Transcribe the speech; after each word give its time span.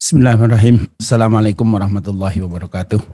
Bismillahirrahmanirrahim. 0.00 0.88
Assalamualaikum 0.96 1.76
warahmatullahi 1.76 2.40
wabarakatuh. 2.40 3.04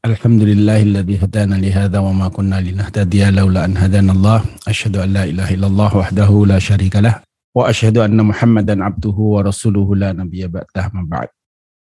Alhamdulillahilladzi 0.00 1.20
hadana 1.20 1.60
li 1.60 1.68
hadza 1.68 2.00
wa 2.00 2.08
ma 2.08 2.32
kunna 2.32 2.56
linahtadiya 2.56 3.28
laula 3.28 3.68
an 3.68 3.76
hadanallah. 3.76 4.40
Asyhadu 4.64 5.04
an 5.04 5.12
la 5.12 5.28
ilaha 5.28 5.52
illallah 5.52 5.90
wahdahu 5.92 6.48
la 6.48 6.56
syarikalah 6.56 7.20
wa 7.52 7.68
asyhadu 7.68 8.00
anna 8.00 8.24
Muhammadan 8.24 8.80
abduhu 8.80 9.36
wa 9.36 9.44
rasuluhu 9.44 9.92
la 9.92 10.16
nabiyya 10.16 10.48
ba'dah 10.48 10.88
ma 10.96 11.04
ba'd. 11.04 11.28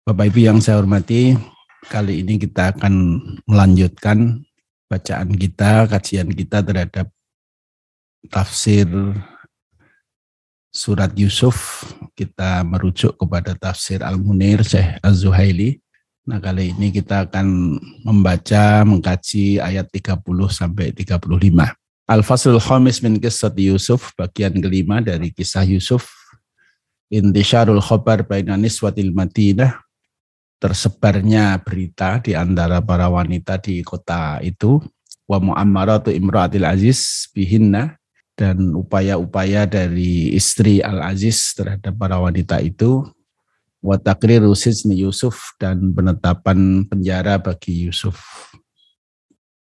Bapak 0.07 0.31
Ibu 0.31 0.39
yang 0.39 0.63
saya 0.63 0.79
hormati, 0.79 1.35
kali 1.91 2.23
ini 2.23 2.39
kita 2.39 2.79
akan 2.79 3.19
melanjutkan 3.43 4.47
bacaan 4.87 5.35
kita, 5.35 5.91
kajian 5.91 6.31
kita 6.31 6.63
terhadap 6.63 7.11
tafsir 8.31 8.87
surat 10.79 11.11
Yusuf 11.19 11.83
kita 12.15 12.63
merujuk 12.63 13.19
kepada 13.19 13.59
tafsir 13.59 13.99
Al-Munir 13.99 14.63
Syekh 14.63 15.03
Az-Zuhaili. 15.03 15.83
Nah, 16.23 16.39
kali 16.39 16.71
ini 16.71 16.95
kita 16.95 17.27
akan 17.27 17.75
membaca 18.07 18.87
mengkaji 18.87 19.59
ayat 19.59 19.91
30 19.91 20.23
sampai 20.55 20.95
35. 20.95 21.75
Al-Faslul 22.07 22.63
Khamis 22.63 23.03
min 23.03 23.19
Kisah 23.19 23.51
Yusuf, 23.59 24.15
bagian 24.15 24.55
kelima 24.63 25.03
dari 25.03 25.35
kisah 25.35 25.67
Yusuf. 25.67 26.07
Intisyarul 27.11 27.83
khobar 27.83 28.23
baina 28.23 28.55
niswatil 28.55 29.11
Madinah, 29.11 29.83
tersebarnya 30.63 31.59
berita 31.65 32.21
di 32.21 32.37
antara 32.39 32.79
para 32.85 33.09
wanita 33.11 33.59
di 33.59 33.83
kota 33.83 34.39
itu. 34.45 34.79
Wa 35.29 35.41
mu'ammaratu 35.43 36.09
imra'atil 36.09 36.65
aziz 36.65 37.29
bihinna, 37.37 37.98
dan 38.39 38.71
upaya-upaya 38.79 39.67
dari 39.67 40.31
istri 40.31 40.79
Al-Aziz 40.79 41.59
terhadap 41.59 41.91
para 41.99 42.23
wanita 42.23 42.63
itu 42.63 43.03
wa 43.83 43.99
takriru 43.99 44.55
Yusuf 44.95 45.59
dan 45.59 45.91
penetapan 45.91 46.87
penjara 46.87 47.43
bagi 47.43 47.91
Yusuf. 47.91 48.15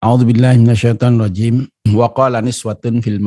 A'udzubillahi 0.03 0.59
minasyaitonirrajim. 0.59 1.71
Wa 1.95 2.11
qala 2.11 2.43
niswatun 2.43 2.99
fil 2.99 3.23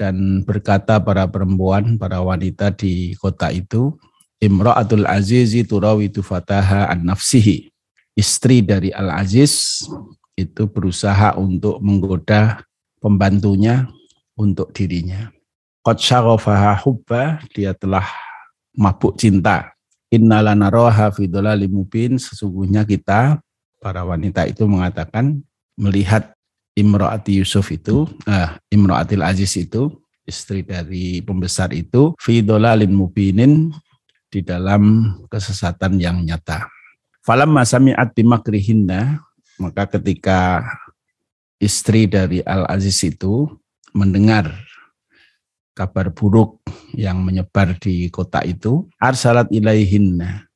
dan 0.00 0.16
berkata 0.48 0.96
para 0.96 1.28
perempuan, 1.28 2.00
para 2.00 2.24
wanita 2.24 2.72
di 2.72 3.12
kota 3.20 3.52
itu, 3.52 4.00
Imra'atul 4.40 5.04
Azizi 5.04 5.60
turawitu 5.60 6.24
fataha 6.24 6.88
an 6.88 7.04
nafsihi. 7.04 7.68
Istri 8.16 8.64
dari 8.64 8.88
Al-Aziz 8.96 9.84
itu 10.40 10.64
berusaha 10.64 11.36
untuk 11.36 11.84
menggoda 11.84 12.64
pembantunya 13.00 13.88
untuk 14.38 14.70
dirinya. 14.70 15.32
Qad 15.80 15.98
syaghafaha 15.98 16.76
hubba, 16.84 17.40
dia 17.56 17.72
telah 17.72 18.04
mabuk 18.76 19.16
cinta. 19.16 19.72
Innalana 20.12 20.68
roha 20.68 21.08
fidolali 21.10 21.66
mubin, 21.66 22.20
sesungguhnya 22.20 22.84
kita, 22.84 23.40
para 23.80 24.04
wanita 24.04 24.44
itu 24.44 24.68
mengatakan, 24.68 25.40
melihat 25.80 26.36
Imro'ati 26.76 27.40
Yusuf 27.40 27.72
itu, 27.72 28.06
ah, 28.28 28.60
Imro'atil 28.68 29.24
Aziz 29.24 29.56
itu, 29.56 29.90
istri 30.28 30.62
dari 30.62 31.24
pembesar 31.24 31.72
itu, 31.72 32.12
fidolalin 32.20 32.92
mubinin, 32.92 33.72
di 34.30 34.46
dalam 34.46 35.12
kesesatan 35.26 35.98
yang 35.98 36.22
nyata. 36.22 36.70
Falam 37.20 37.50
masami'at 37.50 38.14
bimakrihinna, 38.14 39.18
maka 39.58 39.90
ketika 39.98 40.64
istri 41.60 42.08
dari 42.08 42.40
Al-Aziz 42.42 43.04
itu 43.04 43.46
mendengar 43.92 44.48
kabar 45.76 46.10
buruk 46.10 46.58
yang 46.96 47.22
menyebar 47.22 47.76
di 47.78 48.08
kota 48.10 48.42
itu, 48.42 48.88
arsalat 48.98 49.46
ilaihinna. 49.52 50.48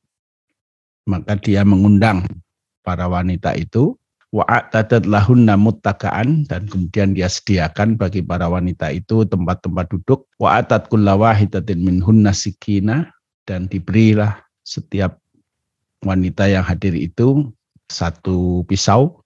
Maka 1.05 1.37
dia 1.37 1.61
mengundang 1.61 2.25
para 2.81 3.05
wanita 3.05 3.53
itu, 3.53 3.93
wa'atadat 4.33 5.05
lahunna 5.05 5.55
muttakaan, 5.55 6.49
dan 6.49 6.65
kemudian 6.65 7.13
dia 7.13 7.29
sediakan 7.29 7.95
bagi 7.95 8.25
para 8.25 8.49
wanita 8.49 8.89
itu 8.91 9.23
tempat-tempat 9.23 9.85
duduk, 9.93 10.25
wa'atat 10.41 10.89
kulla 10.89 11.13
wahidatin 11.15 11.79
minhunna 11.81 12.33
sikina, 12.33 13.13
dan 13.45 13.69
diberilah 13.69 14.41
setiap 14.65 15.21
wanita 16.01 16.49
yang 16.49 16.65
hadir 16.65 16.97
itu 16.97 17.53
satu 17.85 18.65
pisau, 18.65 19.24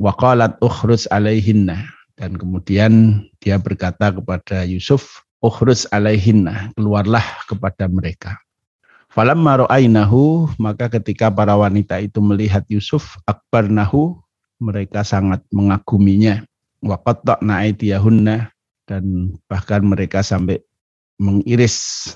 waqalat 0.00 0.56
ukhruz 0.62 1.08
alaihinna. 1.10 1.88
Dan 2.16 2.36
kemudian 2.36 3.24
dia 3.42 3.56
berkata 3.58 4.12
kepada 4.12 4.62
Yusuf 4.68 5.24
ukhruz 5.42 5.88
alaihinna 5.90 6.70
keluarlah 6.78 7.24
kepada 7.50 7.90
mereka. 7.90 8.38
Falamma 9.12 9.68
ra'ainahu 9.68 10.54
maka 10.56 10.88
ketika 10.88 11.28
para 11.28 11.52
wanita 11.52 12.00
itu 12.00 12.22
melihat 12.24 12.64
Yusuf 12.72 13.20
akbarnahu 13.28 14.16
mereka 14.62 15.04
sangat 15.04 15.44
mengaguminya. 15.52 16.40
Wa 16.82 16.98
qatta'na 16.98 17.62
dan 18.86 19.04
bahkan 19.46 19.82
mereka 19.86 20.24
sampai 20.24 20.58
mengiris 21.20 22.08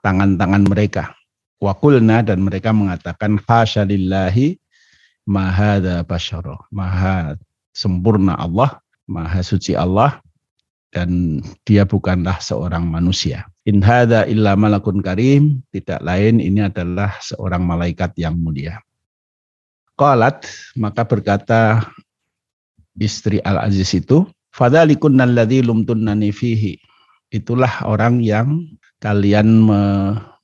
tangan-tangan 0.00 0.64
mereka. 0.64 1.12
Wakulna 1.60 2.20
dan 2.20 2.44
mereka 2.44 2.72
mengatakan 2.76 3.40
hasyalillahi 3.40 4.60
mahada 5.24 6.04
basyara 6.04 6.60
maha 6.68 7.36
sempurna 7.72 8.36
Allah 8.36 8.80
maha 9.08 9.40
suci 9.40 9.72
Allah 9.76 10.20
dan 10.94 11.42
dia 11.66 11.82
bukanlah 11.82 12.38
seorang 12.38 12.86
manusia. 12.86 13.50
In 13.66 13.82
hadza 13.82 14.30
illa 14.30 14.54
malakun 14.54 15.02
karim 15.02 15.58
tidak 15.74 15.98
lain 16.06 16.38
ini 16.38 16.62
adalah 16.62 17.18
seorang 17.18 17.66
malaikat 17.66 18.14
yang 18.14 18.38
mulia. 18.38 18.78
Qalat 19.98 20.46
maka 20.78 21.02
berkata 21.02 21.82
istri 22.94 23.42
Al-Aziz 23.42 23.90
itu 23.98 24.22
fadzalikun 24.54 25.18
alladzi 25.18 25.66
lumtunnani 25.66 26.30
fihi. 26.30 26.78
Itulah 27.34 27.82
orang 27.90 28.22
yang 28.22 28.70
kalian 29.02 29.66
me 29.66 29.82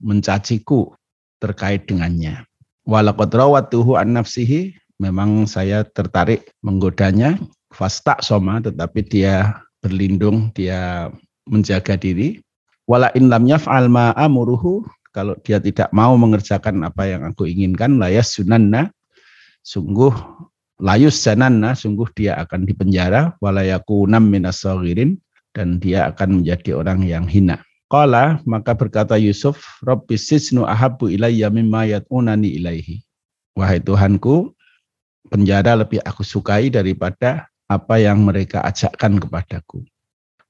mencaciku 0.00 0.96
terkait 1.38 1.86
dengannya 1.86 2.50
Walaqad 2.88 3.32
rawatuhu 3.32 3.96
an 3.96 4.16
nafsihi, 4.16 4.72
memang 5.00 5.44
saya 5.44 5.84
tertarik 5.84 6.52
menggodanya, 6.64 7.36
fasta 7.72 8.16
soma, 8.24 8.60
tetapi 8.60 9.04
dia 9.04 9.60
berlindung, 9.80 10.52
dia 10.56 11.08
menjaga 11.48 11.96
diri. 11.96 12.40
Wala 12.88 13.12
in 13.14 13.30
lam 13.30 13.46
amuruhu, 14.16 14.82
kalau 15.10 15.34
dia 15.42 15.58
tidak 15.62 15.90
mau 15.90 16.14
mengerjakan 16.14 16.86
apa 16.86 17.06
yang 17.06 17.22
aku 17.26 17.46
inginkan, 17.46 17.98
layas 17.98 18.34
sunanna, 18.34 18.90
sungguh 19.62 20.10
layus 20.80 21.20
jananna, 21.20 21.76
sungguh 21.76 22.08
dia 22.16 22.40
akan 22.40 22.64
dipenjara, 22.64 23.36
walayakunam 23.38 24.24
minas 24.24 24.64
dan 25.50 25.82
dia 25.82 26.08
akan 26.10 26.42
menjadi 26.42 26.78
orang 26.78 27.04
yang 27.04 27.26
hina. 27.28 27.60
Qala 27.90 28.38
maka 28.46 28.70
berkata 28.78 29.18
Yusuf, 29.18 29.82
Rabbi 29.82 30.14
sisnu 30.14 30.62
ahabbu 30.62 31.10
ilayya 31.10 31.50
mimma 31.50 31.90
yat'unani 31.90 32.54
ilaihi. 32.62 33.02
Wahai 33.58 33.82
Tuhanku, 33.82 34.54
penjara 35.26 35.74
lebih 35.74 35.98
aku 36.06 36.22
sukai 36.22 36.70
daripada 36.70 37.50
apa 37.66 37.98
yang 37.98 38.22
mereka 38.22 38.62
ajakkan 38.62 39.18
kepadaku. 39.18 39.82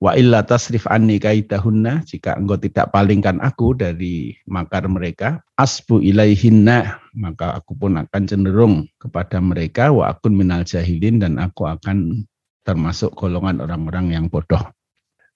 Wa 0.00 0.16
illa 0.16 0.40
tasrif 0.40 0.88
anni 0.88 1.20
kaidahunna, 1.20 2.04
jika 2.08 2.36
engkau 2.36 2.56
tidak 2.56 2.88
palingkan 2.88 3.36
aku 3.40 3.76
dari 3.76 4.32
makar 4.48 4.88
mereka, 4.88 5.44
asbu 5.60 6.00
ilaihinna, 6.00 6.96
maka 7.16 7.56
aku 7.60 7.76
pun 7.76 8.00
akan 8.00 8.22
cenderung 8.24 8.88
kepada 8.96 9.40
mereka, 9.44 9.92
wa 9.92 10.08
akun 10.08 10.36
minal 10.36 10.64
jahilin, 10.64 11.20
dan 11.20 11.36
aku 11.36 11.68
akan 11.68 12.24
termasuk 12.64 13.12
golongan 13.12 13.60
orang-orang 13.60 14.16
yang 14.16 14.24
bodoh. 14.32 14.60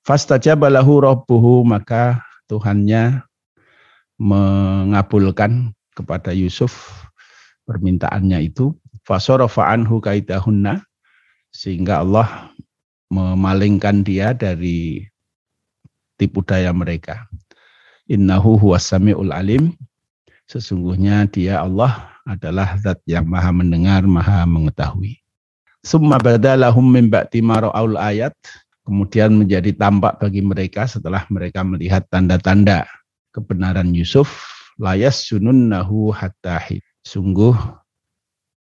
Fastajabalahu 0.04 1.00
rabbuhu 1.00 1.64
maka 1.64 2.20
Tuhannya 2.44 3.24
mengabulkan 4.20 5.72
kepada 5.96 6.30
Yusuf 6.36 7.04
permintaannya 7.64 8.52
itu. 8.52 8.76
Fasorofa 9.04 9.64
anhu 9.68 10.00
kaidahunna 10.04 10.84
sehingga 11.52 12.04
Allah 12.04 12.52
memalingkan 13.08 14.04
dia 14.04 14.36
dari 14.36 15.08
tipu 16.20 16.44
daya 16.44 16.72
mereka. 16.72 17.24
Innahu 18.04 18.60
huwas 18.60 18.84
samiul 18.84 19.32
alim. 19.32 19.72
Sesungguhnya 20.44 21.24
dia 21.32 21.64
Allah 21.64 22.12
adalah 22.28 22.76
zat 22.76 23.00
yang 23.08 23.24
maha 23.24 23.48
mendengar, 23.52 24.04
maha 24.04 24.44
mengetahui. 24.44 25.16
Summa 25.84 26.16
badalahum 26.16 26.84
min 26.84 27.12
ba'di 27.12 27.44
ayat 28.00 28.32
kemudian 28.84 29.32
menjadi 29.34 29.72
tampak 29.74 30.20
bagi 30.20 30.44
mereka 30.44 30.84
setelah 30.84 31.24
mereka 31.32 31.64
melihat 31.64 32.04
tanda-tanda 32.12 32.84
kebenaran 33.32 33.90
Yusuf 33.96 34.46
layas 34.76 35.24
sununnahu 35.26 36.12
hatta 36.12 36.60
sungguh 37.02 37.56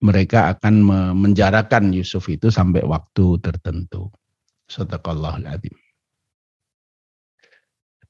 mereka 0.03 0.51
akan 0.51 0.83
menjarakan 1.15 1.95
Yusuf 1.95 2.27
itu 2.27 2.51
sampai 2.51 2.83
waktu 2.83 3.39
tertentu. 3.39 4.11
Sadaqallahul 4.67 5.47
azim. 5.47 5.75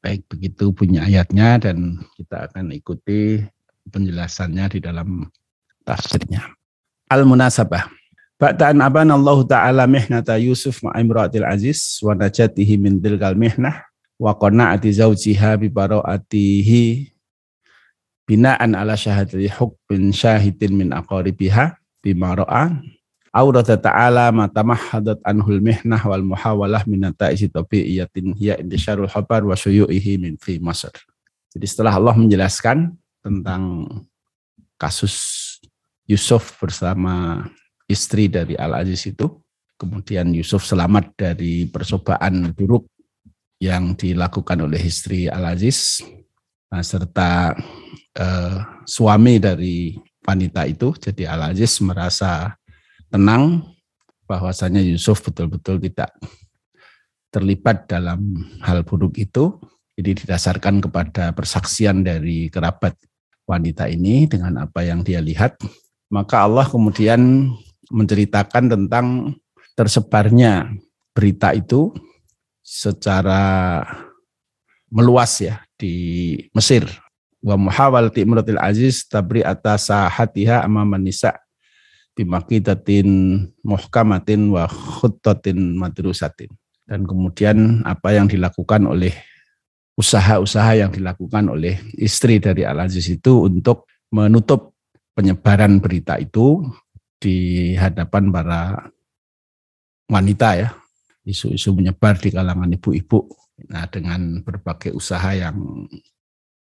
Baik, 0.02 0.26
begitu 0.28 0.74
punya 0.74 1.06
ayatnya 1.06 1.62
dan 1.62 2.02
kita 2.18 2.50
akan 2.50 2.76
ikuti 2.76 3.46
penjelasannya 3.88 4.66
di 4.74 4.80
dalam 4.82 5.30
tafsirnya. 5.86 6.50
Ba'da'an 8.42 8.82
aban 8.82 9.14
Allah 9.14 9.38
Ta'ala 9.46 9.84
mihnata 9.86 10.36
Yusuf 10.42 10.82
ma'imra'atil 10.84 11.46
aziz 11.46 12.02
wa 12.02 12.18
najatihi 12.18 12.82
min 12.82 12.98
tilkal 13.00 13.38
mihnah 13.38 13.86
wa 14.18 14.34
qana'ati 14.34 14.90
zawjiha 14.90 15.58
bi 15.62 15.70
bara'atihi 15.70 17.14
bina'an 18.26 18.74
ala 18.74 18.98
syahadati 18.98 19.48
hukmin 19.48 20.12
syahidin 20.12 20.74
min 20.74 20.90
aqaribiha 20.92 21.78
bima 22.02 22.34
ra'a 22.36 22.74
Aurata 23.34 23.74
ta'ala 23.74 24.30
ma 24.30 24.46
tamahhadat 24.46 25.18
anhul 25.26 25.58
mihnah 25.58 25.98
wal 26.06 26.22
muhawalah 26.22 26.86
min 26.86 27.02
nata'isi 27.02 27.50
tabi'iyatin 27.50 28.38
hiya 28.38 28.62
intisyarul 28.62 29.10
habar 29.10 29.42
wa 29.42 29.58
syuyu'ihi 29.58 30.22
min 30.22 30.38
fi 30.38 30.62
Masr. 30.62 30.94
Jadi 31.50 31.66
setelah 31.66 31.98
Allah 31.98 32.14
menjelaskan 32.14 32.94
tentang 33.26 33.90
kasus 34.78 35.18
Yusuf 36.06 36.62
bersama 36.62 37.50
istri 37.88 38.32
dari 38.32 38.56
Al-Aziz 38.56 39.10
itu, 39.10 39.28
kemudian 39.76 40.32
Yusuf 40.32 40.64
selamat 40.64 41.16
dari 41.18 41.68
percobaan 41.68 42.56
buruk 42.56 42.88
yang 43.60 43.96
dilakukan 43.96 44.64
oleh 44.64 44.80
istri 44.84 45.28
Al-Aziz, 45.32 46.04
nah, 46.72 46.84
serta 46.84 47.56
eh, 48.18 48.58
suami 48.88 49.40
dari 49.40 49.96
wanita 50.24 50.64
itu, 50.68 50.96
jadi 50.96 51.32
Al-Aziz 51.36 51.84
merasa 51.84 52.56
tenang 53.12 53.74
bahwasanya 54.26 54.82
Yusuf 54.82 55.22
betul-betul 55.22 55.78
tidak 55.84 56.16
terlibat 57.34 57.90
dalam 57.90 58.46
hal 58.62 58.86
buruk 58.86 59.18
itu. 59.18 59.58
Jadi 59.94 60.26
didasarkan 60.26 60.82
kepada 60.82 61.34
persaksian 61.38 62.02
dari 62.02 62.50
kerabat 62.50 62.98
wanita 63.46 63.86
ini 63.86 64.26
dengan 64.26 64.66
apa 64.66 64.82
yang 64.82 65.06
dia 65.06 65.22
lihat. 65.22 65.62
Maka 66.10 66.46
Allah 66.50 66.66
kemudian 66.66 67.54
menceritakan 67.94 68.74
tentang 68.74 69.38
tersebarnya 69.78 70.74
berita 71.14 71.54
itu 71.54 71.94
secara 72.66 73.86
meluas 74.90 75.38
ya 75.38 75.62
di 75.78 76.36
Mesir. 76.58 76.90
Wa 77.44 77.60
muhawalati 77.60 78.24
imratil 78.26 78.58
aziz 78.58 79.06
tabri 79.06 79.46
atas 79.46 79.94
sahatiha 79.94 80.66
amaman 80.66 81.06
nisa' 81.06 81.38
bimakidatin 82.18 83.42
muhkamatin 83.66 84.54
wa 84.54 84.70
khuttatin 84.70 85.78
madrusatin. 85.78 86.50
Dan 86.86 87.10
kemudian 87.10 87.82
apa 87.84 88.14
yang 88.14 88.30
dilakukan 88.30 88.86
oleh 88.86 89.14
usaha-usaha 89.98 90.78
yang 90.78 90.90
dilakukan 90.90 91.54
oleh 91.54 91.78
istri 91.98 92.42
dari 92.42 92.66
Al-Aziz 92.66 93.06
itu 93.14 93.46
untuk 93.46 93.86
menutup 94.10 94.74
penyebaran 95.14 95.78
berita 95.78 96.18
itu 96.18 96.66
di 97.24 97.38
hadapan 97.80 98.28
para 98.28 98.92
wanita 100.12 100.60
ya. 100.60 100.70
Isu-isu 101.24 101.72
menyebar 101.72 102.20
di 102.20 102.36
kalangan 102.36 102.68
ibu-ibu. 102.76 103.32
Nah 103.72 103.88
dengan 103.88 104.44
berbagai 104.44 104.92
usaha 104.92 105.32
yang 105.32 105.88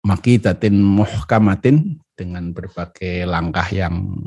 makidatin 0.04 0.84
muhkamatin 0.84 2.04
dengan 2.20 2.52
berbagai 2.52 3.24
langkah 3.24 3.64
yang 3.72 4.20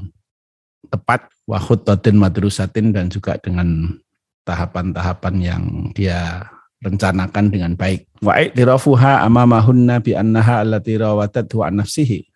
tepat 0.89 1.29
wahutotin 1.45 2.17
madrusatin 2.17 2.97
dan 2.97 3.13
juga 3.13 3.37
dengan 3.37 3.93
tahapan-tahapan 4.49 5.35
yang 5.39 5.65
dia 5.93 6.49
rencanakan 6.83 7.53
dengan 7.53 7.73
baik. 7.77 8.09
Wa 8.25 8.41
iktirafuha 8.43 9.23
amamahunna 9.23 10.03
bi 10.03 10.17
annaha 10.19 10.65
allati 10.65 10.99
rawatathu 10.99 11.63
an 11.63 11.85
nafsihi. 11.85 12.32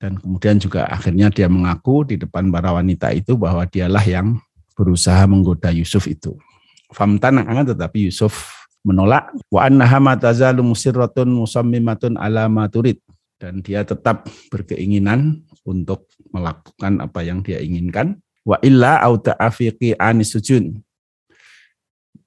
Dan 0.00 0.16
kemudian 0.16 0.56
juga 0.56 0.88
akhirnya 0.88 1.28
dia 1.28 1.44
mengaku 1.44 2.08
di 2.08 2.16
depan 2.16 2.48
para 2.48 2.72
wanita 2.72 3.12
itu 3.12 3.36
bahwa 3.36 3.68
dialah 3.68 4.00
yang 4.00 4.40
berusaha 4.72 5.20
menggoda 5.28 5.68
Yusuf 5.68 6.08
itu. 6.08 6.40
Famtana'a 6.88 7.68
tetapi 7.68 8.08
Yusuf 8.08 8.64
menolak. 8.80 9.28
Wa 9.52 9.68
annaha 9.68 10.00
matazalu 10.00 10.64
musirratun 10.64 11.28
musammimatun 11.28 12.16
ala. 12.16 12.48
Dan 13.40 13.60
dia 13.60 13.84
tetap 13.84 14.28
berkeinginan 14.48 15.44
untuk 15.68 16.08
melakukan 16.32 17.04
apa 17.04 17.20
yang 17.20 17.44
dia 17.44 17.60
inginkan 17.60 18.16
wa 18.44 18.56
illa 18.64 19.00
au 19.04 19.20
ta'afiqi 19.20 19.96
anisujun 20.00 20.80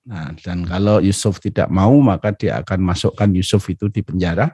Nah, 0.04 0.36
dan 0.44 0.68
kalau 0.68 1.00
Yusuf 1.00 1.40
tidak 1.40 1.72
mau 1.72 1.96
maka 2.04 2.36
dia 2.36 2.60
akan 2.60 2.92
masukkan 2.92 3.30
Yusuf 3.32 3.64
itu 3.72 3.88
di 3.88 4.04
penjara. 4.04 4.52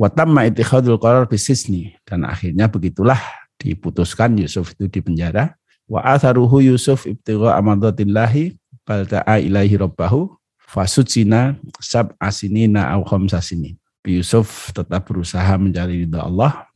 Wa 0.00 0.08
tamma 0.08 0.48
ittikhadul 0.48 0.98
qarar 0.98 1.28
bisisni 1.28 1.94
dan 2.08 2.24
akhirnya 2.24 2.66
begitulah 2.66 3.20
diputuskan 3.60 4.34
Yusuf 4.40 4.72
itu 4.74 4.88
di 4.88 5.00
penjara. 5.04 5.54
Wa 5.86 6.16
atharuhu 6.16 6.64
Yusuf 6.64 7.04
ibtigha 7.04 7.54
amadatillahi 7.58 8.56
bal 8.82 9.04
ta'a 9.06 9.38
ilaihi 9.38 9.78
rabbahu 9.78 10.32
fasucina 10.58 11.60
sab 11.78 12.16
asinina 12.18 12.90
au 12.96 13.04
khamsasinin. 13.04 13.76
Yusuf 14.02 14.74
tetap 14.74 15.06
berusaha 15.06 15.54
mencari 15.60 16.06
ridha 16.06 16.26
Allah 16.26 16.66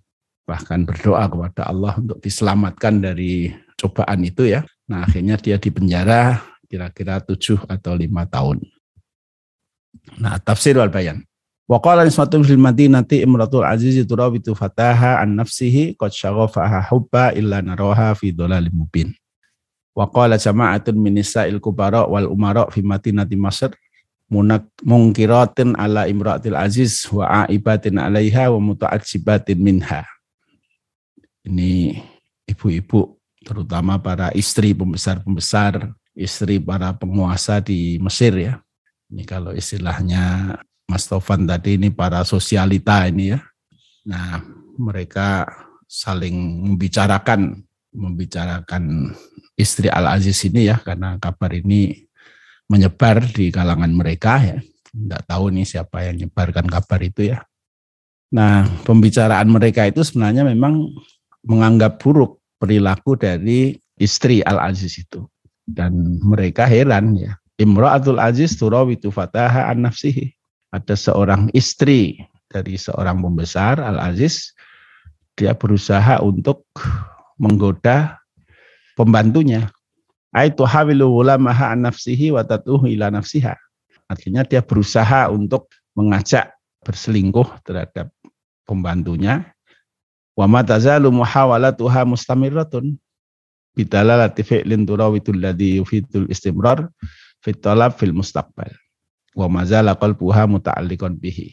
bahkan 0.47 0.87
berdoa 0.87 1.27
kepada 1.27 1.67
Allah 1.67 1.99
untuk 1.99 2.23
diselamatkan 2.23 3.03
dari 3.03 3.51
cobaan 3.75 4.23
itu 4.23 4.47
ya. 4.47 4.63
Nah 4.87 5.03
akhirnya 5.03 5.35
dia 5.35 5.59
dipenjara 5.59 6.39
kira-kira 6.71 7.19
tujuh 7.19 7.67
atau 7.67 7.99
lima 7.99 8.23
tahun. 8.31 8.63
Nah 10.23 10.39
tafsir 10.39 10.79
wal 10.79 10.93
bayan. 10.93 11.27
Wa 11.67 11.83
qala 11.83 12.07
nismatun 12.07 12.47
fil 12.47 12.63
madinati 12.63 13.27
imratul 13.27 13.67
aziz 13.67 13.99
turawitu 14.07 14.55
fataha 14.55 15.19
an 15.19 15.35
nafsihi 15.35 15.99
qad 15.99 16.15
syaghafaha 16.15 16.87
hubba 16.95 17.35
illa 17.35 17.59
naraha 17.59 18.15
fi 18.15 18.31
dhalalim 18.31 18.71
mubin. 18.71 19.11
Wa 19.91 20.07
jama'atun 20.11 20.95
min 20.95 21.19
nisa'il 21.19 21.59
kubara 21.59 22.07
wal 22.07 22.31
umara 22.31 22.71
fi 22.71 22.85
madinati 22.87 23.35
Masr 23.35 23.75
munak 24.31 24.67
mungkiratin 24.83 25.75
ala 25.79 26.07
imratil 26.07 26.59
aziz 26.59 27.07
wa 27.11 27.47
aibatin 27.47 27.99
alaiha 27.99 28.51
wa 28.51 28.59
muta'aksibatin 28.59 29.59
minha 29.59 30.03
ini 31.47 32.03
ibu-ibu 32.51 33.15
terutama 33.47 34.03
para 34.03 34.35
istri 34.35 34.75
pembesar-pembesar, 34.75 35.95
istri 36.19 36.59
para 36.59 36.91
penguasa 36.91 37.63
di 37.63 38.03
Mesir 38.03 38.35
ya. 38.35 38.59
Ini 39.07 39.23
kalau 39.23 39.55
istilahnya 39.55 40.59
Mas 40.87 41.11
Tovan 41.11 41.47
tadi 41.51 41.75
ini 41.75 41.91
para 41.91 42.23
sosialita 42.23 43.07
ini 43.11 43.35
ya. 43.35 43.41
Nah, 44.07 44.39
mereka 44.79 45.47
saling 45.91 46.63
membicarakan 46.63 47.67
membicarakan 47.91 49.15
istri 49.59 49.89
Al 49.91 50.07
Aziz 50.21 50.39
ini 50.47 50.69
ya 50.69 50.79
karena 50.79 51.17
kabar 51.19 51.51
ini 51.57 52.07
menyebar 52.71 53.25
di 53.35 53.51
kalangan 53.51 53.91
mereka 53.91 54.39
ya. 54.43 54.59
Tidak 54.87 55.23
tahu 55.27 55.53
nih 55.53 55.67
siapa 55.67 56.07
yang 56.07 56.23
menyebarkan 56.23 56.67
kabar 56.71 57.01
itu 57.03 57.35
ya. 57.35 57.43
Nah, 58.31 58.67
pembicaraan 58.85 59.49
mereka 59.49 59.87
itu 59.87 60.03
sebenarnya 60.03 60.43
memang 60.43 60.93
menganggap 61.47 62.03
buruk 62.03 62.43
perilaku 62.59 63.15
dari 63.15 63.79
istri 63.97 64.43
Al-Aziz 64.43 64.99
itu. 65.03 65.25
Dan 65.67 66.23
mereka 66.23 66.67
heran 66.67 67.17
ya. 67.17 67.39
Imra'atul 67.57 68.21
Aziz 68.21 68.55
turawitu 68.55 69.09
fataha 69.09 69.73
an 69.73 69.89
nafsihi. 69.89 70.36
Ada 70.77 70.93
seorang 70.93 71.49
istri 71.57 72.21
dari 72.53 72.77
seorang 72.77 73.25
pembesar 73.25 73.81
Al-Aziz, 73.81 74.53
dia 75.33 75.57
berusaha 75.57 76.21
untuk 76.21 76.69
menggoda 77.41 78.21
pembantunya. 78.93 79.73
Aitu 80.37 80.69
hawilu 80.69 81.09
ulamaha 81.09 81.73
an 81.73 81.89
nafsihi 81.89 82.29
wa 82.37 82.45
tatuhu 82.45 82.85
ila 82.93 83.09
nafsiha. 83.09 83.57
Artinya 84.13 84.45
dia 84.45 84.61
berusaha 84.61 85.33
untuk 85.33 85.73
mengajak 85.97 86.53
berselingkuh 86.85 87.65
terhadap 87.65 88.13
pembantunya 88.69 89.57
Wa 90.37 90.45
ma 90.45 90.61
tazalu 90.61 91.09
muhawalatuha 91.09 92.05
mustamirratun 92.05 93.01
bidalalati 93.73 94.45
fi'lin 94.45 94.85
turawitul 94.85 95.41
ladhi 95.41 95.81
yufidul 95.81 96.29
istimrar 96.29 96.93
fit 97.41 97.57
talab 97.65 97.97
fil 97.97 98.13
mustaqbal. 98.13 98.69
Wa 99.37 99.47
mazala 99.53 99.93
qalbuha 100.01 100.49
muta'alliqan 100.49 101.21
bihi. 101.21 101.53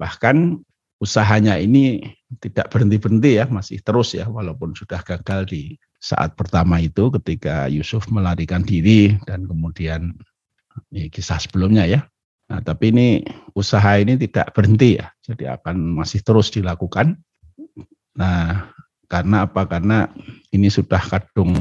Bahkan 0.00 0.64
usahanya 0.98 1.60
ini 1.60 2.00
tidak 2.40 2.72
berhenti-berhenti 2.72 3.38
ya, 3.38 3.44
masih 3.46 3.84
terus 3.84 4.16
ya 4.16 4.24
walaupun 4.26 4.72
sudah 4.72 5.04
gagal 5.04 5.52
di 5.52 5.76
saat 6.00 6.32
pertama 6.34 6.80
itu 6.80 7.12
ketika 7.20 7.68
Yusuf 7.68 8.08
melarikan 8.08 8.64
diri 8.64 9.14
dan 9.28 9.44
kemudian 9.44 10.16
ini 10.90 11.12
kisah 11.12 11.36
sebelumnya 11.36 11.84
ya. 11.84 12.00
Nah, 12.48 12.64
tapi 12.64 12.96
ini 12.96 13.20
usaha 13.52 14.00
ini 14.00 14.16
tidak 14.16 14.56
berhenti 14.56 14.96
ya, 14.96 15.12
jadi 15.20 15.60
akan 15.60 16.00
masih 16.00 16.24
terus 16.24 16.48
dilakukan 16.48 17.20
Nah, 18.18 18.74
karena 19.06 19.46
apa? 19.46 19.62
Karena 19.70 20.10
ini 20.50 20.66
sudah 20.66 20.98
kadung 20.98 21.54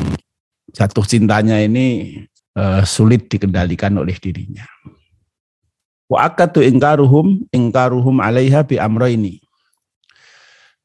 jatuh 0.73 1.05
cintanya 1.05 1.61
ini 1.61 2.17
uh, 2.57 2.81
sulit 2.81 3.29
dikendalikan 3.29 3.93
oleh 4.01 4.17
dirinya. 4.17 4.65
Wa 6.07 6.31
akatu 6.31 6.63
ingkaruhum 6.63 7.43
ingkaruhum 7.51 8.23
alaiha 8.23 8.63
bi 8.63 8.79
amro 8.79 9.07
ini. 9.11 9.43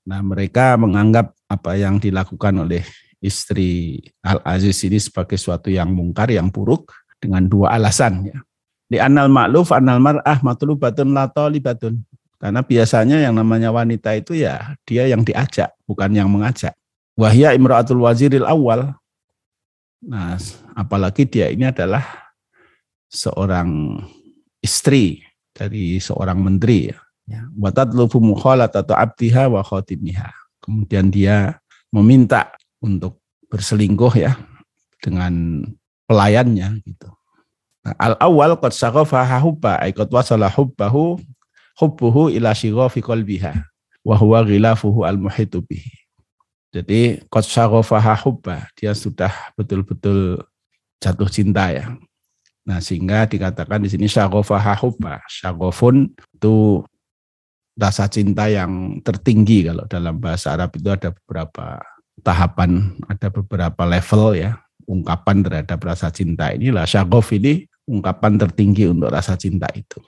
Nah, 0.02 0.18
mereka 0.18 0.74
menganggap 0.74 1.30
apa 1.46 1.78
yang 1.78 2.02
dilakukan 2.02 2.66
oleh 2.66 2.82
istri 3.22 4.02
Al-Aziz 4.18 4.82
ini 4.82 4.98
sebagai 4.98 5.38
suatu 5.38 5.70
yang 5.70 5.94
mungkar, 5.94 6.26
yang 6.26 6.50
buruk 6.50 6.90
dengan 7.22 7.46
dua 7.46 7.78
alasan 7.78 8.26
ya. 8.26 8.38
Di 8.90 8.98
anal 8.98 9.30
makluf, 9.30 9.70
anal 9.70 10.02
mar'ah 10.02 10.42
matlubatun 10.42 11.14
la 11.14 11.30
talibatun. 11.30 12.02
Karena 12.42 12.66
biasanya 12.66 13.22
yang 13.22 13.38
namanya 13.38 13.70
wanita 13.70 14.18
itu 14.18 14.34
ya 14.34 14.74
dia 14.82 15.06
yang 15.06 15.22
diajak, 15.22 15.70
bukan 15.86 16.10
yang 16.10 16.26
mengajak. 16.26 16.74
Wahya 17.14 17.54
imra'atul 17.54 18.02
waziril 18.02 18.42
awal. 18.42 18.98
Nah, 20.02 20.34
apalagi 20.74 21.22
dia 21.30 21.46
ini 21.54 21.70
adalah 21.70 22.02
seorang 23.06 24.02
istri 24.62 25.20
dari 25.52 25.98
seorang 25.98 26.38
menteri 26.40 26.94
ya. 26.94 26.98
ya. 27.28 27.42
Watatlubu 27.58 28.38
atau 28.40 28.94
abdiha 28.94 29.50
wa 29.50 29.60
khotimiha. 29.60 30.30
Kemudian 30.62 31.10
dia 31.10 31.58
meminta 31.90 32.54
untuk 32.80 33.20
berselingkuh 33.50 34.14
ya 34.16 34.38
dengan 35.02 35.66
pelayannya 36.06 36.80
gitu. 36.86 37.10
Nah, 37.82 37.94
al 37.98 38.14
awal 38.22 38.54
qad 38.62 38.70
saghafa 38.70 39.26
hubba 39.42 39.82
ay 39.82 39.90
qad 39.90 40.06
wasala 40.08 40.46
hubbahu 40.46 41.18
hubbuhu 41.82 42.30
ila 42.30 42.54
shighafi 42.54 43.02
qalbiha 43.02 43.66
wa 44.06 44.14
huwa 44.14 44.46
ghilafuhu 44.46 45.02
al 45.02 45.18
muhitu 45.18 45.58
bihi. 45.66 46.02
Jadi 46.72 47.20
qad 47.28 47.44
syaghafaha 47.44 48.16
hubba, 48.24 48.64
dia 48.72 48.96
sudah 48.96 49.52
betul-betul 49.60 50.40
jatuh 51.04 51.28
cinta 51.28 51.68
ya. 51.68 51.92
Nah, 52.62 52.78
sehingga 52.78 53.26
dikatakan 53.26 53.82
di 53.82 53.90
sini 53.90 54.06
syaghafaha 54.06 54.78
hubba. 54.86 55.18
Syaghafun 55.26 56.14
itu 56.14 56.86
rasa 57.74 58.06
cinta 58.06 58.46
yang 58.46 59.02
tertinggi 59.02 59.66
kalau 59.66 59.88
dalam 59.90 60.20
bahasa 60.22 60.54
Arab 60.54 60.70
itu 60.78 60.86
ada 60.86 61.10
beberapa 61.10 61.82
tahapan, 62.22 62.94
ada 63.10 63.28
beberapa 63.32 63.82
level 63.82 64.38
ya, 64.38 64.62
ungkapan 64.86 65.42
terhadap 65.42 65.80
rasa 65.82 66.12
cinta 66.12 66.52
inilah 66.52 66.86
syaghaf 66.86 67.32
ini 67.34 67.66
ungkapan 67.86 68.38
tertinggi 68.38 68.86
untuk 68.86 69.10
rasa 69.10 69.34
cinta 69.34 69.66
itu. 69.74 69.98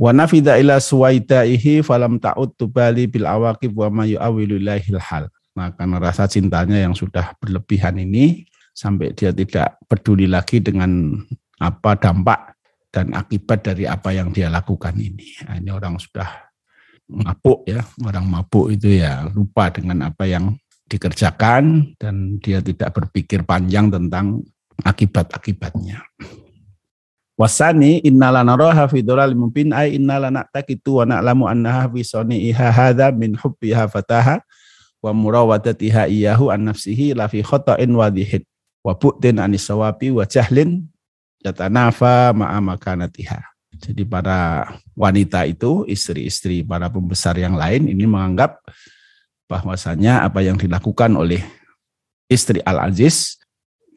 Wa 0.00 0.10
nafida 0.16 0.56
ila 0.56 0.80
suwaidaihi 0.80 1.84
falam 1.84 2.16
ta'ud 2.16 2.56
tubali 2.56 3.06
bil 3.06 3.28
awaqib 3.28 3.70
wa 3.76 3.88
ma 3.92 4.04
yu'awilu 4.08 4.58
hal. 4.98 5.28
Nah, 5.52 5.68
karena 5.76 6.00
rasa 6.00 6.24
cintanya 6.24 6.80
yang 6.80 6.96
sudah 6.96 7.36
berlebihan 7.36 8.00
ini 8.00 8.48
sampai 8.72 9.12
dia 9.12 9.30
tidak 9.30 9.80
peduli 9.84 10.24
lagi 10.24 10.58
dengan 10.64 11.20
apa 11.60 11.94
dampak 11.94 12.56
dan 12.92 13.12
akibat 13.16 13.64
dari 13.64 13.88
apa 13.88 14.12
yang 14.12 14.32
dia 14.32 14.52
lakukan 14.52 14.92
ini. 14.96 15.40
Nah, 15.48 15.56
ini 15.60 15.70
orang 15.72 15.96
sudah 15.96 16.28
mabuk 17.08 17.64
ya, 17.64 17.80
orang 18.04 18.26
mabuk 18.28 18.72
itu 18.72 19.00
ya 19.00 19.28
lupa 19.32 19.72
dengan 19.72 20.12
apa 20.12 20.28
yang 20.28 20.56
dikerjakan 20.88 21.96
dan 21.96 22.36
dia 22.40 22.60
tidak 22.60 22.92
berpikir 22.92 23.44
panjang 23.48 23.88
tentang 23.88 24.44
akibat-akibatnya. 24.84 26.04
Wasani 27.32 28.04
innala 28.04 28.44
naraha 28.44 28.84
fi 28.92 29.00
dhalal 29.00 29.32
mubin 29.32 29.72
ay 29.72 29.96
innala 29.96 30.28
na'taqitu 30.28 31.00
wa 31.00 31.04
na'lamu 31.08 31.48
annaha 31.48 31.88
fi 31.88 32.04
sani'iha 32.04 32.68
hadha 32.68 33.08
min 33.08 33.32
hubbiha 33.40 33.88
fataha 33.88 34.44
wa 35.00 35.10
murawadatiha 35.16 36.12
iyahu 36.12 36.52
an 36.52 36.70
nafsihi 36.70 37.16
la 37.16 37.26
fi 37.32 37.40
khata'in 37.40 37.88
wa 37.88 38.12
dhihid 38.12 38.44
wa 38.82 38.94
bu'din 38.98 39.38
anis 39.38 39.66
sawabi 39.66 40.10
wa 40.10 40.26
jahlin 40.26 40.86
yatanafa. 41.42 42.34
Jadi 43.82 44.06
para 44.06 44.68
wanita 44.94 45.42
itu, 45.48 45.82
istri-istri 45.90 46.62
para 46.62 46.86
pembesar 46.86 47.34
yang 47.34 47.58
lain 47.58 47.90
ini 47.90 48.06
menganggap 48.06 48.62
bahwasanya 49.50 50.22
apa 50.22 50.38
yang 50.44 50.54
dilakukan 50.54 51.18
oleh 51.18 51.42
istri 52.30 52.62
Al-Aziz 52.62 53.42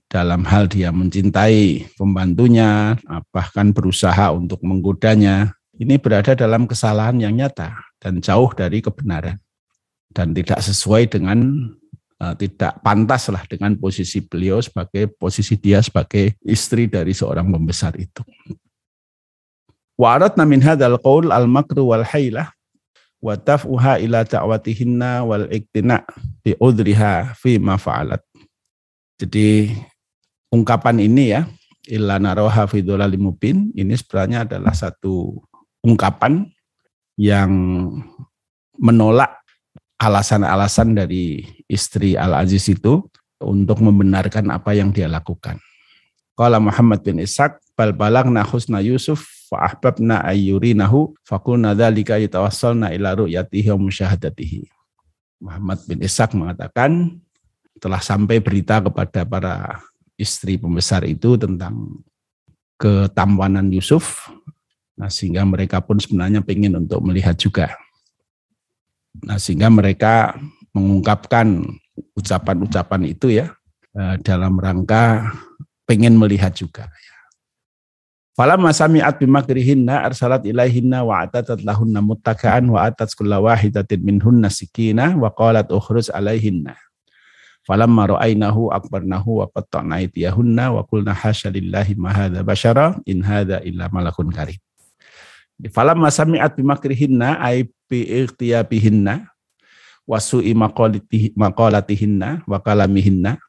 dalam 0.09 0.41
hal 0.47 0.71
dia 0.71 0.89
mencintai 0.89 1.91
pembantunya, 2.01 2.97
bahkan 3.29 3.75
berusaha 3.75 4.33
untuk 4.33 4.63
menggodanya, 4.65 5.53
ini 5.77 5.99
berada 6.01 6.33
dalam 6.33 6.65
kesalahan 6.65 7.19
yang 7.21 7.35
nyata 7.35 7.75
dan 8.01 8.23
jauh 8.23 8.49
dari 8.57 8.81
kebenaran 8.81 9.37
dan 10.15 10.31
tidak 10.31 10.63
sesuai 10.63 11.11
dengan 11.11 11.67
tidak 12.15 12.79
pantas 12.79 13.27
lah 13.27 13.43
dengan 13.43 13.75
posisi 13.75 14.23
beliau 14.23 14.63
sebagai 14.63 15.11
posisi 15.19 15.59
dia 15.59 15.83
sebagai 15.83 16.39
istri 16.47 16.87
dari 16.87 17.11
seorang 17.11 17.51
pembesar 17.51 17.91
itu. 17.99 18.23
Wa 19.99 20.15
aradna 20.15 20.47
min 20.47 20.63
hadzal 20.63 20.99
qaul 20.99 21.31
al 21.31 21.47
makru 21.47 21.91
wal 21.91 22.07
hailah 22.07 22.51
wa 23.19 23.35
taf'uha 23.35 23.99
ila 24.03 24.23
ta'watihinna 24.23 25.23
wal 25.27 25.47
iktina 25.51 26.03
bi 26.43 26.55
udriha 26.55 27.35
fi 27.35 27.59
ma 27.59 27.75
fa'alat. 27.79 28.23
Jadi 29.15 29.71
ungkapan 30.51 30.99
ini 30.99 31.31
ya, 31.31 31.47
ilana 31.87 32.35
roha 32.35 32.67
mubin, 33.15 33.71
ini 33.71 33.95
sebenarnya 33.95 34.43
adalah 34.43 34.75
satu 34.75 35.39
ungkapan 35.83 36.51
yang 37.15 37.51
menolak 38.75 39.39
alasan-alasan 39.95 40.91
dari 40.91 41.47
istri 41.65 42.13
Al-Aziz 42.17 42.69
itu 42.69 43.05
untuk 43.41 43.81
membenarkan 43.83 44.47
apa 44.53 44.73
yang 44.73 44.89
dia 44.93 45.09
lakukan. 45.09 45.59
Qala 46.35 46.59
Muhammad 46.59 47.03
bin 47.03 47.23
Ishaq 47.23 47.59
bal 47.79 47.95
balagna 47.95 48.43
husna 48.43 48.83
Yusuf 48.83 49.23
fa 49.47 49.71
ahbabna 49.71 50.23
ayyurinahu 50.27 51.15
faqulna 51.23 51.71
dzalika 51.71 52.19
yatawassalna 52.19 52.91
ila 52.91 53.15
ru'yatihi 53.15 53.71
wa 53.71 53.87
musyahadatihi. 53.87 54.67
Muhammad 55.39 55.79
bin 55.87 56.03
Ishaq 56.03 56.35
mengatakan 56.35 57.19
telah 57.79 57.99
sampai 57.99 58.39
berita 58.39 58.79
kepada 58.79 59.27
para 59.27 59.83
istri 60.15 60.55
pembesar 60.55 61.03
itu 61.03 61.35
tentang 61.35 62.03
ketampanan 62.79 63.67
Yusuf, 63.71 64.31
nah 64.95 65.11
sehingga 65.11 65.43
mereka 65.47 65.79
pun 65.79 65.99
sebenarnya 65.99 66.43
ingin 66.43 66.83
untuk 66.83 67.03
melihat 67.03 67.35
juga. 67.35 67.75
Nah 69.23 69.39
sehingga 69.39 69.71
mereka 69.71 70.35
mengungkapkan 70.75 71.63
ucapan-ucapan 72.19 73.01
itu 73.07 73.31
ya 73.31 73.55
eh, 73.95 74.15
dalam 74.19 74.59
rangka 74.59 75.31
pengen 75.87 76.19
melihat 76.19 76.51
juga. 76.51 76.91
Falam 78.35 78.67
masami'at 78.67 79.15
bimakrihinna 79.15 80.03
arsalat 80.03 80.43
ilaihinna 80.43 81.07
wa 81.07 81.23
atatat 81.23 81.63
lahunna 81.63 82.03
muttaka'an 82.03 82.67
wa 82.67 82.83
atat 82.83 83.15
kulla 83.15 83.39
wahidatin 83.39 84.03
minhunna 84.03 84.51
sikina 84.51 85.15
wa 85.15 85.31
qalat 85.31 85.71
ukhruj 85.71 86.11
alaihinna. 86.11 86.75
Falamma 87.63 88.11
ra'ainahu 88.11 88.75
akbarnahu 88.75 89.39
wa 89.39 89.47
qatta'na 89.55 90.03
aydiyahunna 90.03 90.67
wa 90.75 90.83
qulna 90.83 91.15
hasya 91.15 91.47
lillahi 91.47 91.95
ma 91.95 92.11
basyara 92.43 92.99
in 93.07 93.23
hadza 93.23 93.63
illa 93.63 93.87
malakun 93.87 94.27
karim. 94.35 94.59
Falamma 95.71 96.11
sami'at 96.11 96.59
bimakrihinna 96.59 97.39
ay 97.39 97.71
bi 97.87 98.03
ightiyabihinna 98.03 99.31
wa 100.05 100.21
su'i 100.21 100.53
maqalatihinna 101.33 102.45
wa 102.45 102.57
kalamihinna 102.61 103.41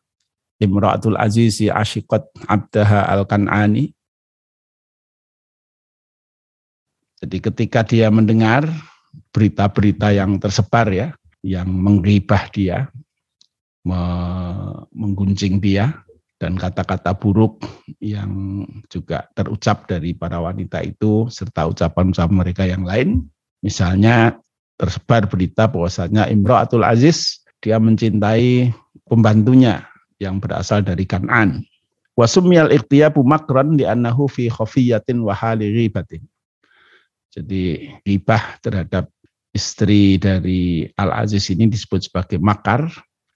imra'atul 0.60 1.20
azizi 1.20 1.68
ashiqat 1.68 2.24
abdaha 2.48 3.12
al-kan'ani 3.12 3.96
Jadi 7.16 7.40
ketika 7.40 7.80
dia 7.80 8.12
mendengar 8.12 8.68
berita-berita 9.32 10.12
yang 10.12 10.36
tersebar 10.36 10.92
ya, 10.92 11.08
yang 11.40 11.64
menggibah 11.66 12.52
dia, 12.52 12.92
mengguncing 14.92 15.56
dia 15.56 15.96
dan 16.36 16.60
kata-kata 16.60 17.16
buruk 17.16 17.64
yang 17.96 18.62
juga 18.92 19.24
terucap 19.32 19.88
dari 19.88 20.12
para 20.12 20.44
wanita 20.44 20.84
itu 20.84 21.32
serta 21.32 21.64
ucapan-ucapan 21.72 22.36
mereka 22.36 22.68
yang 22.68 22.84
lain. 22.84 23.24
Misalnya 23.64 24.36
tersebar 24.76 25.24
berita 25.28 25.68
bahwasanya 25.68 26.28
Imro'atul 26.28 26.84
Aziz 26.84 27.42
dia 27.64 27.80
mencintai 27.80 28.70
pembantunya 29.08 29.88
yang 30.20 30.40
berasal 30.40 30.84
dari 30.84 31.04
Kanan. 31.08 31.64
Wasumiyal 32.16 32.72
ikhtiyabu 32.72 33.20
makron 33.20 33.76
li'annahu 33.76 34.28
fi 34.28 34.48
khofiyatin 34.48 35.20
wa 35.20 35.36
hali 35.36 35.68
ribatin. 35.68 36.24
Jadi 37.28 37.92
ribah 38.08 38.56
terhadap 38.64 39.12
istri 39.52 40.16
dari 40.16 40.88
Al-Aziz 40.96 41.52
ini 41.52 41.68
disebut 41.68 42.08
sebagai 42.08 42.40
makar 42.40 42.88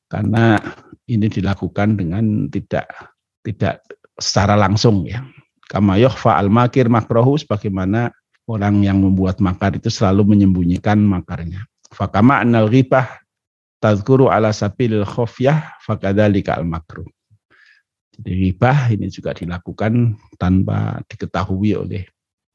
karena 0.09 0.57
ini 1.05 1.29
dilakukan 1.29 2.01
dengan 2.01 2.49
tidak 2.49 2.89
tidak 3.45 3.85
secara 4.17 4.57
langsung 4.57 5.05
ya. 5.05 5.25
Kama 5.69 6.01
yukhfa 6.01 6.41
al-makir 6.41 6.89
makrohu 6.89 7.37
sebagaimana 7.37 8.13
orang 8.51 8.83
yang 8.83 8.99
membuat 8.99 9.39
makar 9.39 9.79
itu 9.79 9.87
selalu 9.87 10.35
menyembunyikan 10.35 10.99
makarnya. 10.99 11.63
Fakama 11.95 12.43
anal 12.43 12.67
ghibah 12.67 13.07
tazkuru 13.79 14.27
ala 14.27 14.51
sabil 14.51 15.07
khofyah 15.07 15.79
fakadhalika 15.87 16.59
al 16.59 16.67
makruh. 16.67 17.07
Jadi 18.19 18.31
ribah 18.51 18.91
ini 18.91 19.07
juga 19.09 19.33
dilakukan 19.33 20.19
tanpa 20.37 21.01
diketahui 21.07 21.79
oleh 21.79 22.05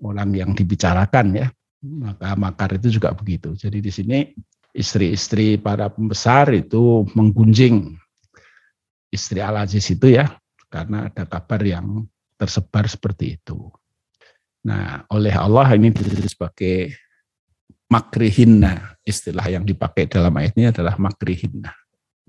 orang 0.03 0.35
yang 0.35 0.51
dibicarakan 0.51 1.27
ya. 1.33 1.47
Maka 1.85 2.35
makar 2.35 2.75
itu 2.75 2.99
juga 2.99 3.15
begitu. 3.15 3.55
Jadi 3.55 3.77
di 3.79 3.91
sini 3.93 4.19
istri-istri 4.75 5.55
para 5.55 5.87
pembesar 5.87 6.51
itu 6.51 7.07
menggunjing 7.15 7.95
istri 9.09 9.39
Al-Aziz 9.39 9.87
itu 9.95 10.11
ya, 10.11 10.27
karena 10.67 11.07
ada 11.07 11.23
kabar 11.23 11.61
yang 11.63 12.03
tersebar 12.35 12.83
seperti 12.89 13.39
itu. 13.39 13.71
Nah, 14.65 15.05
oleh 15.13 15.33
Allah 15.33 15.77
ini 15.77 15.93
sebagai 16.25 16.97
makrihinna. 17.85 18.97
Istilah 19.05 19.45
yang 19.45 19.61
dipakai 19.61 20.09
dalam 20.09 20.33
ayat 20.33 20.57
ini 20.57 20.73
adalah 20.73 20.97
makrihinna. 20.97 21.69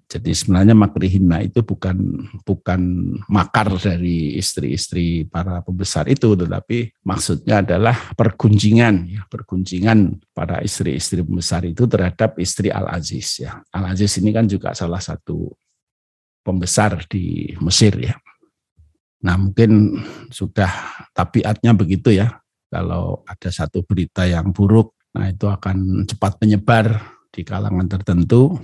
Jadi 0.06 0.30
sebenarnya 0.38 0.78
makrihinna 0.78 1.42
itu 1.42 1.66
bukan 1.66 2.30
bukan 2.46 2.80
makar 3.26 3.74
dari 3.74 4.38
istri-istri 4.38 5.26
para 5.26 5.58
pembesar 5.66 6.06
itu, 6.06 6.38
tetapi 6.38 6.94
maksudnya 7.02 7.58
adalah 7.58 8.14
pergunjingan, 8.14 9.10
ya, 9.10 9.26
pergunjingan 9.26 10.22
para 10.30 10.62
istri-istri 10.62 11.26
pembesar 11.26 11.66
itu 11.66 11.90
terhadap 11.90 12.38
istri 12.38 12.70
Al 12.70 12.86
Aziz. 12.86 13.42
Ya, 13.42 13.58
Al 13.74 13.98
Aziz 13.98 14.14
ini 14.22 14.30
kan 14.30 14.46
juga 14.46 14.78
salah 14.78 15.02
satu 15.02 15.50
pembesar 16.46 17.02
di 17.10 17.50
Mesir 17.58 17.98
ya. 17.98 18.14
Nah 19.26 19.34
mungkin 19.34 19.98
sudah 20.30 20.70
tabiatnya 21.10 21.74
begitu 21.74 22.14
ya. 22.14 22.38
Kalau 22.70 23.26
ada 23.26 23.50
satu 23.50 23.82
berita 23.82 24.26
yang 24.26 24.54
buruk, 24.54 24.94
nah 25.14 25.26
itu 25.30 25.46
akan 25.50 26.06
cepat 26.06 26.38
menyebar 26.42 26.98
di 27.30 27.42
kalangan 27.46 27.86
tertentu 27.86 28.58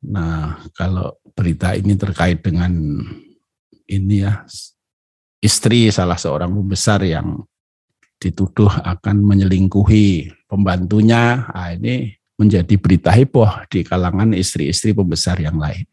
Nah, 0.00 0.56
kalau 0.72 1.20
berita 1.36 1.76
ini 1.76 1.92
terkait 1.92 2.40
dengan 2.40 2.72
ini 3.84 4.24
ya 4.24 4.48
istri 5.44 5.92
salah 5.92 6.16
seorang 6.16 6.48
pembesar 6.56 7.04
yang 7.04 7.44
dituduh 8.20 8.72
akan 8.80 9.24
menyelingkuhi 9.24 10.32
pembantunya, 10.48 11.48
nah 11.52 11.72
ini 11.72 12.16
menjadi 12.40 12.74
berita 12.80 13.12
heboh 13.12 13.68
di 13.68 13.84
kalangan 13.84 14.32
istri-istri 14.32 14.96
pembesar 14.96 15.36
yang 15.40 15.60
lain. 15.60 15.84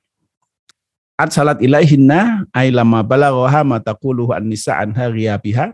At 1.17 1.33
salat 1.33 1.57
ilaihinna 1.65 2.45
ay 2.53 2.69
lama 2.69 3.01
balaghaha 3.01 3.65
ma 3.65 3.81
taquluhu 3.81 4.38
an-nisa 4.38 4.77
anha 4.77 5.09
ghiyabiha. 5.09 5.74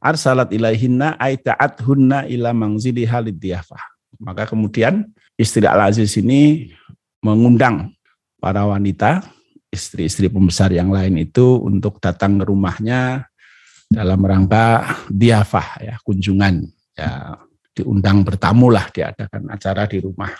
Arsalat 0.00 0.48
ilaihinna 0.54 1.20
ay 1.20 1.36
hunna 1.84 2.24
ila 2.24 2.56
mangzili 2.56 3.04
halidiyafah. 3.04 3.82
Maka 4.22 4.48
kemudian 4.48 5.10
istri 5.36 5.68
Al-Aziz 5.68 6.16
ini 6.16 6.72
mengundang 7.20 7.92
para 8.40 8.64
wanita, 8.64 9.26
istri-istri 9.68 10.32
pembesar 10.32 10.72
yang 10.72 10.88
lain 10.88 11.20
itu 11.20 11.60
untuk 11.60 12.00
datang 12.00 12.40
ke 12.40 12.48
rumahnya 12.48 13.28
dalam 13.90 14.22
rangka 14.22 14.96
diafah 15.10 15.68
ya, 15.82 15.94
kunjungan 16.00 16.64
ya 16.96 17.36
diundang 17.74 18.22
bertamu 18.24 18.70
lah 18.70 18.88
diadakan 18.88 19.52
acara 19.52 19.84
di 19.84 19.98
rumah 20.00 20.30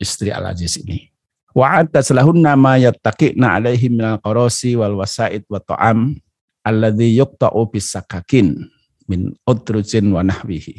istri 0.00 0.32
Al-Aziz 0.32 0.80
ini. 0.82 1.09
Wa 1.50 1.82
selahun 1.82 2.38
nama 2.38 2.78
yattaqina 2.78 3.58
alaihi 3.58 3.90
minal 3.90 4.22
qarasi 4.22 4.78
wal 4.78 4.94
wasaid 4.94 5.42
wa 5.50 5.58
ta'am 5.58 6.14
alladhi 6.62 7.18
yuqta'u 7.18 7.66
bisakakin 7.72 8.70
min 9.10 9.34
udrujin 9.42 10.14
wa 10.14 10.22
nahwihi. 10.22 10.78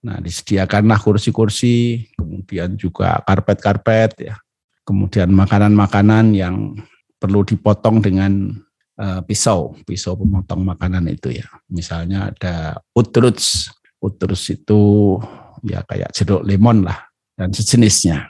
Nah, 0.00 0.16
disediakanlah 0.16 0.96
kursi-kursi, 0.96 2.08
kemudian 2.16 2.72
juga 2.80 3.20
karpet-karpet 3.20 4.32
ya, 4.32 4.40
kemudian 4.88 5.28
makanan-makanan 5.28 6.32
yang 6.32 6.72
perlu 7.20 7.44
dipotong 7.44 8.00
dengan 8.00 8.56
uh, 8.96 9.20
pisau, 9.20 9.76
pisau 9.84 10.16
pemotong 10.16 10.64
makanan 10.64 11.04
itu 11.12 11.36
ya. 11.36 11.44
Misalnya 11.68 12.32
ada 12.32 12.80
utruts, 12.96 13.68
utruts 14.00 14.48
itu 14.48 15.20
ya 15.68 15.84
kayak 15.84 16.16
jeruk 16.16 16.48
lemon 16.48 16.88
lah 16.88 16.96
dan 17.36 17.52
sejenisnya. 17.52 18.24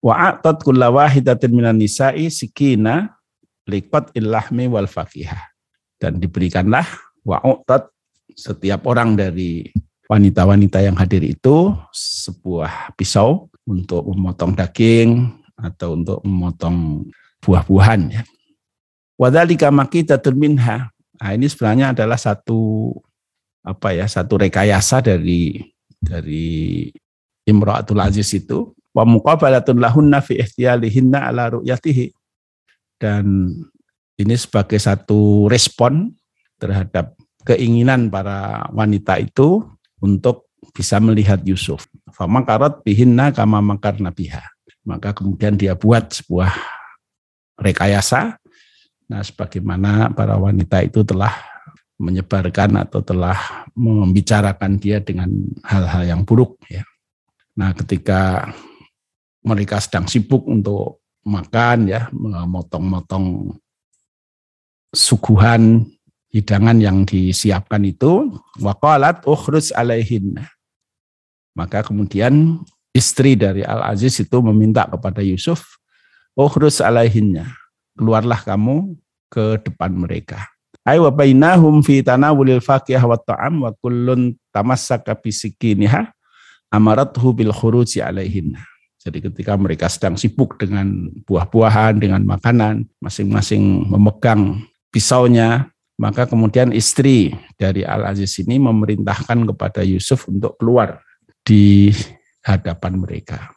Wa 0.00 0.32
atat 0.32 0.64
kulla 0.64 0.88
wahidatin 0.88 1.52
minan 1.52 1.76
nisa'i 1.76 2.32
sikina 2.32 3.20
liqat 3.68 4.16
illahmi 4.16 4.66
wal 4.66 4.88
fakihah. 4.88 5.52
Dan 6.00 6.16
diberikanlah 6.16 6.88
wa 7.24 7.40
atat 7.44 7.92
setiap 8.32 8.88
orang 8.88 9.14
dari 9.14 9.68
wanita-wanita 10.08 10.80
yang 10.80 10.96
hadir 10.96 11.22
itu 11.22 11.76
sebuah 11.92 12.96
pisau 12.96 13.52
untuk 13.68 14.08
memotong 14.08 14.56
daging, 14.56 15.40
atau 15.60 15.94
untuk 15.96 16.18
memotong 16.24 17.04
buah-buahan 17.44 18.00
ya. 18.10 18.22
Wadhalika 19.20 19.68
makidatun 19.68 20.36
minha. 20.36 20.88
Nah, 21.20 21.30
ini 21.36 21.44
sebenarnya 21.52 21.92
adalah 21.92 22.16
satu 22.16 22.90
apa 23.60 23.92
ya, 23.92 24.08
satu 24.08 24.40
rekayasa 24.40 25.04
dari 25.04 25.60
dari 26.00 26.88
Imra'atul 27.44 28.00
Aziz 28.00 28.32
itu 28.32 28.72
wa 28.90 29.04
muqabalatun 29.06 29.78
lahunna 29.78 30.18
fi 30.22 30.42
ihtiyalihinna 30.42 31.30
ala 31.30 31.58
ru'yatihi. 31.58 32.12
Dan 33.00 33.54
ini 34.20 34.34
sebagai 34.36 34.76
satu 34.76 35.48
respon 35.48 36.12
terhadap 36.60 37.16
keinginan 37.48 38.12
para 38.12 38.68
wanita 38.76 39.16
itu 39.16 39.64
untuk 40.04 40.52
bisa 40.76 41.00
melihat 41.00 41.40
Yusuf. 41.48 41.88
Famakarat 42.12 42.84
bihinna 42.84 43.32
kama 43.32 43.64
makar 43.64 43.96
nabiha. 43.96 44.44
Maka 44.84 45.16
kemudian 45.16 45.56
dia 45.56 45.72
buat 45.72 46.12
sebuah 46.12 46.52
rekayasa. 47.56 48.36
Nah, 49.08 49.20
sebagaimana 49.24 50.12
para 50.12 50.36
wanita 50.36 50.84
itu 50.84 51.00
telah 51.02 51.32
menyebarkan 52.00 52.80
atau 52.80 53.04
telah 53.04 53.36
membicarakan 53.76 54.80
dia 54.80 55.04
dengan 55.04 55.28
hal-hal 55.64 56.08
yang 56.08 56.22
buruk 56.24 56.56
ya. 56.68 56.80
Nah, 57.60 57.76
ketika 57.76 58.48
mereka 59.40 59.80
sedang 59.80 60.06
sibuk 60.06 60.44
untuk 60.46 61.00
makan 61.24 61.88
ya, 61.88 62.08
memotong-motong 62.12 63.56
suguhan 64.90 65.86
hidangan 66.30 66.78
yang 66.78 67.02
disiapkan 67.06 67.82
itu 67.84 68.30
waqalat 68.58 69.22
ukhruj 69.26 69.74
alaihin. 69.74 70.38
Maka 71.54 71.82
kemudian 71.82 72.62
istri 72.94 73.34
dari 73.34 73.66
Al-Aziz 73.66 74.22
itu 74.22 74.38
meminta 74.42 74.86
kepada 74.86 75.22
Yusuf, 75.22 75.80
Ukhrus 76.38 76.78
alaihinnya, 76.78 77.50
keluarlah 77.98 78.38
kamu 78.40 78.94
ke 79.26 79.58
depan 79.66 79.90
mereka. 79.92 80.46
Ay 80.86 80.96
wa 80.96 81.12
bainahum 81.12 81.84
fi 81.84 82.00
tanawulil 82.00 82.62
faqih 82.62 83.02
wa 83.02 83.18
ta'am 83.18 83.66
wa 83.66 83.70
kullun 83.82 84.32
tamassaka 84.54 85.12
bisikiniha 85.18 86.08
amarathu 86.72 87.34
bil 87.36 87.52
khuruji 87.52 88.00
alaihinna. 88.00 88.62
Jadi 89.00 89.18
ketika 89.24 89.56
mereka 89.56 89.88
sedang 89.88 90.20
sibuk 90.20 90.60
dengan 90.60 91.08
buah-buahan, 91.24 91.96
dengan 92.04 92.20
makanan, 92.28 92.84
masing-masing 93.00 93.88
memegang 93.88 94.60
pisaunya, 94.92 95.72
maka 95.96 96.28
kemudian 96.28 96.68
istri 96.76 97.32
dari 97.56 97.80
Al-Aziz 97.80 98.36
ini 98.44 98.60
memerintahkan 98.60 99.48
kepada 99.52 99.80
Yusuf 99.84 100.28
untuk 100.28 100.60
keluar 100.60 101.00
di 101.40 101.88
hadapan 102.44 103.00
mereka. 103.00 103.52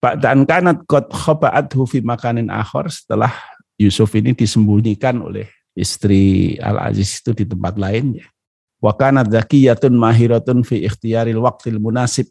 Ba'dan 0.00 0.48
kanat 0.48 0.88
qad 0.88 1.10
khaba'athu 1.10 1.84
fi 1.84 1.98
makanin 2.00 2.48
akhor 2.48 2.88
setelah 2.88 3.32
Yusuf 3.76 4.14
ini 4.16 4.32
disembunyikan 4.32 5.20
oleh 5.20 5.52
istri 5.76 6.54
Al-Aziz 6.60 7.20
itu 7.20 7.34
di 7.34 7.44
tempat 7.44 7.76
lain 7.76 8.24
ya. 8.24 8.26
Wa 8.78 8.94
kanat 8.94 9.28
zakiyatun 9.28 9.92
mahiratun 9.96 10.62
fi 10.62 10.86
ikhtiyaril 10.86 11.42
waqtil 11.42 11.82
munasib. 11.82 12.30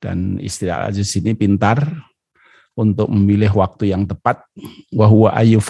Dan 0.00 0.40
istri 0.40 0.72
Al-Aziz 0.72 1.12
ini 1.20 1.36
pintar 1.36 1.84
untuk 2.72 3.12
memilih 3.12 3.52
waktu 3.52 3.92
yang 3.92 4.08
tepat 4.08 4.40
wa 4.96 5.04
huwa 5.04 5.36
ayu 5.36 5.60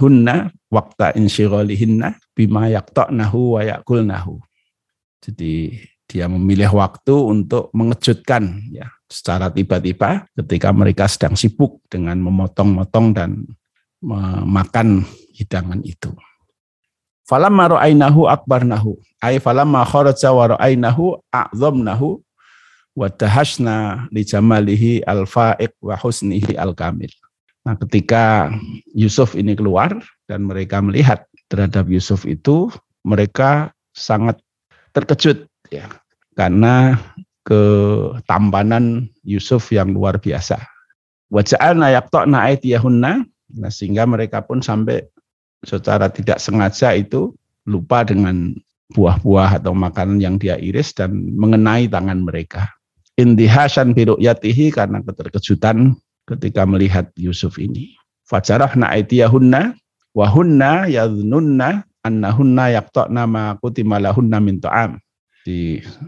hunna 0.00 0.48
waqta 0.72 1.12
insyighalihinna 1.12 2.16
bima 2.32 2.72
yaqta'nahu 2.72 3.58
wa 3.58 3.60
yakulnahu. 3.60 4.40
Jadi 5.20 5.76
dia 6.08 6.28
memilih 6.28 6.72
waktu 6.72 7.12
untuk 7.12 7.68
mengejutkan 7.76 8.64
ya 8.72 8.88
secara 9.08 9.52
tiba-tiba 9.52 10.24
ketika 10.32 10.72
mereka 10.72 11.04
sedang 11.08 11.36
sibuk 11.36 11.84
dengan 11.92 12.16
memotong-motong 12.24 13.06
dan 13.12 13.44
memakan 14.04 15.04
hidangan 15.32 15.80
itu. 15.84 16.12
Falamma 17.24 17.80
ra'ainahu 17.80 18.28
akbarnahu 18.28 19.00
ay 19.24 19.40
falamma 19.40 19.80
kharaja 19.88 20.28
wa 20.28 20.56
ra'ainahu 20.56 21.24
a'dhamnahu 21.32 22.20
wa 22.94 23.10
tahashna 23.10 24.06
li 24.14 24.22
jamalihi 24.22 25.02
al-fa'iq 25.04 25.74
wa 25.82 25.98
husnihi 25.98 26.54
al-kamil. 26.54 27.10
Nah, 27.66 27.74
ketika 27.80 28.54
Yusuf 28.94 29.34
ini 29.34 29.58
keluar 29.58 29.90
dan 30.30 30.46
mereka 30.46 30.78
melihat 30.78 31.26
terhadap 31.50 31.90
Yusuf 31.90 32.22
itu, 32.28 32.70
mereka 33.04 33.74
sangat 33.94 34.40
terkejut 34.94 35.46
ya 35.68 35.90
karena 36.38 36.98
ketampanan 37.44 39.10
Yusuf 39.26 39.68
yang 39.74 39.92
luar 39.92 40.16
biasa. 40.16 40.58
Waja'alna 41.28 41.92
yaqta'na 41.92 42.52
aitiyahunna 42.52 43.26
nah 43.54 43.70
sehingga 43.70 44.02
mereka 44.08 44.42
pun 44.42 44.58
sampai 44.64 45.04
secara 45.62 46.10
tidak 46.10 46.42
sengaja 46.42 46.96
itu 46.96 47.32
lupa 47.64 48.02
dengan 48.02 48.56
buah-buah 48.92 49.62
atau 49.62 49.72
makanan 49.72 50.20
yang 50.20 50.36
dia 50.36 50.60
iris 50.60 50.92
dan 50.92 51.14
mengenai 51.34 51.88
tangan 51.88 52.24
mereka. 52.24 52.68
Indihasyan 53.14 53.94
biru'yatihi 53.94 54.74
karena 54.74 55.00
keterkejutan 55.02 55.94
ketika 56.26 56.66
melihat 56.66 57.10
Yusuf 57.14 57.60
ini. 57.60 57.94
Fajarahna 58.24 58.88
aitiyahunna 58.96 59.76
wa 60.16 60.26
hunna 60.30 60.88
yadhnunna 60.88 61.84
annahunna 62.04 62.72
yaqta'na 62.74 63.22
ma 63.28 63.44
kutima 63.60 64.00
lahunna 64.00 64.40
min 64.40 64.60
ta'am. 64.60 64.98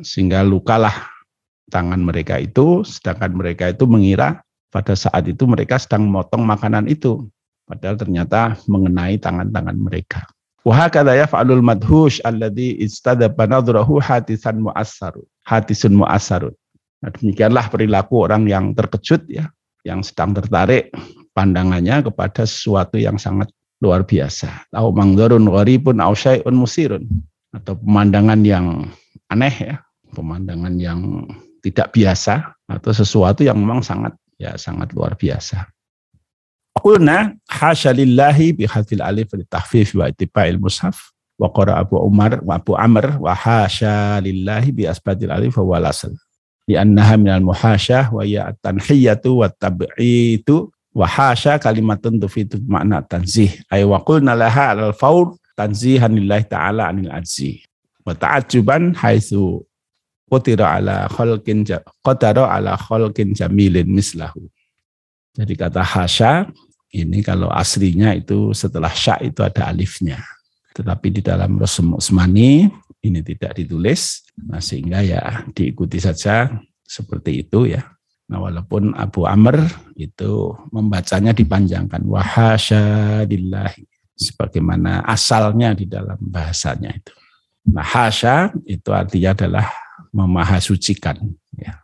Sehingga 0.01 0.41
lukalah 0.41 1.13
tangan 1.69 2.01
mereka 2.01 2.41
itu, 2.41 2.81
sedangkan 2.89 3.37
mereka 3.37 3.69
itu 3.69 3.85
mengira 3.85 4.41
pada 4.73 4.97
saat 4.97 5.29
itu 5.29 5.45
mereka 5.45 5.77
sedang 5.77 6.09
memotong 6.09 6.41
makanan 6.45 6.89
itu. 6.89 7.29
Padahal 7.67 7.99
ternyata 7.99 8.57
mengenai 8.71 9.19
tangan-tangan 9.19 9.77
mereka. 9.77 10.25
Wahakadha 10.67 11.15
yaf'alul 11.15 11.63
madhush 11.63 12.19
alladhi 12.27 12.79
istadaba 12.81 13.47
nadrahu 13.47 13.99
hatisan 14.03 14.63
mu'assarun. 14.63 15.27
Hatisun 15.47 15.95
mu'assarun. 15.95 16.55
Nah, 17.05 17.11
demikianlah 17.13 17.69
perilaku 17.69 18.25
orang 18.25 18.49
yang 18.49 18.73
terkejut 18.73 19.29
ya, 19.29 19.53
yang 19.85 20.01
sedang 20.01 20.33
tertarik 20.33 20.91
pandangannya 21.37 22.09
kepada 22.09 22.49
sesuatu 22.49 22.97
yang 22.97 23.21
sangat 23.21 23.53
luar 23.85 24.09
biasa. 24.09 24.73
Au 24.73 24.89
mangdarun 24.91 25.45
gharibun 25.45 26.01
au 26.01 26.17
syai'un 26.17 26.57
musirun 26.57 27.05
atau 27.53 27.77
pemandangan 27.77 28.41
yang 28.41 28.89
aneh 29.29 29.57
ya, 29.61 29.77
pemandangan 30.17 30.75
yang 30.81 31.29
tidak 31.61 31.93
biasa 31.93 32.57
atau 32.65 32.91
sesuatu 32.97 33.45
yang 33.45 33.61
memang 33.61 33.85
sangat 33.85 34.17
ya 34.41 34.57
sangat 34.57 34.97
luar 34.97 35.13
biasa. 35.13 35.69
Qulna 36.77 37.37
hasya 37.49 37.93
lillahi 37.97 38.53
bi 38.53 38.65
hadfil 38.69 39.01
alif 39.01 39.33
li 39.33 39.45
tahfif 39.49 39.97
wa 39.97 40.09
ittifa'il 40.09 40.61
mushaf 40.61 41.13
wa 41.37 41.53
qara 41.53 41.81
Abu 41.81 42.01
Umar 42.01 42.41
wa 42.45 42.57
Abu 42.57 42.77
Amr 42.77 43.17
wa 43.21 43.33
hasya 43.33 44.21
lillahi 44.21 44.73
bi 44.73 44.83
asbatil 44.85 45.33
alif 45.33 45.57
wa 45.61 45.77
walasal 45.77 46.13
di 46.67 46.75
annaha 46.75 47.15
minal 47.15 47.47
muhasyah 47.47 48.11
wa 48.11 48.27
ya 48.27 48.51
tanhiyatu 48.59 49.41
wa 49.41 49.47
tab'itu 49.47 50.67
wa 50.91 51.07
hasya 51.07 51.63
kalimatun 51.63 52.19
tufitu 52.19 52.59
makna 52.67 53.07
tanzih. 53.07 53.55
Ay 53.71 53.87
wa 53.87 54.03
qulna 54.03 54.35
laha 54.35 54.75
al 54.75 54.91
faur 54.91 55.39
tanzihan 55.55 56.11
lillahi 56.11 56.51
ta'ala 56.51 56.91
anil 56.91 57.15
ajzi. 57.15 57.63
Wa 58.03 58.19
ta'ajjuban 58.19 58.99
haitsu 58.99 59.63
qutira 60.27 60.83
ala 60.83 61.07
khalqin 61.07 61.63
qadara 62.03 62.51
ala 62.51 62.75
khalqin 62.75 63.31
jamilin 63.31 63.87
mislahu. 63.87 64.51
Jadi 65.39 65.55
kata 65.55 65.87
hasya 65.87 66.51
ini 66.91 67.23
kalau 67.23 67.47
aslinya 67.53 68.11
itu 68.17 68.51
setelah 68.57 68.91
sya 68.91 69.23
itu 69.23 69.45
ada 69.45 69.71
alifnya. 69.71 70.19
Tetapi 70.75 71.09
di 71.15 71.21
dalam 71.23 71.57
Rasul 71.57 71.95
Usmani 71.95 72.69
ini 73.07 73.21
tidak 73.23 73.55
ditulis, 73.57 74.26
nah 74.37 74.61
sehingga 74.61 75.01
ya 75.01 75.49
diikuti 75.57 75.97
saja 75.97 76.53
seperti 76.85 77.47
itu 77.47 77.73
ya. 77.73 77.83
Nah 78.27 78.43
walaupun 78.43 78.91
Abu 78.99 79.23
Amr 79.25 79.65
itu 79.95 80.53
membacanya 80.75 81.31
dipanjangkan 81.31 82.03
wahasya 82.05 83.23
dillahi 83.25 83.87
sebagaimana 84.17 85.07
asalnya 85.07 85.73
di 85.73 85.87
dalam 85.87 86.19
bahasanya 86.19 86.91
itu. 86.91 87.15
Nah 87.71 87.87
hasya 87.87 88.51
itu 88.67 88.91
artinya 88.91 89.31
adalah 89.35 89.67
memahasucikan 90.11 91.23
ya. 91.55 91.81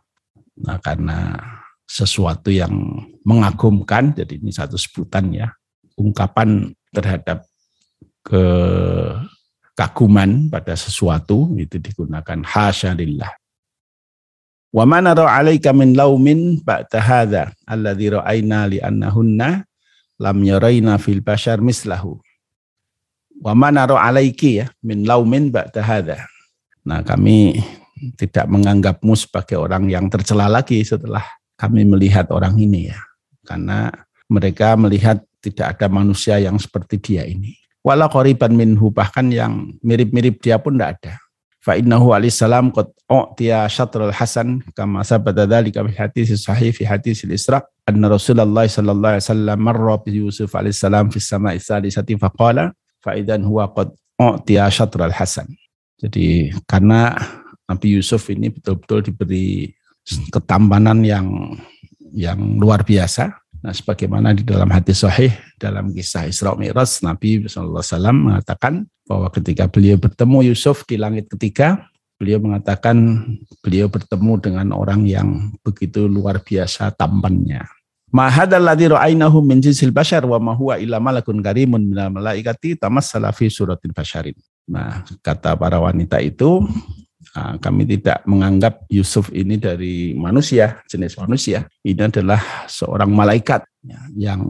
Nah 0.59 0.77
karena 0.83 1.39
sesuatu 1.87 2.51
yang 2.51 2.73
mengagumkan 3.23 4.11
jadi 4.15 4.39
ini 4.39 4.51
satu 4.51 4.75
sebutan 4.79 5.31
ya 5.31 5.47
ungkapan 5.95 6.73
terhadap 6.89 7.45
ke 8.23 8.43
kaguman 9.73 10.49
pada 10.49 10.77
sesuatu 10.77 11.49
itu 11.57 11.81
digunakan 11.81 12.39
hasya 12.45 12.93
lillah. 12.93 13.29
Wa 14.73 14.89
ma 14.89 15.01
nara 15.01 15.29
'alaika 15.29 15.69
min 15.73 15.93
laumin 15.93 16.61
ba'da 16.65 16.97
hadza 16.97 17.53
alladzi 17.69 18.09
ra'ayna 18.09 18.69
li 18.73 18.81
annahunna 18.81 19.61
lam 20.17 20.37
yaraina 20.41 20.97
fil 20.97 21.21
bashar 21.21 21.61
mislahu. 21.61 22.17
Wa 23.37 23.53
ma 23.53 23.69
nara 23.69 23.97
'alaiki 24.01 24.61
ya 24.61 24.65
min 24.81 25.05
laumin 25.05 25.53
ba'da 25.53 25.81
hadza. 25.81 26.25
Nah, 26.83 27.05
kami 27.05 27.61
tidak 28.17 28.49
menganggapmu 28.49 29.13
sebagai 29.13 29.61
orang 29.61 29.87
yang 29.87 30.09
tercela 30.09 30.49
lagi 30.49 30.81
setelah 30.81 31.23
kami 31.55 31.85
melihat 31.85 32.27
orang 32.33 32.57
ini 32.57 32.89
ya. 32.89 32.99
Karena 33.45 33.93
mereka 34.25 34.73
melihat 34.73 35.21
tidak 35.39 35.77
ada 35.77 35.87
manusia 35.87 36.41
yang 36.41 36.57
seperti 36.57 36.97
dia 36.97 37.23
ini 37.27 37.62
wala 37.83 38.07
qoriban 38.07 38.55
minhu 38.55 38.89
bahkan 38.89 39.27
yang 39.29 39.75
mirip-mirip 39.83 40.39
dia 40.39 40.57
pun 40.57 40.79
tidak 40.79 41.03
ada. 41.03 41.13
Fa 41.63 41.79
innahu 41.79 42.11
alaihissalam 42.11 42.75
qad 42.75 42.91
u'tiya 43.07 43.67
syatrul 43.71 44.11
hasan 44.11 44.59
kama 44.75 44.99
sabata 45.03 45.47
dzalika 45.47 45.79
fi 45.87 45.93
hadis 45.95 46.27
sahih 46.43 46.75
fi 46.75 46.83
hadis 46.83 47.23
al-Isra 47.23 47.63
anna 47.87 48.11
Rasulullah 48.11 48.67
sallallahu 48.67 49.15
alaihi 49.15 49.25
wasallam 49.27 49.57
marra 49.63 49.95
bi 50.03 50.11
Yusuf 50.19 50.51
alaihissalam 50.51 51.07
fi 51.11 51.23
sama'i 51.23 51.63
salisati 51.63 52.19
faqala 52.19 52.75
fa 52.99 53.15
idan 53.15 53.47
huwa 53.47 53.71
qad 53.71 53.95
u'tiya 54.19 54.67
syatrul 54.71 55.11
hasan. 55.11 55.47
Jadi 56.03 56.51
karena 56.67 57.15
Nabi 57.63 57.95
Yusuf 57.95 58.27
ini 58.27 58.51
betul-betul 58.51 59.07
diberi 59.07 59.71
ketampanan 60.35 60.99
yang 61.07 61.55
yang 62.11 62.59
luar 62.59 62.83
biasa 62.83 63.42
Nah, 63.63 63.71
sebagaimana 63.71 64.35
di 64.35 64.43
dalam 64.43 64.67
hadis 64.67 65.07
sahih 65.07 65.31
dalam 65.55 65.95
kisah 65.95 66.27
Isra 66.27 66.51
Mi'raj 66.51 66.99
Nabi 66.99 67.47
sallallahu 67.47 67.79
alaihi 67.79 67.95
wasallam 67.95 68.17
mengatakan 68.19 68.73
bahwa 69.07 69.31
ketika 69.31 69.71
beliau 69.71 69.95
bertemu 69.95 70.51
Yusuf 70.51 70.83
di 70.83 70.99
langit 70.99 71.31
ketiga, 71.31 71.87
beliau 72.19 72.43
mengatakan 72.43 73.23
beliau 73.63 73.87
bertemu 73.87 74.33
dengan 74.43 74.67
orang 74.75 75.07
yang 75.07 75.55
begitu 75.63 76.11
luar 76.11 76.43
biasa 76.43 76.91
tampannya. 76.91 77.63
Ma 78.11 78.27
hadzal 78.27 78.61
ladzi 78.61 78.91
ra'ainahu 78.91 79.39
min 79.39 79.63
jinsil 79.63 79.95
bashar 79.95 80.27
wa 80.27 80.37
ma 80.43 80.53
huwa 80.53 80.75
illa 80.75 80.99
malakun 80.99 81.39
karimun 81.39 81.87
minal 81.87 82.11
malaikati 82.11 82.75
tamassala 82.75 83.31
fi 83.31 83.47
suratil 83.47 83.95
basharin. 83.95 84.35
Nah, 84.67 85.07
kata 85.23 85.55
para 85.55 85.79
wanita 85.79 86.19
itu 86.19 86.67
Nah, 87.33 87.57
kami 87.57 87.89
tidak 87.89 88.21
menganggap 88.29 88.85
Yusuf 88.93 89.33
ini 89.33 89.57
dari 89.57 90.13
manusia, 90.13 90.85
jenis 90.85 91.17
manusia. 91.17 91.65
Ini 91.81 92.05
adalah 92.05 92.69
seorang 92.69 93.09
malaikat 93.09 93.65
ya, 93.81 93.97
yang 94.13 94.45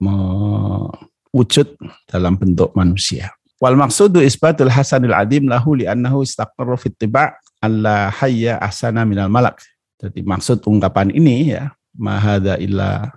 mewujud 0.00 1.76
dalam 2.08 2.40
bentuk 2.40 2.72
manusia. 2.72 3.28
Wal 3.60 3.76
maksudu 3.76 4.24
isbatul 4.24 4.72
hasanil 4.72 5.12
adim 5.12 5.52
lahu 5.52 5.76
li'annahu 5.76 6.24
istaqarra 6.24 6.80
fit 6.80 6.96
tiba' 6.96 7.36
alla 7.60 8.08
hayya 8.08 8.56
ahsana 8.56 9.04
minal 9.04 9.28
malak. 9.28 9.60
Jadi 10.00 10.24
maksud 10.24 10.64
ungkapan 10.64 11.12
ini 11.12 11.52
ya, 11.58 11.76
mahada 11.92 12.56
illa 12.56 13.12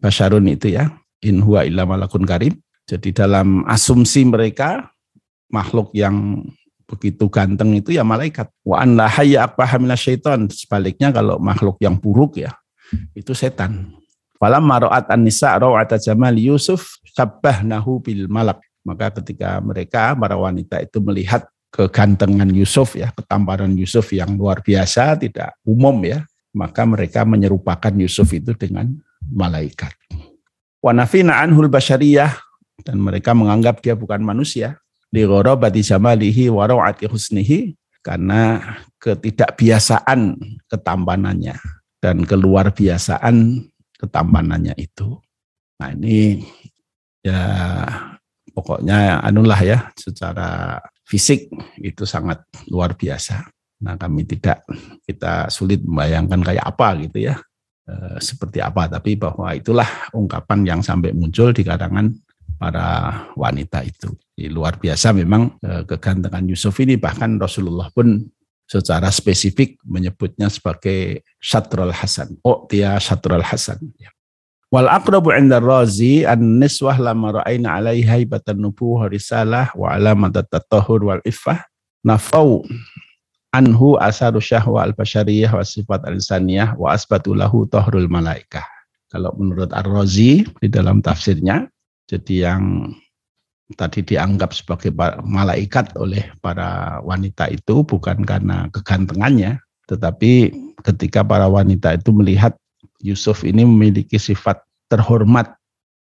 basyarun 0.00 0.48
itu 0.48 0.80
ya, 0.80 0.88
in 1.20 1.44
huwa 1.44 1.66
illa 1.66 1.84
malakun 1.84 2.24
karim. 2.24 2.56
Jadi 2.88 3.12
dalam 3.12 3.68
asumsi 3.68 4.24
mereka 4.24 4.88
makhluk 5.50 5.90
yang 5.92 6.46
begitu 6.90 7.30
ganteng 7.30 7.70
itu 7.78 7.94
ya 7.94 8.02
malaikat. 8.02 8.50
Wa 8.66 8.82
an 8.82 8.98
la 8.98 9.06
hayya 9.06 9.46
syaitan. 9.94 10.50
Sebaliknya 10.50 11.14
kalau 11.14 11.38
makhluk 11.38 11.78
yang 11.78 11.94
buruk 11.94 12.42
ya 12.42 12.50
itu 13.14 13.30
setan. 13.30 13.94
Falam 14.40 14.66
maroat 14.66 15.06
an-nisa 15.12 15.54
rawata 15.54 16.00
jamal 16.00 16.34
Yusuf 16.34 16.98
nahu 17.62 18.02
bil 18.02 18.26
malak. 18.26 18.58
Maka 18.80 19.12
ketika 19.20 19.60
mereka 19.60 20.16
para 20.16 20.40
wanita 20.40 20.80
itu 20.80 20.98
melihat 21.04 21.44
kegantengan 21.68 22.48
Yusuf 22.48 22.96
ya, 22.96 23.12
ketampanan 23.12 23.76
Yusuf 23.76 24.08
yang 24.10 24.34
luar 24.40 24.64
biasa, 24.64 25.20
tidak 25.20 25.52
umum 25.62 26.00
ya, 26.00 26.24
maka 26.56 26.88
mereka 26.88 27.22
menyerupakan 27.28 27.92
Yusuf 28.00 28.32
itu 28.32 28.56
dengan 28.56 28.88
malaikat. 29.28 29.92
Wa 30.80 30.96
nafina 30.96 31.44
anhul 31.44 31.68
basyariyah 31.68 32.32
dan 32.82 32.96
mereka 32.96 33.36
menganggap 33.36 33.84
dia 33.84 33.92
bukan 33.92 34.24
manusia 34.24 34.80
li 35.10 35.22
ghorabati 35.26 35.82
jamalihi 35.82 36.50
wa 36.50 36.66
rawati 36.70 37.10
husnihi 37.10 37.74
karena 38.00 38.62
ketidakbiasaan 39.02 40.38
ketampanannya 40.70 41.58
dan 42.00 42.24
keluar 42.24 42.72
biasaan 42.72 43.68
ketampanannya 44.00 44.72
itu. 44.80 45.20
Nah 45.80 45.92
ini 45.92 46.40
ya 47.20 47.42
pokoknya 48.56 49.20
anulah 49.20 49.60
ya 49.60 49.78
secara 49.96 50.80
fisik 51.04 51.52
itu 51.80 52.08
sangat 52.08 52.40
luar 52.72 52.96
biasa. 52.96 53.44
Nah 53.84 53.96
kami 53.96 54.24
tidak 54.24 54.64
kita 55.04 55.48
sulit 55.52 55.84
membayangkan 55.84 56.40
kayak 56.40 56.64
apa 56.64 56.88
gitu 57.00 57.32
ya 57.32 57.36
e, 57.88 58.20
seperti 58.20 58.60
apa 58.60 58.88
tapi 58.88 59.16
bahwa 59.16 59.52
itulah 59.56 59.88
ungkapan 60.12 60.64
yang 60.64 60.80
sampai 60.84 61.16
muncul 61.16 61.52
di 61.52 61.64
kalangan 61.64 62.12
para 62.60 62.88
wanita 63.36 63.84
itu. 63.84 64.12
Luar 64.48 64.80
biasa 64.80 65.12
memang 65.12 65.60
eh, 65.60 65.84
kegantengan 65.84 66.46
Yusuf 66.48 66.78
ini 66.80 66.96
bahkan 66.96 67.36
Rasulullah 67.36 67.92
pun 67.92 68.24
secara 68.70 69.10
spesifik 69.10 69.82
menyebutnya 69.82 70.46
sebagai 70.46 71.26
Syatrul 71.42 71.90
Hasan. 71.90 72.38
Oh, 72.46 72.70
dia 72.70 72.94
Syatrul 73.02 73.42
Hasan. 73.42 73.82
Ya. 73.98 74.14
Wal 74.70 74.86
aqrabu 74.86 75.34
'inda 75.34 75.58
razi 75.58 76.22
an 76.22 76.62
niswah 76.62 76.94
lama 76.94 77.42
ra'ayna 77.42 77.74
'alaiha 77.82 78.22
haibatan 78.22 78.62
nubuwah 78.62 79.10
risalah 79.10 79.74
wa 79.74 79.90
alamat 79.90 80.46
at-tahur 80.46 81.02
wal 81.02 81.22
iffah 81.26 81.66
nafau 82.06 82.62
anhu 83.50 83.98
asaru 83.98 84.38
syahwa 84.38 84.86
al-basyariyah 84.86 85.50
wa 85.50 85.66
sifat 85.66 86.06
al-insaniyah 86.06 86.78
wa 86.78 86.94
asbatulahu 86.94 87.66
tohrul 87.66 88.06
malaikah. 88.06 88.62
Kalau 89.10 89.34
menurut 89.34 89.74
Ar-Razi 89.74 90.46
di 90.46 90.68
dalam 90.70 91.02
tafsirnya, 91.02 91.66
jadi 92.06 92.54
yang 92.54 92.94
tadi 93.74 94.02
dianggap 94.02 94.50
sebagai 94.54 94.90
malaikat 95.22 95.94
oleh 95.98 96.30
para 96.42 96.98
wanita 97.02 97.50
itu 97.50 97.82
bukan 97.86 98.22
karena 98.26 98.66
kegantengannya, 98.70 99.60
tetapi 99.86 100.54
ketika 100.86 101.26
para 101.26 101.46
wanita 101.46 101.98
itu 101.98 102.10
melihat 102.14 102.54
Yusuf 103.00 103.42
ini 103.46 103.64
memiliki 103.64 104.20
sifat 104.20 104.60
terhormat 104.90 105.54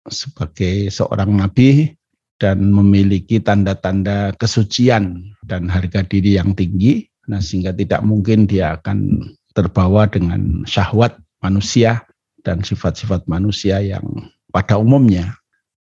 sebagai 0.08 0.88
seorang 0.88 1.36
nabi 1.36 1.94
dan 2.38 2.70
memiliki 2.70 3.42
tanda-tanda 3.42 4.32
kesucian 4.38 5.34
dan 5.44 5.68
harga 5.68 6.06
diri 6.06 6.38
yang 6.38 6.54
tinggi, 6.54 7.10
Nah, 7.28 7.44
sehingga 7.44 7.76
tidak 7.76 8.02
mungkin 8.08 8.48
dia 8.48 8.80
akan 8.80 9.30
terbawa 9.52 10.08
dengan 10.08 10.64
syahwat 10.64 11.20
manusia 11.44 12.08
dan 12.42 12.64
sifat-sifat 12.64 13.28
manusia 13.28 13.84
yang 13.84 14.32
pada 14.50 14.80
umumnya. 14.80 15.36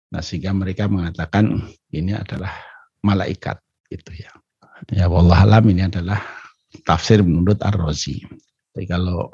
Nah, 0.07 0.23
sehingga 0.23 0.55
mereka 0.55 0.87
mengatakan 0.87 1.67
ini 1.91 2.15
adalah 2.15 2.51
malaikat 3.03 3.59
gitu 3.91 4.11
ya. 4.15 4.31
Ya 4.93 5.09
wallah 5.09 5.43
alam 5.43 5.67
ini 5.67 5.83
adalah 5.83 6.21
tafsir 6.87 7.19
menurut 7.25 7.59
Ar-Razi. 7.59 8.23
Tapi 8.71 8.85
kalau 8.87 9.31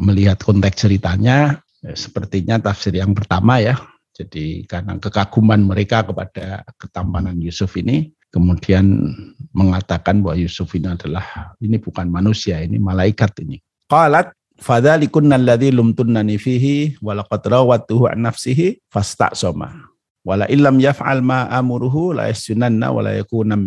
melihat 0.00 0.40
konteks 0.40 0.86
ceritanya 0.86 1.58
ya, 1.82 1.92
sepertinya 1.92 2.56
tafsir 2.62 2.94
yang 2.96 3.12
pertama 3.12 3.60
ya. 3.60 3.76
Jadi 4.14 4.62
karena 4.70 4.94
kekaguman 5.02 5.66
mereka 5.66 6.06
kepada 6.06 6.62
ketampanan 6.78 7.34
Yusuf 7.42 7.74
ini 7.74 8.14
kemudian 8.30 9.10
mengatakan 9.50 10.22
bahwa 10.22 10.38
Yusuf 10.38 10.70
ini 10.78 10.94
adalah 10.94 11.54
ini 11.58 11.78
bukan 11.82 12.06
manusia, 12.06 12.62
ini 12.62 12.78
malaikat 12.78 13.34
ini. 13.42 13.58
Qalat 13.90 14.30
fadzalikunna 14.58 15.34
alladzi 15.34 15.74
lumtunnani 15.74 16.38
fihi 16.38 16.98
wa 17.02 17.18
laqad 17.18 17.42
rawatuhu 17.42 18.06
an 18.06 18.30
nafsihi. 18.30 18.78
Wala 20.24 20.48
illam 20.48 20.80
yaf'al 20.80 21.20
ma 21.20 21.44
amuruhu 21.52 22.16
la 22.16 22.32
yasunanna 22.32 22.88
wa 22.88 23.04
yakuna 23.12 23.60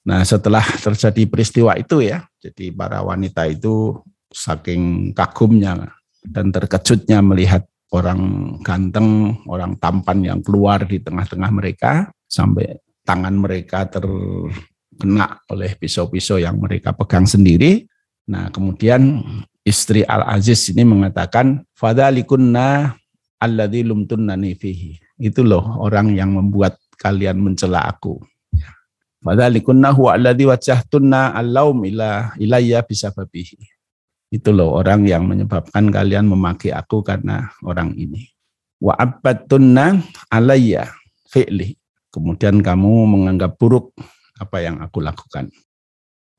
Nah, 0.00 0.24
setelah 0.24 0.64
terjadi 0.80 1.28
peristiwa 1.28 1.76
itu 1.76 2.00
ya, 2.00 2.24
jadi 2.40 2.72
para 2.72 3.04
wanita 3.04 3.44
itu 3.44 4.00
saking 4.32 5.12
kagumnya 5.12 5.92
dan 6.24 6.48
terkejutnya 6.48 7.20
melihat 7.20 7.68
orang 7.92 8.56
ganteng, 8.64 9.36
orang 9.44 9.76
tampan 9.76 10.24
yang 10.24 10.40
keluar 10.40 10.88
di 10.88 11.04
tengah-tengah 11.04 11.50
mereka 11.52 12.08
sampai 12.24 12.80
tangan 13.04 13.36
mereka 13.36 13.84
terkena 13.92 15.36
oleh 15.52 15.76
pisau-pisau 15.76 16.40
yang 16.40 16.56
mereka 16.56 16.96
pegang 16.96 17.28
sendiri. 17.28 17.84
Nah, 18.30 18.48
kemudian 18.48 19.20
istri 19.66 20.00
Al-Aziz 20.06 20.70
ini 20.72 20.86
mengatakan, 20.86 21.66
Fadalikunna 21.76 22.94
alladhi 23.42 23.82
lumtunnani 23.82 24.54
fihi. 24.54 25.09
Itu 25.20 25.44
loh 25.44 25.76
orang 25.84 26.16
yang 26.16 26.32
membuat 26.32 26.80
kalian 26.96 27.36
mencela 27.36 27.84
aku. 27.84 28.16
Fadalikunna 29.20 29.92
huwa 29.92 30.16
alladhi 30.16 30.48
wajahtunna 30.48 31.36
allaum 31.36 31.84
ila 31.84 32.32
ilayya 32.40 32.80
bisababihi. 32.80 33.60
Itu 34.32 34.56
loh 34.56 34.80
orang 34.80 35.04
yang 35.04 35.28
menyebabkan 35.28 35.92
kalian 35.92 36.24
memaki 36.24 36.72
aku 36.72 37.04
karena 37.04 37.52
orang 37.60 37.92
ini. 38.00 38.32
Wa 38.80 38.96
abbatunna 38.96 40.00
alayya 40.32 40.88
fi'li 41.28 41.76
kemudian 42.08 42.64
kamu 42.64 43.06
menganggap 43.06 43.60
buruk 43.60 43.92
apa 44.40 44.64
yang 44.64 44.80
aku 44.80 45.04
lakukan. 45.04 45.52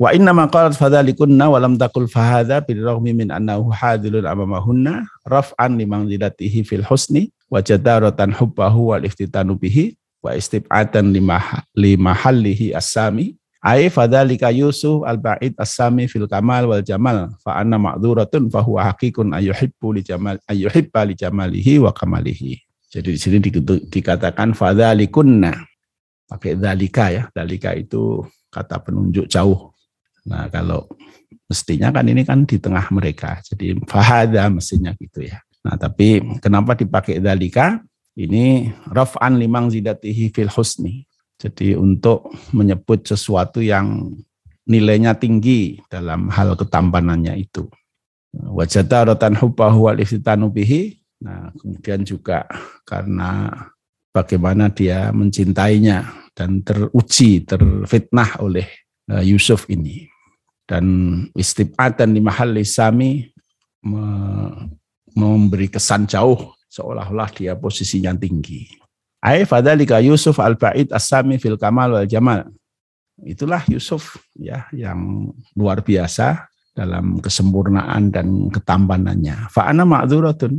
Wa 0.02 0.10
inna 0.18 0.34
ma 0.34 0.50
qalat 0.50 0.74
fadzalikunna 0.74 1.46
wa 1.46 1.62
lam 1.62 1.78
taqul 1.78 2.10
fahadha 2.10 2.58
bil 2.66 2.82
raghmi 2.82 3.14
min 3.14 3.30
annahu 3.30 3.70
hadilun 3.70 4.26
amamahunna 4.26 5.06
raf'an 5.30 5.78
liman 5.78 6.10
zilatihi 6.10 6.66
fil 6.66 6.82
husni 6.82 7.30
wa 7.54 7.62
jadaratan 7.62 8.34
hubbahu 8.34 8.98
wal 8.98 9.06
iftitanu 9.06 9.54
bihi 9.62 9.94
wa 10.26 10.34
istib'atan 10.34 11.14
lima 11.14 12.12
hallihi 12.18 12.74
as-sami 12.74 13.38
ai 13.62 13.94
fadzalika 13.94 14.50
yusuf 14.50 15.06
al 15.06 15.22
ba'id 15.22 15.54
as-sami 15.62 16.10
fil 16.10 16.26
kamal 16.26 16.74
wal 16.74 16.82
jamal 16.82 17.30
fa 17.46 17.62
anna 17.62 17.78
ma'dzuratun 17.78 18.50
fa 18.50 18.66
huwa 18.66 18.90
haqiqun 18.90 19.38
ayyuhibbu 19.38 19.88
li 19.94 20.02
jamal 20.02 20.42
ayyuhibba 20.50 21.06
li 21.06 21.14
jamalihi 21.14 21.78
wa 21.78 21.94
kamalihi 21.94 22.58
jadi 22.90 23.08
di 23.14 23.20
sini 23.22 23.38
dikatakan 23.86 24.52
fadzalikunna 24.58 25.56
pakai 26.28 26.60
dalika 26.60 27.08
ya. 27.08 27.24
Dalika 27.32 27.72
itu 27.72 28.24
kata 28.52 28.84
penunjuk 28.84 29.32
jauh. 29.32 29.71
Nah, 30.28 30.52
kalau 30.54 30.86
mestinya 31.50 31.90
kan 31.90 32.06
ini 32.08 32.22
kan 32.22 32.46
di 32.46 32.58
tengah 32.62 32.88
mereka. 32.94 33.42
Jadi 33.42 33.78
fahada 33.90 34.48
mestinya 34.52 34.94
gitu 34.98 35.26
ya. 35.26 35.42
Nah, 35.66 35.78
tapi 35.78 36.22
kenapa 36.42 36.78
dipakai 36.78 37.22
dalika? 37.22 37.82
Ini 38.12 38.70
raf'an 38.92 39.40
limang 39.40 39.72
zidatihi 39.72 40.36
fil 40.36 40.52
husni. 40.52 41.08
Jadi 41.40 41.74
untuk 41.74 42.30
menyebut 42.54 43.08
sesuatu 43.08 43.64
yang 43.64 44.14
nilainya 44.68 45.18
tinggi 45.18 45.82
dalam 45.90 46.30
hal 46.30 46.54
ketampanannya 46.54 47.34
itu. 47.40 47.66
Wajata 48.32 49.12
rotan 49.12 49.36
hubbahu 49.36 49.90
wal 49.90 50.00
bihi 50.54 51.02
Nah, 51.22 51.54
kemudian 51.54 52.02
juga 52.02 52.50
karena 52.82 53.54
bagaimana 54.10 54.74
dia 54.74 55.14
mencintainya 55.14 56.10
dan 56.34 56.66
teruji, 56.66 57.46
terfitnah 57.46 58.42
oleh 58.42 58.66
eh, 59.08 59.24
Yusuf 59.30 59.70
ini. 59.70 60.10
Dan 60.72 60.86
istibatan 61.36 62.16
di 62.16 62.24
mahal 62.24 62.56
sami 62.64 63.28
memberi 65.12 65.68
kesan 65.68 66.08
jauh 66.08 66.56
seolah-olah 66.72 67.28
dia 67.36 67.60
posisinya 67.60 68.16
tinggi. 68.16 68.72
Ai 69.20 69.44
fadalika 69.44 70.00
Yusuf 70.00 70.40
al-Ba'id 70.40 70.96
as-sami 70.96 71.36
fil 71.36 71.60
kamal 71.60 71.92
wal 72.00 72.08
jamal. 72.08 72.48
Itulah 73.20 73.68
Yusuf 73.68 74.16
ya 74.40 74.72
yang 74.72 75.30
luar 75.60 75.84
biasa 75.84 76.48
dalam 76.72 77.20
kesempurnaan 77.20 78.08
dan 78.08 78.48
ketampanannya. 78.48 79.52
Fa'ana 79.52 79.84
ma'dzuratun 79.84 80.56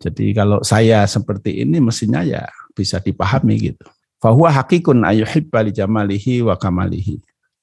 jadi 0.00 0.32
kalau 0.32 0.64
saya 0.64 1.04
seperti 1.04 1.60
ini 1.60 1.76
mestinya 1.76 2.24
ya 2.24 2.48
bisa 2.72 2.96
dipahami 3.04 3.74
gitu. 3.74 3.84
Fahuwa 4.16 4.48
hakikun 4.48 5.04
ayuhibba 5.04 5.60
li 5.60 5.76
jamalihi 5.76 6.40
wa 6.40 6.56
kamalihi. 6.56 7.20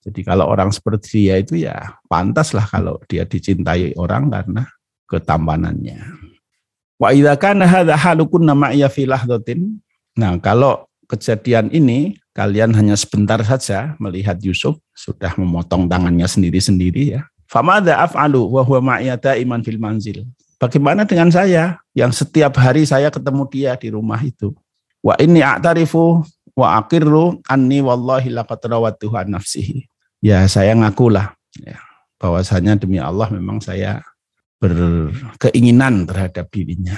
Jadi 0.08 0.24
kalau 0.24 0.48
orang 0.48 0.72
seperti 0.72 1.28
dia 1.28 1.36
itu 1.36 1.60
ya 1.60 2.00
pantaslah 2.08 2.63
kalau 2.63 2.96
dia 3.12 3.28
dicintai 3.28 3.91
orang 4.00 4.32
karena 4.32 4.63
ketampanannya. 5.04 6.00
Wa 6.96 7.12
idza 7.12 7.36
hadza 7.36 7.96
halukunna 8.00 8.56
ma'iya 8.56 8.88
fi 8.88 9.04
lahdatin. 9.04 9.84
Nah, 10.15 10.39
kalau 10.39 10.88
kejadian 11.12 11.67
ini 11.76 12.15
kalian 12.32 12.72
hanya 12.72 12.96
sebentar 12.96 13.43
saja 13.43 14.00
melihat 14.00 14.39
Yusuf 14.39 14.80
sudah 14.96 15.36
memotong 15.36 15.91
tangannya 15.91 16.26
sendiri-sendiri 16.26 17.20
ya. 17.20 17.22
Famada 17.52 18.00
af'alu 18.04 18.48
wa 18.48 18.63
huwa 18.63 19.00
iman 19.04 19.60
fil 19.60 19.80
manzil. 19.80 20.24
Bagaimana 20.58 21.04
dengan 21.04 21.30
saya 21.30 21.84
yang 21.93 22.15
setiap 22.15 22.56
hari 22.58 22.88
saya 22.88 23.12
ketemu 23.12 23.43
dia 23.52 23.72
di 23.76 23.91
rumah 23.91 24.20
itu? 24.24 24.56
Wa 25.04 25.20
ini 25.20 25.43
a'tarifu 25.43 26.24
wa 26.58 26.67
akirru 26.82 27.38
anni 27.46 27.86
wallahi 27.86 28.34
laqad 28.34 28.65
rawatuhu 28.65 29.13
an 29.13 29.38
nafsihi. 29.38 29.86
Ya 30.23 30.43
saya 30.49 30.73
ngakulah 30.73 31.38
ya, 31.62 31.77
bahwasanya 32.17 32.77
demi 32.77 32.97
Allah 32.97 33.30
memang 33.30 33.62
saya 33.62 34.01
berkeinginan 34.58 36.10
terhadap 36.10 36.49
dirinya. 36.49 36.97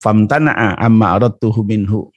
Famtana'a 0.00 0.80
amma 0.80 1.16
aradtuhu 1.16 1.64
minhu. 1.64 2.08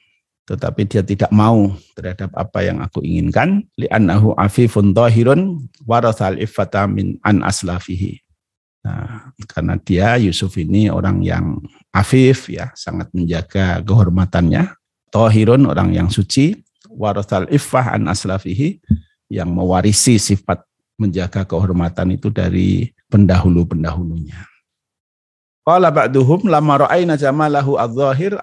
Tetapi 0.48 0.82
dia 0.88 1.02
tidak 1.06 1.30
mau 1.30 1.70
terhadap 1.94 2.34
apa 2.34 2.66
yang 2.66 2.82
aku 2.82 3.04
inginkan. 3.06 3.62
Li'annahu 3.78 4.34
afifun 4.34 4.90
tahirun 4.90 5.70
warathal 5.86 6.40
iffata 6.42 6.90
min 6.90 7.22
an 7.22 7.46
aslafihi 7.46 8.18
Nah, 8.80 9.36
karena 9.44 9.76
dia 9.76 10.16
Yusuf 10.16 10.56
ini 10.56 10.88
orang 10.88 11.20
yang 11.20 11.60
afif 11.92 12.48
ya, 12.48 12.72
sangat 12.72 13.12
menjaga 13.12 13.84
kehormatannya. 13.84 14.72
Tohirun 15.12 15.68
orang 15.68 15.92
yang 15.92 16.08
suci, 16.08 16.56
warathal 16.88 17.44
iffah 17.52 17.92
an 17.98 18.08
aslafihi 18.08 18.80
yang 19.30 19.48
mewarisi 19.54 20.18
sifat 20.18 20.66
menjaga 20.98 21.46
kehormatan 21.46 22.18
itu 22.18 22.28
dari 22.28 22.90
pendahulu-pendahulunya. 23.08 24.44
Qala 25.64 25.88
ba'duhum 25.94 26.50
lama 26.50 26.84
ra'ayna 26.84 27.14
jamalahu 27.14 27.78
adh-dhahir 27.78 28.36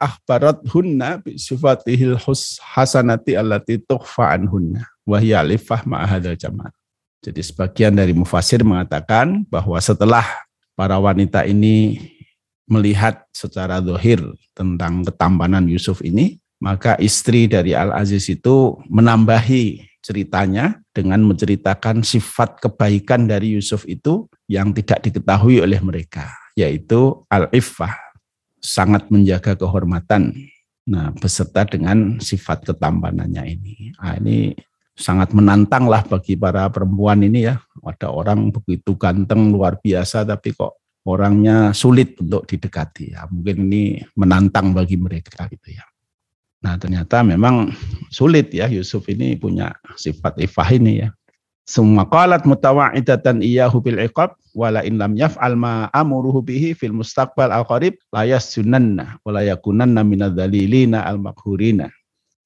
hunna 0.72 1.20
bi 1.20 1.36
sifatihil 1.36 2.16
hasanati 2.74 3.36
allati 3.36 3.84
tukhfa 3.84 4.32
anhunna 4.32 4.88
wa 5.04 5.18
hiya 5.20 5.44
alifah 5.44 5.84
ma'ahadal 5.84 6.40
jamal. 6.40 6.72
Jadi 7.22 7.42
sebagian 7.44 7.98
dari 7.98 8.16
mufasir 8.16 8.64
mengatakan 8.64 9.44
bahwa 9.50 9.76
setelah 9.82 10.24
para 10.78 10.96
wanita 11.02 11.44
ini 11.44 12.00
melihat 12.70 13.26
secara 13.34 13.82
dohir 13.82 14.22
tentang 14.54 15.02
ketampanan 15.02 15.66
Yusuf 15.66 16.00
ini, 16.06 16.38
maka 16.62 16.96
istri 17.02 17.50
dari 17.50 17.74
Al-Aziz 17.74 18.30
itu 18.30 18.78
menambahi 18.88 19.87
ceritanya 20.08 20.80
dengan 20.96 21.20
menceritakan 21.28 22.00
sifat 22.00 22.64
kebaikan 22.64 23.28
dari 23.28 23.60
Yusuf 23.60 23.84
itu 23.84 24.32
yang 24.48 24.72
tidak 24.72 25.04
diketahui 25.04 25.60
oleh 25.60 25.84
mereka, 25.84 26.32
yaitu 26.56 27.28
al-iffah, 27.28 27.92
sangat 28.64 29.12
menjaga 29.12 29.60
kehormatan. 29.60 30.32
Nah, 30.88 31.12
beserta 31.12 31.68
dengan 31.68 32.24
sifat 32.24 32.64
ketampanannya 32.64 33.44
ini. 33.52 33.92
Nah, 34.00 34.16
ini 34.16 34.56
sangat 34.96 35.36
menantang 35.36 35.92
lah 35.92 36.08
bagi 36.08 36.40
para 36.40 36.72
perempuan 36.72 37.28
ini 37.28 37.52
ya. 37.52 37.60
Ada 37.84 38.08
orang 38.08 38.56
begitu 38.56 38.96
ganteng 38.96 39.52
luar 39.52 39.76
biasa 39.84 40.24
tapi 40.24 40.56
kok 40.56 40.80
orangnya 41.04 41.76
sulit 41.76 42.16
untuk 42.24 42.48
didekati 42.48 43.12
ya. 43.12 43.28
Mungkin 43.28 43.68
ini 43.68 44.00
menantang 44.16 44.72
bagi 44.72 44.96
mereka 44.96 45.52
gitu 45.52 45.76
ya. 45.76 45.84
Nah 46.62 46.76
ternyata 46.82 47.22
memang 47.22 47.70
sulit 48.10 48.50
ya 48.50 48.66
Yusuf 48.66 49.06
ini 49.10 49.38
punya 49.38 49.74
sifat 49.98 50.42
ifah 50.42 50.70
ini 50.74 51.06
ya. 51.06 51.10
Semua 51.68 52.08
qalat 52.08 52.48
mutawa'idatan 52.48 53.44
iyyahu 53.44 53.84
bil 53.84 54.00
iqab 54.00 54.40
wala 54.56 54.88
in 54.88 54.96
lam 54.96 55.20
yaf'al 55.20 55.60
ma 55.60 55.92
amuruhu 55.92 56.40
bihi 56.40 56.72
fil 56.72 56.96
mustaqbal 56.96 57.52
al 57.52 57.68
qarib 57.68 58.00
la 58.16 58.24
yasunanna 58.24 59.20
wa 59.28 59.36
yakunanna 59.44 60.00
minadzalilina 60.02 61.04
al 61.04 61.20
makhurina. 61.20 61.92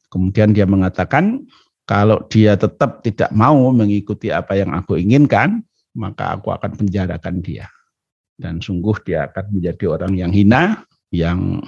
Kemudian 0.09 0.57
dia 0.57 0.65
mengatakan 0.65 1.45
kalau 1.85 2.25
dia 2.27 2.57
tetap 2.57 3.05
tidak 3.05 3.29
mau 3.31 3.69
mengikuti 3.71 4.33
apa 4.33 4.57
yang 4.57 4.73
aku 4.73 4.97
inginkan, 4.97 5.61
maka 5.93 6.35
aku 6.35 6.51
akan 6.51 6.81
penjarakan 6.81 7.45
dia. 7.45 7.69
Dan 8.41 8.57
sungguh 8.57 8.95
dia 9.05 9.29
akan 9.29 9.53
menjadi 9.53 9.85
orang 9.85 10.13
yang 10.17 10.33
hina, 10.33 10.81
yang 11.11 11.59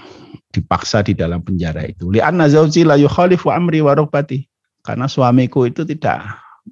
dipaksa 0.55 1.03
di 1.03 1.13
dalam 1.13 1.43
penjara 1.43 1.83
itu. 1.83 2.09
Li'anna 2.09 2.47
zauji 2.47 2.87
la 2.87 2.95
yukhalifu 2.95 3.51
amri 3.51 3.83
wa 3.83 3.93
Karena 4.83 5.07
suamiku 5.07 5.67
itu 5.67 5.87
tidak 5.87 6.23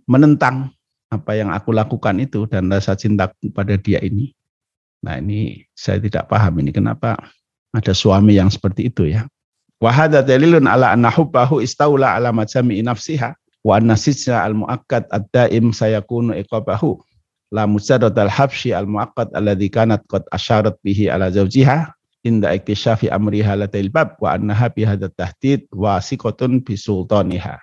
menentang 0.07 0.71
apa 1.11 1.35
yang 1.35 1.51
aku 1.51 1.75
lakukan 1.75 2.15
itu 2.23 2.47
dan 2.47 2.71
rasa 2.71 2.95
cinta 2.95 3.27
kepada 3.27 3.75
dia 3.75 3.99
ini. 3.99 4.31
Nah 5.03 5.19
ini 5.19 5.67
saya 5.75 5.99
tidak 5.99 6.31
paham 6.31 6.63
ini 6.63 6.71
kenapa 6.71 7.19
ada 7.75 7.91
suami 7.91 8.39
yang 8.39 8.47
seperti 8.47 8.87
itu 8.87 9.11
ya. 9.11 9.27
Wahada 9.81 10.21
dalilun 10.21 10.69
ala 10.69 10.93
anna 10.93 11.09
hubbahu 11.11 11.59
istaula 11.59 12.15
ala 12.15 12.29
majami'i 12.31 12.85
nafsiha 12.85 13.33
wa 13.65 13.73
anna 13.81 13.97
al 14.39 14.53
muakkad 14.55 15.09
ad-daim 15.09 15.73
sayakunu 15.73 16.37
iqabahu 16.45 17.01
la 17.51 17.65
mujarrad 17.65 18.13
al 18.13 18.29
habsyi 18.29 18.77
al 18.77 18.85
muakkad 18.85 19.33
alladhi 19.33 19.73
kanat 19.73 20.05
qad 20.05 20.23
asyarat 20.29 20.77
bihi 20.85 21.09
ala 21.09 21.33
zawjiha 21.33 21.89
inda 22.21 22.53
iktishafi 22.53 23.09
amri 23.09 23.41
halatil 23.41 23.89
bab 23.89 24.17
wa 24.21 24.37
annaha 24.37 24.69
bi 24.69 24.85
hadat 24.85 25.13
tahdid 25.17 25.65
wasiqatun 25.73 26.61
bi 26.61 26.77
sultaniha. 26.77 27.57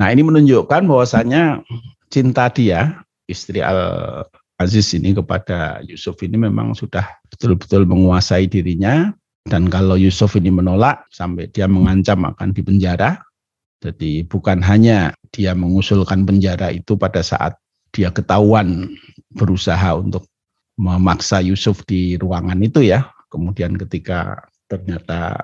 Nah, 0.00 0.08
ini 0.08 0.24
menunjukkan 0.24 0.88
bahwasanya 0.88 1.62
cinta 2.08 2.48
dia 2.48 3.04
istri 3.28 3.60
Al 3.60 4.24
Aziz 4.60 4.94
ini 4.94 5.10
kepada 5.10 5.82
Yusuf 5.82 6.22
ini 6.22 6.38
memang 6.38 6.72
sudah 6.76 7.02
betul-betul 7.28 7.82
menguasai 7.82 8.46
dirinya 8.46 9.10
dan 9.48 9.66
kalau 9.66 9.98
Yusuf 9.98 10.38
ini 10.38 10.54
menolak 10.54 11.02
sampai 11.10 11.50
dia 11.50 11.66
mengancam 11.66 12.22
akan 12.22 12.54
dipenjara 12.54 13.18
jadi 13.82 14.22
bukan 14.30 14.62
hanya 14.62 15.18
dia 15.34 15.58
mengusulkan 15.58 16.22
penjara 16.22 16.70
itu 16.70 16.94
pada 16.94 17.26
saat 17.26 17.58
dia 17.90 18.14
ketahuan 18.14 18.94
berusaha 19.34 19.98
untuk 19.98 20.30
memaksa 20.76 21.40
Yusuf 21.44 21.84
di 21.88 22.16
ruangan 22.16 22.58
itu 22.62 22.84
ya. 22.84 23.08
Kemudian 23.32 23.76
ketika 23.80 24.44
ternyata 24.68 25.36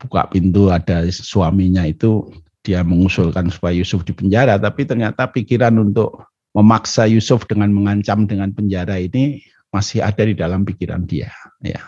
buka 0.00 0.28
pintu 0.28 0.72
ada 0.72 1.04
suaminya 1.08 1.84
itu 1.84 2.28
dia 2.62 2.84
mengusulkan 2.86 3.50
supaya 3.50 3.74
Yusuf 3.74 4.06
di 4.06 4.14
penjara, 4.14 4.56
tapi 4.56 4.86
ternyata 4.86 5.26
pikiran 5.28 5.74
untuk 5.82 6.24
memaksa 6.54 7.08
Yusuf 7.08 7.48
dengan 7.48 7.72
mengancam 7.72 8.28
dengan 8.28 8.52
penjara 8.52 9.00
ini 9.00 9.40
masih 9.72 10.04
ada 10.04 10.22
di 10.22 10.36
dalam 10.36 10.62
pikiran 10.68 11.08
dia 11.08 11.32
ya. 11.64 11.80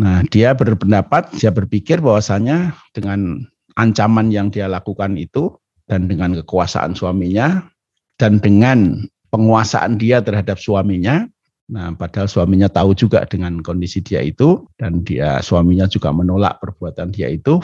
Nah, 0.00 0.24
dia 0.28 0.56
berpendapat, 0.56 1.36
dia 1.36 1.52
berpikir 1.52 2.00
bahwasanya 2.00 2.72
dengan 2.96 3.44
ancaman 3.76 4.32
yang 4.32 4.48
dia 4.48 4.64
lakukan 4.64 5.16
itu 5.20 5.52
dan 5.84 6.08
dengan 6.08 6.36
kekuasaan 6.40 6.96
suaminya 6.96 7.68
dan 8.16 8.40
dengan 8.40 9.04
penguasaan 9.28 10.00
dia 10.00 10.24
terhadap 10.24 10.56
suaminya. 10.56 11.28
Nah, 11.70 11.94
padahal 11.94 12.26
suaminya 12.26 12.66
tahu 12.66 12.98
juga 12.98 13.22
dengan 13.30 13.62
kondisi 13.62 14.02
dia 14.02 14.18
itu 14.26 14.66
dan 14.74 15.06
dia 15.06 15.38
suaminya 15.38 15.86
juga 15.86 16.10
menolak 16.10 16.58
perbuatan 16.58 17.14
dia 17.14 17.30
itu. 17.30 17.62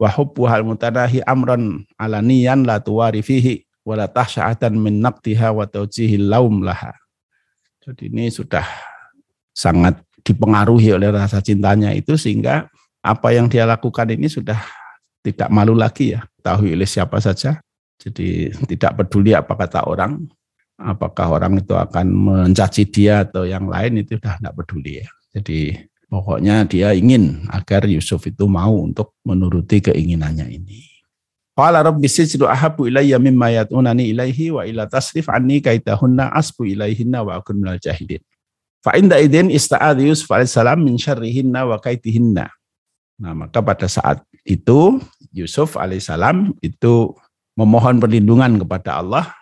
Wa 0.00 0.10
hubbuhal 0.16 0.64
mutanahi 0.64 1.20
amran 1.28 1.84
alaniyan 2.00 2.64
la 2.64 2.80
wa 2.80 3.94
la 4.00 4.08
min 4.72 5.04
laum 6.24 6.64
laha. 6.64 6.96
Jadi 7.84 8.08
ini 8.08 8.32
sudah 8.32 8.64
sangat 9.52 10.00
dipengaruhi 10.24 10.96
oleh 10.96 11.12
rasa 11.12 11.44
cintanya 11.44 11.92
itu 11.92 12.16
sehingga 12.16 12.66
apa 13.04 13.28
yang 13.30 13.46
dia 13.46 13.68
lakukan 13.68 14.10
ini 14.10 14.26
sudah 14.26 14.58
tidak 15.22 15.52
malu 15.52 15.76
lagi 15.76 16.16
ya, 16.16 16.24
tahu 16.40 16.72
oleh 16.72 16.88
siapa 16.88 17.20
saja. 17.22 17.60
Jadi 17.96 18.50
tidak 18.66 18.98
peduli 18.98 19.32
apa 19.32 19.54
kata 19.54 19.86
orang, 19.86 20.26
apakah 20.76 21.40
orang 21.40 21.60
itu 21.60 21.72
akan 21.72 22.06
mencaci 22.06 22.84
dia 22.88 23.24
atau 23.24 23.48
yang 23.48 23.66
lain 23.66 24.04
itu 24.04 24.20
sudah 24.20 24.36
tidak 24.36 24.54
peduli 24.56 25.02
ya. 25.02 25.08
Jadi 25.36 25.76
pokoknya 26.08 26.64
dia 26.68 26.92
ingin 26.92 27.48
agar 27.48 27.88
Yusuf 27.88 28.24
itu 28.28 28.44
mau 28.48 28.72
untuk 28.84 29.16
menuruti 29.24 29.80
keinginannya 29.84 30.48
ini. 30.52 30.84
Qala 31.56 31.80
rabbi 31.80 32.04
sijdu 32.04 32.44
ahabu 32.44 32.84
ilayya 32.84 33.16
mimma 33.16 33.48
yat'unani 33.64 34.12
ilaihi 34.12 34.52
wa 34.52 34.68
ila 34.68 34.84
tasrif 34.84 35.32
anni 35.32 35.64
kaitahunna 35.64 36.28
asbu 36.36 36.68
ilaihinna 36.68 37.24
wa 37.24 37.40
akun 37.40 37.56
minal 37.56 37.80
jahilin. 37.80 38.20
Fa 38.84 38.92
inda 38.92 39.16
idin 39.16 39.48
ista'adh 39.48 39.96
Yusuf 40.04 40.28
alaihissalam 40.28 40.84
min 40.84 41.00
syarrihinna 41.00 41.64
wa 41.64 41.80
kaitihinna. 41.80 42.52
Nah, 43.16 43.32
maka 43.32 43.64
pada 43.64 43.88
saat 43.88 44.20
itu 44.44 45.00
Yusuf 45.32 45.80
alaihissalam 45.80 46.52
itu 46.60 47.16
memohon 47.56 48.04
perlindungan 48.04 48.60
kepada 48.60 49.00
Allah 49.00 49.32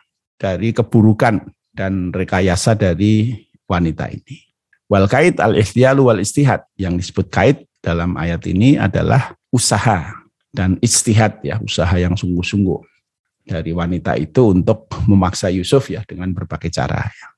dari 0.45 0.77
keburukan 0.77 1.41
dan 1.73 2.13
rekayasa 2.13 2.77
dari 2.77 3.33
wanita 3.65 4.13
ini. 4.13 4.45
Wal 4.93 5.09
kait 5.09 5.41
al 5.41 5.57
ikhtiyalu 5.57 6.13
wal 6.13 6.21
istihad 6.21 6.69
yang 6.77 7.01
disebut 7.01 7.33
kait 7.33 7.65
dalam 7.81 8.21
ayat 8.21 8.45
ini 8.45 8.77
adalah 8.77 9.33
usaha 9.49 10.13
dan 10.53 10.77
istihad 10.85 11.41
ya, 11.41 11.57
usaha 11.65 11.97
yang 11.97 12.13
sungguh-sungguh 12.13 12.85
dari 13.49 13.73
wanita 13.73 14.21
itu 14.21 14.53
untuk 14.53 14.93
memaksa 15.09 15.49
Yusuf 15.49 15.89
ya 15.89 16.05
dengan 16.05 16.37
berbagai 16.37 16.69
cara 16.69 17.09
ya. 17.09 17.29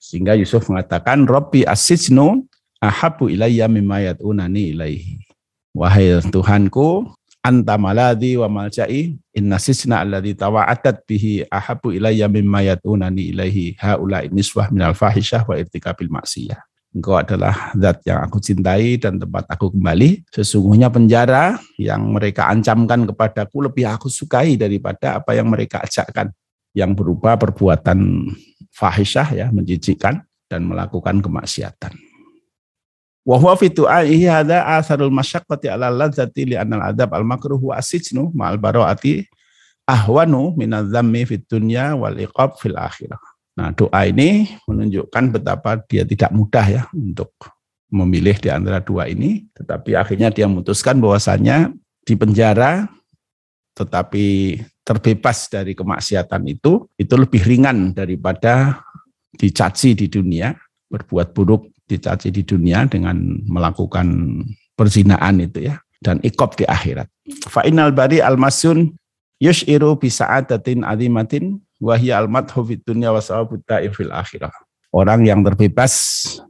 Sehingga 0.00 0.32
Yusuf 0.36 0.68
mengatakan 0.72 1.28
Robbi 1.28 1.68
asijnu 1.68 2.48
ahabu 2.80 3.28
ilayya 3.28 3.68
ilaihi. 3.68 5.20
Wahai 5.74 6.22
Tuhanku, 6.30 7.10
anta 7.44 7.76
maladi 7.76 8.40
wa 8.40 8.48
malja'i 8.48 9.20
inna 9.36 9.60
sisna 9.60 10.00
alladhi 10.00 10.32
tawa'atat 10.32 11.04
bihi 11.04 11.44
ahabu 11.52 11.92
ilayya 11.92 12.24
mimma 12.24 12.64
yatunani 12.64 13.36
ilaihi 13.36 13.76
haula 13.76 14.24
niswah 14.32 14.72
minal 14.72 14.96
fahisyah 14.96 15.44
wa 15.44 15.60
irtikabil 15.60 16.08
maksiyah. 16.08 16.56
Engkau 16.94 17.18
adalah 17.18 17.74
zat 17.74 18.06
yang 18.06 18.22
aku 18.22 18.38
cintai 18.38 18.96
dan 19.02 19.18
tempat 19.18 19.50
aku 19.50 19.74
kembali. 19.74 20.30
Sesungguhnya 20.30 20.94
penjara 20.94 21.58
yang 21.74 22.14
mereka 22.14 22.46
ancamkan 22.46 23.02
kepadaku 23.10 23.66
lebih 23.66 23.90
aku 23.90 24.06
sukai 24.06 24.54
daripada 24.54 25.18
apa 25.18 25.34
yang 25.34 25.50
mereka 25.50 25.82
ajakkan. 25.82 26.30
Yang 26.70 26.90
berupa 26.94 27.34
perbuatan 27.34 28.30
fahisyah 28.70 29.28
ya, 29.34 29.46
menjijikkan 29.50 30.22
dan 30.46 30.70
melakukan 30.70 31.18
kemaksiatan. 31.18 32.13
Wa 33.24 33.40
huwa 33.40 33.56
fi 33.56 33.72
du'aihi 33.72 34.28
hadza 34.28 34.60
asarul 34.76 35.08
masyaqqati 35.08 35.72
'ala 35.72 35.88
ladzati 35.88 36.52
li 36.52 36.56
anal 36.60 36.92
adab 36.92 37.16
al 37.16 37.24
makruh 37.24 37.56
wa 37.56 37.80
asijnu 37.80 38.28
ma'al 38.36 38.60
bara'ati 38.60 39.24
ahwanu 39.88 40.52
minadz 40.60 40.92
dzammi 40.92 41.24
fid 41.24 41.48
dunya 41.48 41.96
wal 41.96 42.12
iqab 42.20 42.60
fil 42.60 42.76
akhirah. 42.76 43.20
Nah, 43.56 43.72
doa 43.72 44.04
ini 44.04 44.50
menunjukkan 44.68 45.40
betapa 45.40 45.80
dia 45.88 46.04
tidak 46.04 46.36
mudah 46.36 46.66
ya 46.68 46.82
untuk 46.92 47.32
memilih 47.88 48.36
di 48.36 48.50
antara 48.52 48.82
dua 48.82 49.08
ini, 49.08 49.46
tetapi 49.56 49.94
akhirnya 49.94 50.28
dia 50.28 50.44
memutuskan 50.44 51.00
bahwasanya 51.00 51.72
di 52.04 52.14
penjara 52.18 52.92
tetapi 53.74 54.58
terbebas 54.86 55.50
dari 55.50 55.74
kemaksiatan 55.74 56.46
itu 56.46 56.86
itu 56.94 57.14
lebih 57.18 57.42
ringan 57.42 57.90
daripada 57.90 58.84
dicaci 59.34 59.98
di 59.98 60.06
dunia 60.06 60.54
berbuat 60.86 61.34
buruk 61.34 61.73
dicaci 61.84 62.32
di 62.32 62.42
dunia 62.42 62.88
dengan 62.88 63.16
melakukan 63.44 64.40
perzinaan 64.74 65.44
itu 65.44 65.68
ya 65.68 65.76
dan 66.04 66.20
ikop 66.20 66.56
di 66.60 66.64
akhirat. 66.68 67.08
Fa'inal 67.48 67.92
bari 67.96 68.20
al-masun 68.20 68.92
yushiru 69.40 69.96
bisa'adatin 69.96 70.84
azimatin 70.84 71.60
wahya 71.80 72.20
al-madhu 72.20 72.64
fid 72.64 72.84
dunya 72.84 73.12
wa 73.12 73.20
fil 73.20 74.12
akhirah. 74.12 74.52
Orang 74.94 75.26
yang 75.26 75.42
terbebas 75.42 75.94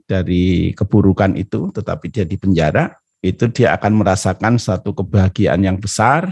dari 0.04 0.76
keburukan 0.76 1.32
itu 1.38 1.72
tetapi 1.72 2.12
dia 2.12 2.28
di 2.28 2.36
penjara, 2.36 2.92
itu 3.24 3.48
dia 3.48 3.72
akan 3.72 4.04
merasakan 4.04 4.60
satu 4.60 4.92
kebahagiaan 4.92 5.64
yang 5.64 5.80
besar 5.80 6.28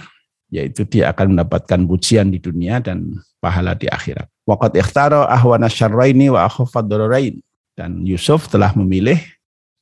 yaitu 0.53 0.85
dia 0.85 1.09
akan 1.09 1.33
mendapatkan 1.33 1.81
pujian 1.89 2.29
di 2.29 2.37
dunia 2.37 2.85
dan 2.85 3.17
pahala 3.41 3.73
di 3.73 3.89
akhirat. 3.89 4.29
Waqat 4.45 4.77
ikhtara 4.77 5.25
ahwana 5.25 5.73
syarraini 5.73 6.29
wa 6.29 6.45
akhafadurarain. 6.45 7.41
Dan 7.73 8.05
Yusuf 8.05 8.53
telah 8.53 8.77
memilih 8.77 9.17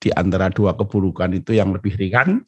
di 0.01 0.09
antara 0.15 0.49
dua 0.49 0.73
keburukan 0.79 1.29
itu 1.35 1.53
yang 1.59 1.75
lebih 1.75 1.99
ringan 1.99 2.47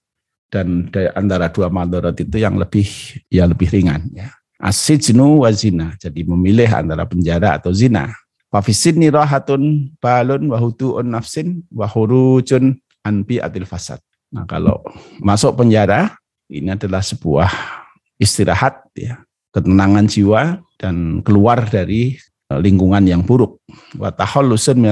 dan 0.53 0.88
di 0.88 1.09
antara 1.12 1.51
dua 1.53 1.72
madarat 1.72 2.16
itu 2.20 2.36
yang 2.40 2.57
lebih 2.57 2.86
ya 3.28 3.45
lebih 3.49 3.68
ringan 3.72 4.07
ya. 4.12 4.30
Asijnu 4.62 5.43
wa 5.43 5.51
zina. 5.51 5.99
Jadi 5.99 6.22
memilih 6.22 6.70
antara 6.70 7.03
penjara 7.03 7.59
atau 7.59 7.74
zina. 7.74 8.14
Fafisidni 8.53 9.11
rahatun 9.11 9.90
balun 9.99 10.53
wa 10.53 10.61
hutu'un 10.61 11.09
nafsin 11.09 11.66
wa 11.72 11.88
hurujun 11.88 12.78
anbi 13.03 13.43
atil 13.43 13.66
fasad. 13.66 13.99
Nah 14.30 14.47
kalau 14.47 14.84
masuk 15.18 15.59
penjara 15.59 16.14
ini 16.47 16.70
adalah 16.70 17.03
sebuah 17.03 17.49
istirahat 18.20 18.86
ya, 18.95 19.24
ketenangan 19.51 20.07
jiwa 20.07 20.62
dan 20.78 21.24
keluar 21.26 21.64
dari 21.66 22.20
lingkungan 22.59 23.05
yang 23.07 23.22
buruk. 23.22 23.62
Wa 23.96 24.11
tahallusun 24.11 24.82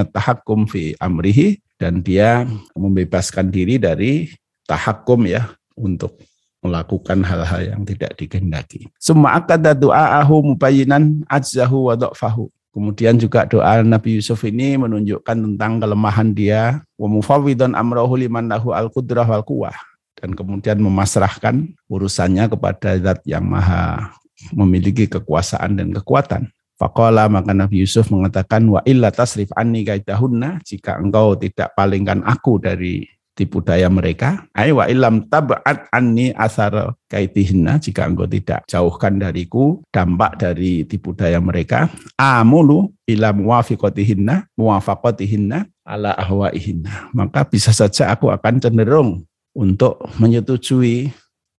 fi 0.71 0.95
amrihi 0.97 1.59
dan 1.77 2.01
dia 2.01 2.45
membebaskan 2.73 3.49
diri 3.49 3.81
dari 3.81 4.31
tahakkum 4.69 5.25
ya 5.27 5.51
untuk 5.75 6.17
melakukan 6.61 7.25
hal-hal 7.25 7.73
yang 7.73 7.81
tidak 7.81 8.13
dikehendaki. 8.15 8.85
Semua 9.01 9.41
akada 9.41 9.73
doa'ahu 9.73 10.53
mubayyinan 10.53 11.25
ajzahu 11.25 11.89
wa 11.89 11.97
dha'fahu. 11.97 12.47
Kemudian 12.71 13.19
juga 13.19 13.43
doa 13.43 13.83
Nabi 13.83 14.21
Yusuf 14.21 14.47
ini 14.47 14.79
menunjukkan 14.79 15.35
tentang 15.35 15.83
kelemahan 15.83 16.31
dia 16.31 16.79
wa 16.95 17.07
mufawwidan 17.11 17.75
amrahu 17.75 18.15
liman 18.15 18.47
lahu 18.47 18.71
al-qudrah 18.71 19.27
wal 19.27 19.43
quwwah 19.43 19.75
dan 20.15 20.31
kemudian 20.31 20.79
memasrahkan 20.79 21.75
urusannya 21.91 22.47
kepada 22.47 22.95
zat 22.95 23.19
yang 23.27 23.43
maha 23.43 24.15
memiliki 24.53 25.09
kekuasaan 25.09 25.75
dan 25.75 25.91
kekuatan. 25.91 26.47
Faqala 26.81 27.29
maka 27.29 27.53
Nabi 27.53 27.85
Yusuf 27.85 28.09
mengatakan 28.09 28.65
wa 28.65 28.81
illa 28.89 29.13
tasrif 29.13 29.53
anni 29.53 29.85
kaidahunna 29.85 30.65
jika 30.65 30.97
engkau 30.97 31.37
tidak 31.37 31.77
palingkan 31.77 32.25
aku 32.25 32.57
dari 32.57 33.05
tipu 33.37 33.61
daya 33.61 33.85
mereka 33.85 34.49
ay 34.57 34.73
wa 34.73 34.89
ilam 34.89 35.29
tab'at 35.29 35.93
anni 35.93 36.33
asar 36.33 36.97
kaitihinna 37.05 37.77
jika 37.77 38.09
engkau 38.09 38.25
tidak 38.25 38.65
jauhkan 38.65 39.21
dariku 39.21 39.77
dampak 39.93 40.41
dari 40.41 40.81
tipu 40.89 41.13
daya 41.13 41.37
mereka 41.37 41.85
amulu 42.17 42.89
ila 43.05 43.29
muwafiqatihinna 43.29 44.49
muwafaqatihinna 44.57 45.69
ala 45.85 46.17
ahwaihinna. 46.17 47.13
Maka 47.13 47.45
bisa 47.45 47.69
saja 47.75 48.09
aku 48.09 48.33
akan 48.33 48.57
cenderung 48.57 49.25
untuk 49.51 49.99
menyetujui 50.17 51.11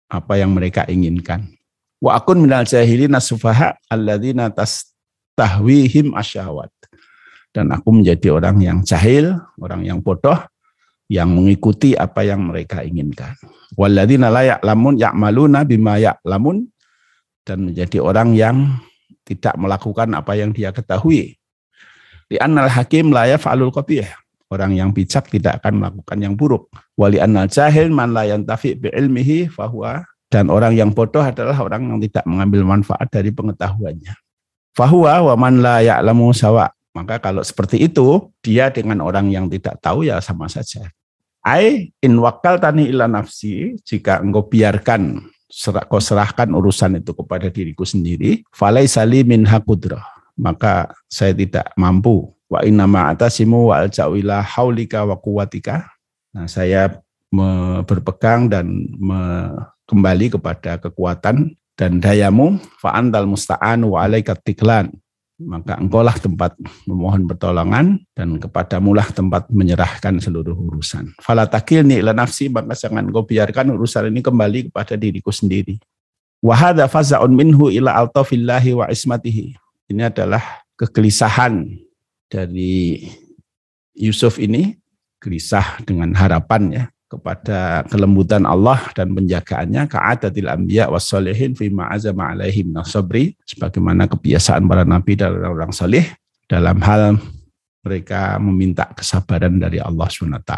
apa 0.08 0.40
yang 0.40 0.56
mereka 0.56 0.88
inginkan. 0.88 1.46
Wa 2.02 2.18
akun 2.18 2.42
minal 2.42 2.66
jahilina 2.66 3.22
sufaha 3.22 3.78
alladzina 3.86 4.50
tastahwihim 5.32 6.12
asyahwat 6.12 6.68
dan 7.52 7.72
aku 7.72 7.88
menjadi 7.92 8.32
orang 8.32 8.60
yang 8.60 8.78
jahil, 8.84 9.40
orang 9.60 9.84
yang 9.84 10.04
bodoh 10.04 10.36
yang 11.12 11.28
mengikuti 11.28 11.92
apa 11.92 12.24
yang 12.24 12.40
mereka 12.48 12.80
inginkan. 12.80 13.36
Walladzina 13.76 14.32
la 14.32 14.44
ya'lamun 14.56 14.96
ya'maluna 14.96 15.64
bima 15.68 16.00
ya'lamun 16.00 16.68
dan 17.44 17.68
menjadi 17.68 18.00
orang 18.00 18.32
yang 18.32 18.56
tidak 19.24 19.56
melakukan 19.60 20.08
apa 20.16 20.32
yang 20.36 20.56
dia 20.56 20.72
ketahui. 20.72 21.36
Di 22.28 22.36
annal 22.40 22.72
hakim 22.72 23.12
la 23.12 23.28
yaf'alul 23.28 23.72
qabih. 23.72 24.08
Orang 24.52 24.76
yang 24.76 24.92
bijak 24.92 25.32
tidak 25.32 25.64
akan 25.64 25.80
melakukan 25.80 26.18
yang 26.20 26.36
buruk. 26.36 26.68
Wali 26.96 27.16
annal 27.16 27.48
jahil 27.48 27.88
man 27.88 28.12
la 28.12 28.28
yantafi 28.28 28.76
bi 28.76 28.92
ilmihi 28.92 29.48
fahuwa 29.48 30.04
dan 30.28 30.52
orang 30.52 30.76
yang 30.76 30.92
bodoh 30.92 31.24
adalah 31.24 31.56
orang 31.60 31.88
yang 31.88 31.98
tidak 32.04 32.24
mengambil 32.28 32.64
manfaat 32.64 33.08
dari 33.08 33.32
pengetahuannya. 33.32 34.21
Fahuwa 34.72 35.32
wa 35.32 35.34
man 35.36 35.60
la 35.60 35.84
ya'lamu 35.84 36.32
sawa. 36.32 36.72
Maka 36.92 37.16
kalau 37.20 37.40
seperti 37.40 37.80
itu, 37.80 38.28
dia 38.44 38.68
dengan 38.68 39.00
orang 39.00 39.32
yang 39.32 39.48
tidak 39.48 39.80
tahu 39.80 40.04
ya 40.04 40.20
sama 40.20 40.48
saja. 40.48 40.92
Ai 41.42 41.90
in 41.98 42.14
wakal 42.22 42.60
tani 42.60 42.86
ila 42.92 43.10
nafsi 43.10 43.74
jika 43.82 44.22
engkau 44.22 44.46
biarkan 44.46 45.26
serah, 45.52 45.84
kau 45.84 46.00
serahkan 46.00 46.48
urusan 46.48 47.04
itu 47.04 47.12
kepada 47.12 47.52
diriku 47.52 47.84
sendiri 47.84 48.40
falai 48.48 48.88
sali 48.88 49.20
min 49.20 49.44
hakudra 49.44 50.00
maka 50.32 50.88
saya 51.12 51.36
tidak 51.36 51.68
mampu 51.76 52.32
wa 52.48 52.64
inna 52.64 52.88
atasimu 53.12 53.68
wa 53.68 53.84
alja'u 53.84 54.16
haulika 54.40 55.04
wa 55.04 55.12
kuwatika 55.20 55.84
nah 56.32 56.48
saya 56.48 56.96
berpegang 57.84 58.48
dan 58.48 58.88
kembali 59.84 60.32
kepada 60.32 60.80
kekuatan 60.80 61.52
dan 61.78 61.98
dayamu 62.02 62.60
fa 62.80 62.96
antal 62.96 63.24
musta'an 63.24 63.82
wa 63.84 64.04
alaika 64.04 64.36
tiklan 64.36 64.92
maka 65.42 65.78
engkaulah 65.78 66.14
tempat 66.16 66.54
memohon 66.86 67.26
pertolongan 67.26 67.98
dan 68.14 68.38
kepadamulah 68.38 69.10
tempat 69.10 69.50
menyerahkan 69.50 70.22
seluruh 70.22 70.54
urusan. 70.54 71.12
Fala 71.18 71.50
takilni 71.50 71.98
ila 71.98 72.14
nafsi, 72.14 72.46
maka 72.46 72.78
jangan 72.78 73.10
engkau 73.10 73.26
biarkan 73.26 73.74
urusan 73.74 74.08
ini 74.08 74.22
kembali 74.22 74.70
kepada 74.70 74.94
diriku 74.94 75.34
sendiri. 75.34 75.82
Wahada 76.42 76.86
faza'un 76.86 77.30
minhu 77.30 77.70
ila 77.70 77.94
altafillahi 78.02 78.74
wa 78.74 78.86
ismatihi. 78.90 79.54
Ini 79.90 80.10
adalah 80.10 80.42
kegelisahan 80.78 81.66
dari 82.26 83.06
Yusuf 83.94 84.40
ini, 84.40 84.78
gelisah 85.22 85.82
dengan 85.84 86.10
harapan 86.16 86.62
ya, 86.72 86.84
kepada 87.12 87.84
kelembutan 87.92 88.48
Allah 88.48 88.80
dan 88.96 89.12
penjagaannya 89.12 89.84
ka'adatil 89.84 90.48
anbiya 90.48 90.88
wassalihin 90.88 91.52
fi 91.52 91.68
ma'azama 91.68 92.32
alaihim 92.32 92.72
nasabri 92.72 93.36
sebagaimana 93.44 94.08
kebiasaan 94.08 94.64
para 94.64 94.88
nabi 94.88 95.20
dan 95.20 95.36
orang 95.44 95.76
saleh 95.76 96.16
dalam 96.48 96.80
hal 96.80 97.20
mereka 97.84 98.40
meminta 98.40 98.88
kesabaran 98.96 99.60
dari 99.60 99.76
Allah 99.76 100.08
SWT. 100.08 100.52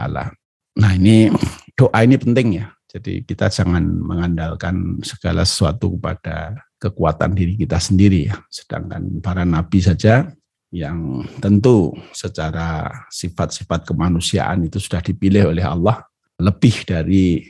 Nah 0.78 0.92
ini 0.94 1.32
doa 1.74 1.98
ini 2.06 2.14
penting 2.14 2.62
ya. 2.62 2.70
Jadi 2.86 3.26
kita 3.26 3.50
jangan 3.50 3.82
mengandalkan 3.82 5.02
segala 5.02 5.42
sesuatu 5.42 5.98
kepada 5.98 6.54
kekuatan 6.78 7.34
diri 7.34 7.58
kita 7.58 7.82
sendiri 7.82 8.30
ya. 8.30 8.38
Sedangkan 8.46 9.18
para 9.18 9.42
nabi 9.42 9.82
saja 9.82 10.30
yang 10.70 11.26
tentu 11.42 11.94
secara 12.14 12.90
sifat-sifat 13.10 13.82
kemanusiaan 13.82 14.66
itu 14.66 14.78
sudah 14.78 15.02
dipilih 15.02 15.50
oleh 15.50 15.66
Allah 15.66 16.06
lebih 16.38 16.86
dari 16.86 17.46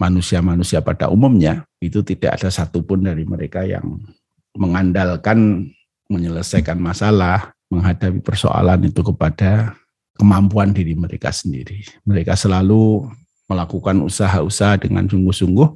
manusia-manusia 0.00 0.80
pada 0.80 1.12
umumnya, 1.12 1.62
itu 1.78 2.00
tidak 2.02 2.40
ada 2.40 2.48
satupun 2.48 3.04
dari 3.04 3.22
mereka 3.28 3.62
yang 3.62 4.00
mengandalkan 4.56 5.68
menyelesaikan 6.08 6.76
masalah, 6.76 7.54
menghadapi 7.72 8.20
persoalan 8.20 8.84
itu 8.84 9.00
kepada 9.00 9.72
kemampuan 10.16 10.76
diri 10.76 10.92
mereka 10.92 11.32
sendiri. 11.32 11.84
Mereka 12.04 12.36
selalu 12.36 13.08
melakukan 13.48 14.00
usaha-usaha 14.04 14.80
dengan 14.80 15.08
sungguh-sungguh, 15.08 15.68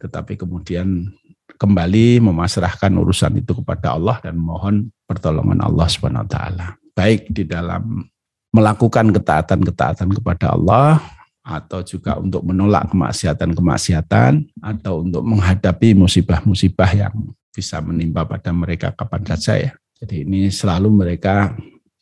tetapi 0.00 0.40
kemudian 0.40 1.12
kembali 1.60 2.20
memasrahkan 2.24 2.90
urusan 2.90 3.40
itu 3.40 3.52
kepada 3.60 3.94
Allah 3.94 4.18
dan 4.20 4.36
mohon 4.40 4.90
pertolongan 5.04 5.60
Allah 5.60 5.86
Subhanahu 5.88 6.24
wa 6.26 6.30
taala. 6.30 6.66
Baik 6.94 7.28
di 7.30 7.44
dalam 7.44 8.06
melakukan 8.54 9.10
ketaatan-ketaatan 9.10 10.14
kepada 10.14 10.54
Allah 10.54 11.02
atau 11.44 11.84
juga 11.84 12.16
untuk 12.16 12.40
menolak 12.40 12.88
kemaksiatan-kemaksiatan 12.88 14.64
atau 14.64 15.04
untuk 15.04 15.20
menghadapi 15.20 15.92
musibah-musibah 15.92 16.90
yang 16.96 17.14
bisa 17.52 17.84
menimpa 17.84 18.24
pada 18.24 18.50
mereka 18.50 18.96
kapan 18.96 19.22
saja 19.28 19.52
ya. 19.60 19.72
Jadi 20.00 20.24
ini 20.24 20.48
selalu 20.48 20.88
mereka 20.90 21.52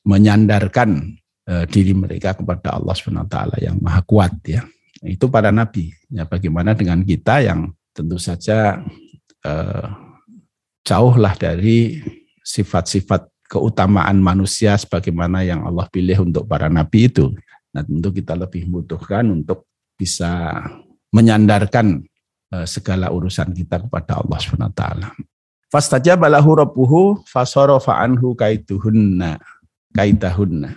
menyandarkan 0.07 1.19
uh, 1.51 1.67
diri 1.67 1.93
mereka 1.93 2.39
kepada 2.39 2.79
Allah 2.79 2.95
SWT 2.95 3.37
yang 3.61 3.77
maha 3.83 4.01
kuat 4.07 4.33
ya. 4.47 4.63
Itu 5.03 5.27
para 5.27 5.51
nabi. 5.51 5.91
Ya 6.07 6.23
bagaimana 6.23 6.79
dengan 6.79 7.03
kita 7.03 7.43
yang 7.43 7.75
tentu 7.91 8.23
saja 8.23 8.79
uh, 9.43 9.87
jauhlah 10.87 11.35
dari 11.35 12.01
sifat-sifat 12.47 13.27
keutamaan 13.51 14.17
manusia 14.23 14.79
sebagaimana 14.81 15.45
yang 15.45 15.67
Allah 15.69 15.85
pilih 15.93 16.25
untuk 16.25 16.49
para 16.49 16.73
nabi 16.73 17.11
itu. 17.13 17.35
Nah 17.73 17.83
tentu 17.83 18.13
kita 18.13 18.37
lebih 18.37 18.69
membutuhkan 18.69 19.25
untuk 19.33 19.69
bisa 19.97 20.61
menyandarkan 21.13 22.05
uh, 22.53 22.67
segala 22.69 23.09
urusan 23.09 23.53
kita 23.57 23.81
kepada 23.81 24.21
Allah 24.21 24.39
SWT. 24.41 24.83
Fastajaba 25.73 26.29
lahu 26.29 26.53
rabbuhu 26.53 27.01
fasarafa 27.25 27.97
anhu 27.97 28.37
kaituhunna 28.37 29.41
kaitahunna. 29.97 30.77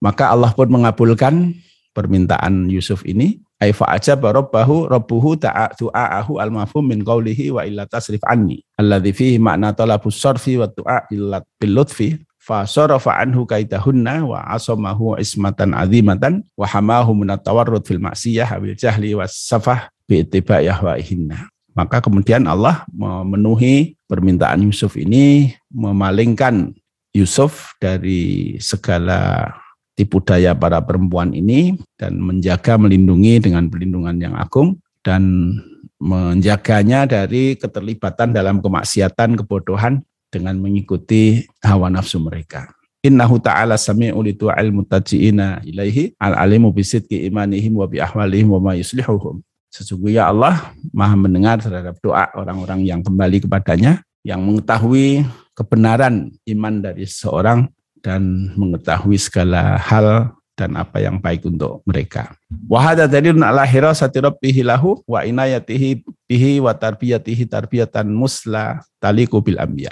Maka 0.00 0.32
Allah 0.32 0.52
pun 0.52 0.68
mengabulkan 0.68 1.56
permintaan 1.96 2.68
Yusuf 2.68 3.04
ini. 3.08 3.40
Aifa 3.56 3.88
aja 3.88 4.18
rabbahu 4.18 4.92
rabbuhu 4.92 5.40
ta'a'ahu 5.40 6.36
al-mafhum 6.36 6.84
min 6.84 7.00
qawlihi 7.00 7.54
wa 7.54 7.64
illa 7.64 7.88
tasrif 7.88 8.20
anni. 8.28 8.60
Alladhi 8.76 9.14
fihi 9.16 9.36
makna 9.40 9.72
talabus 9.72 10.20
sarfi 10.20 10.60
wa 10.60 10.68
tu'a 10.68 11.08
bil 11.08 11.72
lutfi 11.72 12.18
fa 12.44 12.68
sarafa 12.68 13.16
anhu 13.16 13.48
kaidahunna 13.48 14.28
wa 14.28 14.44
asamahu 14.52 15.16
ismatan 15.16 15.72
azimatan 15.72 16.44
wa 16.52 16.68
hamahu 16.68 17.16
min 17.16 17.32
fil 17.80 18.02
ma'siyah 18.04 18.52
bil 18.60 18.76
jahli 18.76 19.16
was 19.16 19.32
safah 19.32 19.88
bi 20.04 20.20
ittiba'i 20.20 20.68
ahwaihinna. 20.68 21.48
Maka 21.72 22.04
kemudian 22.04 22.44
Allah 22.44 22.86
memenuhi 22.92 23.96
permintaan 24.06 24.62
Yusuf 24.62 24.94
ini, 24.94 25.56
memalingkan 25.72 26.70
Yusuf 27.10 27.74
dari 27.82 28.54
segala 28.62 29.50
tipu 29.98 30.22
daya 30.22 30.54
para 30.54 30.78
perempuan 30.84 31.34
ini 31.34 31.74
dan 31.98 32.20
menjaga 32.20 32.78
melindungi 32.78 33.42
dengan 33.42 33.66
perlindungan 33.66 34.20
yang 34.22 34.34
agung 34.38 34.78
dan 35.02 35.54
menjaganya 35.98 37.08
dari 37.08 37.56
keterlibatan 37.56 38.36
dalam 38.36 38.60
kemaksiatan, 38.60 39.40
kebodohan 39.40 40.04
dengan 40.34 40.58
mengikuti 40.58 41.46
hawa 41.62 41.86
nafsu 41.86 42.18
mereka. 42.18 42.74
Innahu 43.04 43.36
ta'ala 43.38 43.76
sami'u 43.76 44.16
li 44.24 44.32
tu'al 44.32 44.72
mutaji'ina 44.72 45.62
ilaihi 45.62 46.16
al-alimu 46.16 46.72
bisidki 46.72 47.28
imanihim 47.28 47.76
wa 47.76 47.84
bi 47.84 48.00
ahwalihim 48.00 48.48
wa 48.56 48.60
ma 48.60 48.72
yuslihuhum. 48.74 49.44
Sesungguhnya 49.68 50.30
Allah 50.32 50.72
maha 50.94 51.12
mendengar 51.12 51.60
terhadap 51.60 52.00
doa 52.00 52.32
orang-orang 52.32 52.86
yang 52.86 53.04
kembali 53.04 53.44
kepadanya, 53.44 54.00
yang 54.24 54.40
mengetahui 54.40 55.26
kebenaran 55.52 56.32
iman 56.48 56.74
dari 56.80 57.04
seseorang 57.04 57.68
dan 58.00 58.54
mengetahui 58.56 59.20
segala 59.20 59.76
hal 59.76 60.32
dan 60.54 60.78
apa 60.78 61.02
yang 61.02 61.18
baik 61.18 61.50
untuk 61.50 61.82
mereka. 61.82 62.38
Wahada 62.70 63.10
dalilun 63.10 63.42
ala 63.42 63.66
hirasati 63.66 64.22
rabbihi 64.22 64.62
lahu 64.62 65.02
wa 65.04 65.26
inayatihi 65.26 66.06
bihi 66.30 66.62
wa 66.62 66.70
tarbiyatihi 66.70 67.50
tarbiyatan 67.50 68.06
musla 68.06 68.86
taliku 69.02 69.42
bil 69.42 69.58
anbiya. 69.58 69.90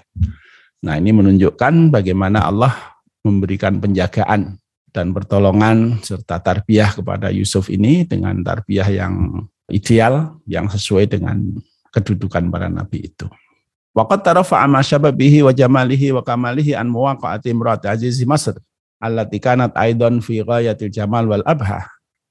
Nah, 0.82 0.98
ini 0.98 1.10
menunjukkan 1.14 1.90
bagaimana 1.90 2.46
Allah 2.46 2.74
memberikan 3.26 3.78
penjagaan 3.78 4.58
dan 4.94 5.10
pertolongan 5.10 5.98
serta 6.02 6.38
tarbiyah 6.42 6.94
kepada 6.94 7.30
Yusuf 7.34 7.70
ini 7.70 8.06
dengan 8.06 8.42
tarbiyah 8.42 8.88
yang 8.90 9.46
ideal 9.70 10.38
yang 10.46 10.66
sesuai 10.70 11.10
dengan 11.10 11.38
kedudukan 11.90 12.50
para 12.50 12.70
nabi 12.70 13.10
itu. 13.10 13.26
Waqat 13.92 14.24
tarafa'a 14.24 14.64
ma 14.70 14.80
syababihi 14.80 15.44
wa 15.44 15.52
jamalihi 15.52 16.16
wa 16.16 16.24
kamalihi 16.24 16.72
an 16.72 16.88
muwaqa'ati 16.88 17.52
imra'ati 17.52 17.86
azizi 17.92 18.24
Masr 18.24 18.56
allati 19.02 19.42
kanat 19.42 19.74
aidan 19.74 20.22
fi 20.22 20.46
ghayatil 20.46 20.94
jamal 20.94 21.26
wal 21.26 21.42
abha. 21.42 21.82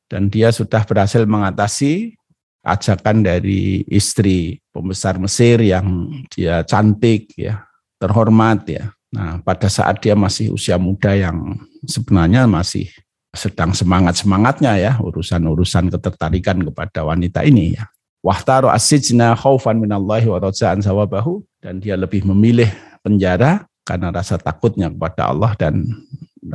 Dan 0.07 0.31
dia 0.31 0.55
sudah 0.55 0.87
berhasil 0.87 1.27
mengatasi 1.27 2.15
ajakan 2.63 3.27
dari 3.27 3.83
istri 3.91 4.63
pembesar 4.71 5.19
Mesir 5.19 5.59
yang 5.59 6.07
dia 6.31 6.63
cantik 6.63 7.31
ya, 7.35 7.67
terhormat 7.99 8.63
ya, 8.67 8.91
Nah, 9.11 9.43
pada 9.43 9.67
saat 9.67 9.99
dia 9.99 10.15
masih 10.15 10.55
usia 10.55 10.79
muda 10.79 11.11
yang 11.11 11.59
sebenarnya 11.83 12.47
masih 12.47 12.87
sedang 13.35 13.75
semangat-semangatnya 13.75 14.79
ya 14.79 14.91
urusan-urusan 15.03 15.91
ketertarikan 15.91 16.63
kepada 16.71 17.03
wanita 17.03 17.43
ini 17.43 17.75
ya. 17.75 17.91
Wahtaru 18.23 18.71
asijna 18.71 19.35
khaufan 19.35 19.83
minallahi 19.83 20.31
wa 20.31 20.39
raja'an 20.39 20.79
sawabahu. 20.79 21.43
Dan 21.59 21.83
dia 21.83 21.99
lebih 21.99 22.23
memilih 22.25 22.71
penjara 23.03 23.67
karena 23.83 24.09
rasa 24.09 24.39
takutnya 24.39 24.87
kepada 24.89 25.29
Allah 25.29 25.51
dan 25.59 25.85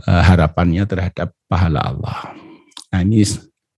harapannya 0.07 0.85
terhadap 0.85 1.33
pahala 1.47 1.81
Allah. 1.83 2.35
Nah, 2.91 3.01
ini 3.03 3.23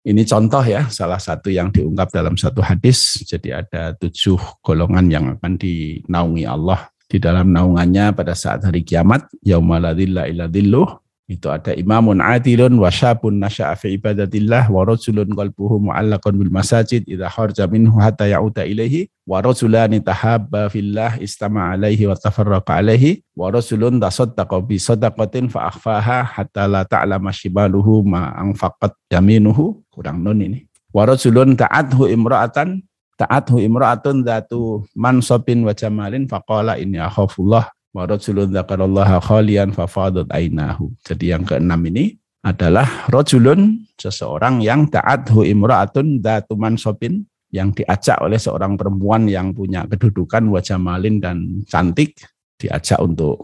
ini 0.09 0.23
contoh 0.25 0.65
ya, 0.65 0.89
salah 0.89 1.21
satu 1.21 1.53
yang 1.53 1.69
diungkap 1.69 2.09
dalam 2.09 2.39
satu 2.39 2.65
hadis. 2.65 3.21
Jadi 3.29 3.53
ada 3.53 3.93
tujuh 3.99 4.41
golongan 4.65 5.07
yang 5.13 5.25
akan 5.37 5.61
dinaungi 5.61 6.49
Allah 6.49 6.89
di 7.09 7.17
dalam 7.21 7.53
naungannya 7.53 8.13
pada 8.13 8.37
saat 8.37 8.65
hari 8.65 8.85
kiamat 8.85 9.29
yaumaladilla 9.41 10.29
illa 10.29 10.45
dilluh 10.45 11.08
itu 11.29 11.45
ada 11.53 11.77
imamun 11.77 12.25
adilun 12.25 12.73
wa 12.81 12.89
syabun 12.89 13.37
nasya'a 13.37 13.77
fi 13.77 14.01
ibadatillah 14.01 14.73
wa 14.73 14.81
rajulun 14.81 15.29
qalbuhu 15.29 15.77
mu'allaqun 15.93 16.41
bil 16.41 16.49
masajid 16.49 17.05
idza 17.05 17.29
kharja 17.29 17.69
minhu 17.69 18.01
hatta 18.01 18.25
ya'uda 18.25 18.65
ilaihi 18.65 19.13
wa 19.29 19.45
rajulani 19.45 20.01
tahabba 20.01 20.73
fillah 20.73 21.21
istama 21.21 21.77
alaihi 21.77 22.09
wa 22.09 22.17
tafarraqa 22.17 22.81
alaihi 22.81 23.21
wa 23.37 23.53
rajulun 23.53 24.01
tasaddaqa 24.01 24.57
bi 24.65 24.81
sadaqatin 24.81 25.53
fa 25.53 25.69
akhfaha 25.69 26.25
hatta 26.25 26.65
la 26.65 26.89
ta'lama 26.89 27.29
shibaluhu 27.29 28.09
ma 28.09 28.33
anfaqat 28.33 28.97
yaminuhu. 29.13 29.85
Kurang 29.93 30.25
nun 30.25 30.41
ini. 30.41 30.65
Wa 30.97 31.05
rajulun 31.05 31.61
ta'adhu 31.61 32.09
imra'atan 32.09 32.81
ta'athu 33.21 33.61
imra'atun 33.61 34.25
datu 34.25 34.89
mansabin 34.97 35.61
wa 35.61 35.77
jamalin 35.77 36.25
faqala 36.25 36.81
inni 36.81 36.97
akhafullah 36.97 37.69
wa 37.99 38.07
dzakarallaha 38.07 39.19
khalian 39.19 39.75
fafadat 39.75 40.31
ainahu. 40.31 40.95
Jadi 41.03 41.35
yang 41.35 41.43
keenam 41.43 41.83
ini 41.91 42.15
adalah 42.47 43.11
rajulun 43.11 43.83
seseorang 43.99 44.63
yang 44.63 44.87
ta'athu 44.87 45.43
imra'atun 45.43 46.23
datu 46.23 46.55
mansabin 46.55 47.27
yang 47.51 47.75
diajak 47.75 48.21
oleh 48.23 48.39
seorang 48.39 48.79
perempuan 48.79 49.27
yang 49.27 49.51
punya 49.51 49.83
kedudukan 49.89 50.47
wajah 50.53 50.79
malin 50.79 51.19
dan 51.19 51.67
cantik 51.67 52.15
diajak 52.61 53.01
untuk 53.03 53.43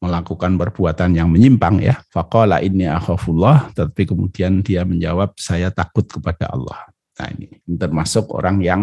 melakukan 0.00 0.54
perbuatan 0.56 1.16
yang 1.16 1.28
menyimpang 1.28 1.82
ya. 1.82 2.00
Faqala 2.08 2.62
inni 2.62 2.86
akhafullah 2.86 3.74
tapi 3.74 4.06
kemudian 4.06 4.62
dia 4.62 4.86
menjawab 4.86 5.36
saya 5.36 5.68
takut 5.68 6.06
kepada 6.06 6.48
Allah. 6.48 6.86
Nah 7.16 7.28
ini 7.32 7.48
termasuk 7.64 8.30
orang 8.32 8.60
yang 8.62 8.82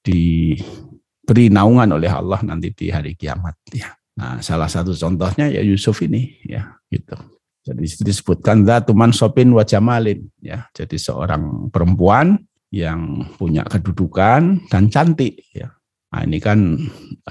diberi 0.00 1.50
naungan 1.50 1.94
oleh 1.94 2.10
Allah 2.10 2.40
nanti 2.42 2.72
di 2.72 2.88
hari 2.88 3.18
kiamat 3.18 3.58
ya. 3.74 3.92
Nah, 4.14 4.38
salah 4.38 4.70
satu 4.70 4.94
contohnya 4.94 5.50
ya 5.50 5.62
Yusuf 5.62 5.98
ini 6.06 6.38
ya 6.46 6.78
gitu. 6.86 7.18
Jadi 7.64 8.04
disebutkan 8.04 8.62
datuman 8.62 9.10
sopin 9.10 9.50
wajamalin 9.50 10.28
ya. 10.38 10.68
Jadi 10.76 11.00
seorang 11.00 11.72
perempuan 11.72 12.36
yang 12.70 13.26
punya 13.40 13.64
kedudukan 13.66 14.68
dan 14.70 14.84
cantik 14.92 15.40
ya. 15.50 15.72
Nah, 16.14 16.22
ini 16.22 16.38
kan 16.38 16.78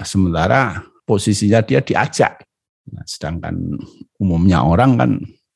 sementara 0.04 0.84
posisinya 1.08 1.64
dia 1.64 1.80
diajak. 1.80 2.44
Nah, 2.92 3.04
sedangkan 3.08 3.80
umumnya 4.20 4.60
orang 4.60 4.92
kan 5.00 5.10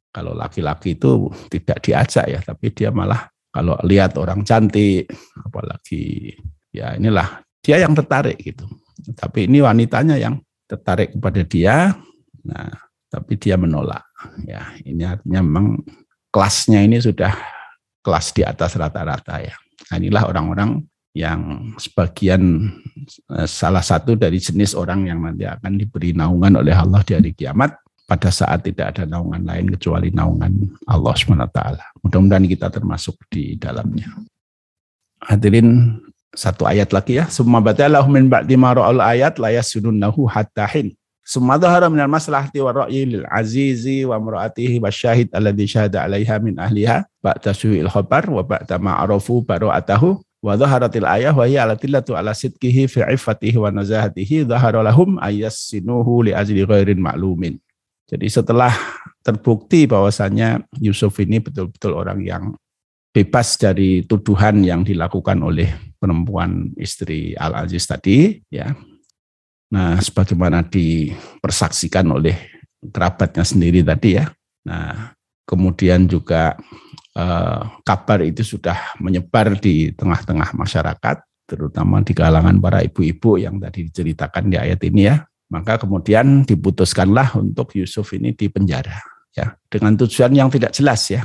kalau 0.08 0.32
laki-laki 0.32 0.96
itu 0.96 1.28
tidak 1.52 1.84
diajak 1.84 2.24
ya, 2.24 2.40
tapi 2.40 2.72
dia 2.72 2.88
malah 2.88 3.28
kalau 3.52 3.76
lihat 3.84 4.16
orang 4.16 4.44
cantik, 4.44 5.08
apalagi 5.44 6.32
ya 6.72 6.96
inilah 6.96 7.44
dia 7.60 7.84
yang 7.84 7.92
tertarik 7.92 8.40
gitu. 8.40 8.64
Tapi 9.12 9.44
ini 9.44 9.60
wanitanya 9.60 10.16
yang 10.16 10.40
tertarik 10.68 11.16
kepada 11.16 11.40
dia. 11.42 11.96
Nah, 12.44 12.70
tapi 13.08 13.40
dia 13.40 13.56
menolak. 13.56 14.04
Ya, 14.44 14.76
ini 14.84 15.02
artinya 15.02 15.40
memang 15.40 15.80
kelasnya 16.28 16.84
ini 16.84 17.00
sudah 17.00 17.32
kelas 18.04 18.36
di 18.36 18.44
atas 18.44 18.76
rata-rata 18.76 19.40
ya. 19.40 19.56
Nah, 19.88 19.96
inilah 19.96 20.28
orang-orang 20.28 20.84
yang 21.16 21.72
sebagian 21.80 22.68
eh, 23.34 23.48
salah 23.48 23.82
satu 23.82 24.14
dari 24.14 24.36
jenis 24.38 24.76
orang 24.76 25.08
yang 25.08 25.24
nanti 25.24 25.48
akan 25.48 25.80
diberi 25.80 26.12
naungan 26.12 26.60
oleh 26.60 26.76
Allah 26.76 27.00
di 27.02 27.16
hari 27.16 27.32
kiamat 27.32 27.74
pada 28.08 28.32
saat 28.32 28.64
tidak 28.64 28.96
ada 28.96 29.04
naungan 29.04 29.44
lain 29.44 29.68
kecuali 29.72 30.08
naungan 30.08 30.52
Allah 30.88 31.12
SWT. 31.12 31.60
Mudah-mudahan 32.04 32.46
kita 32.48 32.72
termasuk 32.72 33.20
di 33.28 33.56
dalamnya. 33.60 34.08
Hadirin 35.20 36.00
satu 36.36 36.68
ayat 36.68 36.92
lagi 36.92 37.16
ya. 37.16 37.28
Summa 37.28 37.60
batalahu 37.62 38.08
min 38.12 38.28
ba'di 38.28 38.56
ma 38.56 38.76
ra'al 38.76 39.00
ayat 39.00 39.40
la 39.40 39.52
yasununnahu 39.54 40.28
hatta 40.28 40.68
hin. 40.68 40.92
Summa 41.28 41.60
dhahara 41.60 41.92
min 41.92 42.00
al-maslahati 42.00 42.56
wa 42.64 42.72
ra'yi 42.72 43.04
lil 43.04 43.24
azizi 43.28 44.08
wa 44.08 44.16
mra'atihi 44.16 44.80
wa 44.80 44.88
syahid 44.88 45.28
alladhi 45.36 45.68
syahada 45.68 46.08
'alaiha 46.08 46.40
min 46.40 46.56
ahliha 46.56 47.04
ba'da 47.20 47.52
su'il 47.52 47.84
khabar 47.84 48.24
wa 48.32 48.40
ba'da 48.40 48.80
ma 48.80 48.96
arafu 48.96 49.44
bara'atahu 49.44 50.16
wa 50.40 50.56
dhaharatil 50.56 51.04
ayah 51.04 51.36
wa 51.36 51.44
hiya 51.44 51.68
alatillatu 51.68 52.16
ala 52.16 52.32
sidqihi 52.32 52.88
fi 52.88 53.04
'iffatihi 53.04 53.60
wa 53.60 53.68
nazahatihi 53.68 54.48
dhahara 54.48 54.80
lahum 54.80 55.20
ayassinuhu 55.20 56.28
li 56.28 56.32
ajli 56.32 56.64
ghairin 56.64 56.96
ma'lumin. 56.96 57.60
Jadi 58.08 58.24
setelah 58.32 58.72
terbukti 59.20 59.84
bahwasannya 59.84 60.64
Yusuf 60.80 61.12
ini 61.20 61.44
betul-betul 61.44 61.92
orang 61.92 62.24
yang 62.24 62.56
bebas 63.10 63.58
dari 63.58 64.04
tuduhan 64.04 64.62
yang 64.62 64.84
dilakukan 64.84 65.40
oleh 65.42 65.68
perempuan 65.98 66.72
istri 66.78 67.34
Al 67.34 67.66
Aziz 67.66 67.88
tadi, 67.88 68.38
ya. 68.52 68.72
Nah, 69.68 70.00
sebagaimana 70.00 70.64
dipersaksikan 70.64 72.08
oleh 72.08 72.36
kerabatnya 72.80 73.44
sendiri 73.44 73.84
tadi 73.84 74.16
ya. 74.16 74.32
Nah, 74.64 75.12
kemudian 75.44 76.08
juga 76.08 76.56
eh, 77.12 77.60
kabar 77.84 78.24
itu 78.24 78.40
sudah 78.44 78.96
menyebar 79.02 79.60
di 79.60 79.92
tengah-tengah 79.92 80.56
masyarakat, 80.56 81.16
terutama 81.44 82.00
di 82.00 82.16
kalangan 82.16 82.56
para 82.60 82.80
ibu-ibu 82.80 83.36
yang 83.36 83.60
tadi 83.60 83.92
diceritakan 83.92 84.48
di 84.48 84.56
ayat 84.56 84.80
ini 84.84 85.02
ya 85.04 85.28
maka 85.48 85.80
kemudian 85.80 86.44
diputuskanlah 86.44 87.40
untuk 87.40 87.72
Yusuf 87.72 88.12
ini 88.12 88.36
dipenjara 88.36 89.00
ya 89.32 89.56
dengan 89.68 89.96
tujuan 89.96 90.32
yang 90.32 90.48
tidak 90.52 90.76
jelas 90.76 91.08
ya. 91.08 91.24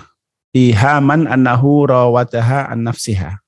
Ihaman 0.54 1.26
annahu 1.26 1.90
rawataha 1.90 2.70
an 2.70 2.86
nafsiha 2.86 3.42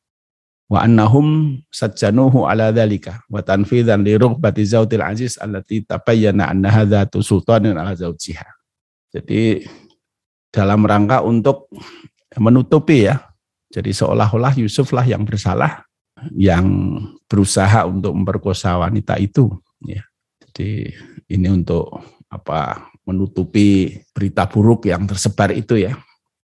wa 0.65 0.81
annahum 0.81 1.61
sajjanuhu 1.69 2.49
ala 2.49 2.73
dhalika 2.73 3.21
wa 3.29 3.45
tanfidan 3.45 4.01
li 4.01 4.17
rughbati 4.17 4.65
zawtil 4.65 5.05
aziz 5.05 5.37
allati 5.37 5.85
tabayyana 5.85 6.49
anna 6.49 6.73
hadzatu 6.73 7.21
sultanin 7.21 7.77
ala 7.77 7.93
zawjiha. 7.93 8.49
Jadi 9.13 9.69
dalam 10.49 10.81
rangka 10.81 11.21
untuk 11.21 11.69
menutupi 12.41 13.05
ya. 13.05 13.21
Jadi 13.69 13.93
seolah-olah 13.93 14.57
Yusuf 14.57 14.89
lah 14.89 15.05
yang 15.05 15.27
bersalah 15.29 15.85
yang 16.33 16.97
berusaha 17.29 17.85
untuk 17.85 18.15
memperkosa 18.17 18.81
wanita 18.81 19.19
itu 19.21 19.51
ya. 19.85 20.01
Jadi 20.41 20.89
ini 21.29 21.47
untuk 21.53 22.01
apa 22.31 22.89
menutupi 23.05 23.99
berita 24.09 24.49
buruk 24.49 24.89
yang 24.89 25.05
tersebar 25.05 25.53
itu 25.53 25.77
ya. 25.77 25.93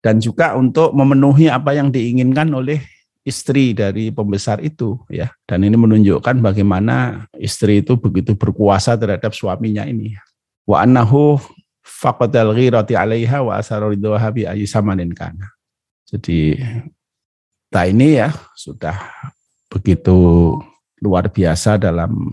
Dan 0.05 0.21
juga 0.21 0.53
untuk 0.53 0.93
memenuhi 0.93 1.49
apa 1.49 1.73
yang 1.73 1.89
diinginkan 1.89 2.53
oleh 2.53 2.77
istri 3.25 3.73
dari 3.73 4.13
pembesar 4.13 4.61
itu 4.61 5.01
ya. 5.09 5.33
Dan 5.49 5.65
ini 5.65 5.73
menunjukkan 5.73 6.45
bagaimana 6.45 7.25
istri 7.41 7.81
itu 7.81 7.97
begitu 7.97 8.37
berkuasa 8.37 8.93
terhadap 8.93 9.33
suaminya 9.33 9.81
ini. 9.81 10.13
Wa 10.69 10.85
annahu 10.85 11.41
faqadal 11.81 12.53
ghirati 12.53 12.93
'alaiha 12.93 13.41
wa 13.41 13.57
asara 13.57 13.89
ridwaha 13.89 14.29
bi 14.29 14.45
samanin 14.69 15.09
kana. 15.09 15.49
Jadi 16.05 16.61
kita 17.65 17.81
ini 17.89 18.21
ya 18.21 18.29
sudah 18.53 18.93
begitu 19.73 20.13
luar 21.01 21.33
biasa 21.33 21.81
dalam 21.81 22.29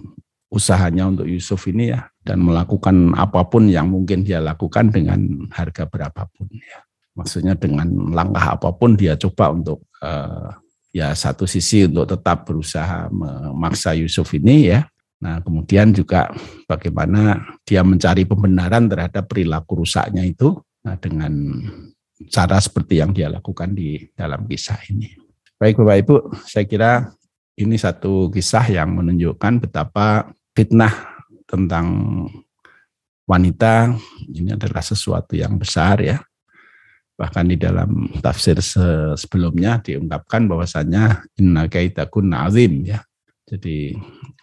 usahanya 0.53 1.09
untuk 1.09 1.25
Yusuf 1.25 1.65
ini 1.73 1.89
ya 1.97 2.05
dan 2.21 2.45
melakukan 2.45 3.17
apa 3.17 3.49
pun 3.49 3.65
yang 3.73 3.89
mungkin 3.89 4.29
dia 4.29 4.45
lakukan 4.45 4.93
dengan 4.93 5.49
harga 5.49 5.89
berapapun 5.89 6.53
ya. 6.53 6.85
Maksudnya 7.13 7.53
dengan 7.53 7.89
langkah 8.09 8.57
apa 8.57 8.73
pun 8.73 8.97
dia 8.97 9.21
coba 9.21 9.53
untuk 9.53 9.85
uh, 10.01 10.49
ya 10.93 11.13
satu 11.13 11.45
sisi 11.45 11.85
untuk 11.85 12.09
tetap 12.09 12.49
berusaha 12.49 13.13
memaksa 13.13 13.93
Yusuf 13.93 14.33
ini 14.33 14.73
ya. 14.73 14.89
Nah, 15.23 15.39
kemudian 15.39 15.95
juga 15.95 16.33
bagaimana 16.67 17.39
dia 17.63 17.85
mencari 17.87 18.27
pembenaran 18.27 18.91
terhadap 18.91 19.31
perilaku 19.31 19.85
rusaknya 19.85 20.27
itu 20.27 20.59
nah, 20.83 20.99
dengan 20.99 21.63
cara 22.27 22.59
seperti 22.59 22.99
yang 22.99 23.15
dia 23.15 23.31
lakukan 23.31 23.71
di 23.71 24.09
dalam 24.19 24.49
kisah 24.51 24.83
ini. 24.91 25.15
Baik 25.61 25.79
Bapak 25.79 25.97
Ibu, 26.03 26.17
saya 26.43 26.67
kira 26.67 26.93
ini 27.55 27.79
satu 27.79 28.33
kisah 28.35 28.67
yang 28.73 28.99
menunjukkan 28.99 29.63
betapa 29.63 30.33
fitnah 30.59 30.91
tentang 31.47 31.87
wanita 33.29 33.95
ini 34.27 34.59
adalah 34.59 34.83
sesuatu 34.83 35.39
yang 35.39 35.55
besar 35.55 36.03
ya 36.03 36.19
Bahkan 37.13 37.45
di 37.53 37.57
dalam 37.61 38.09
tafsir 38.19 38.59
sebelumnya 39.15 39.79
diungkapkan 39.85 40.49
bahwasanya 40.49 41.23
inna 41.39 41.69
kaitakun 41.69 42.33
azim 42.33 42.83
ya. 42.89 43.05
Jadi 43.47 43.93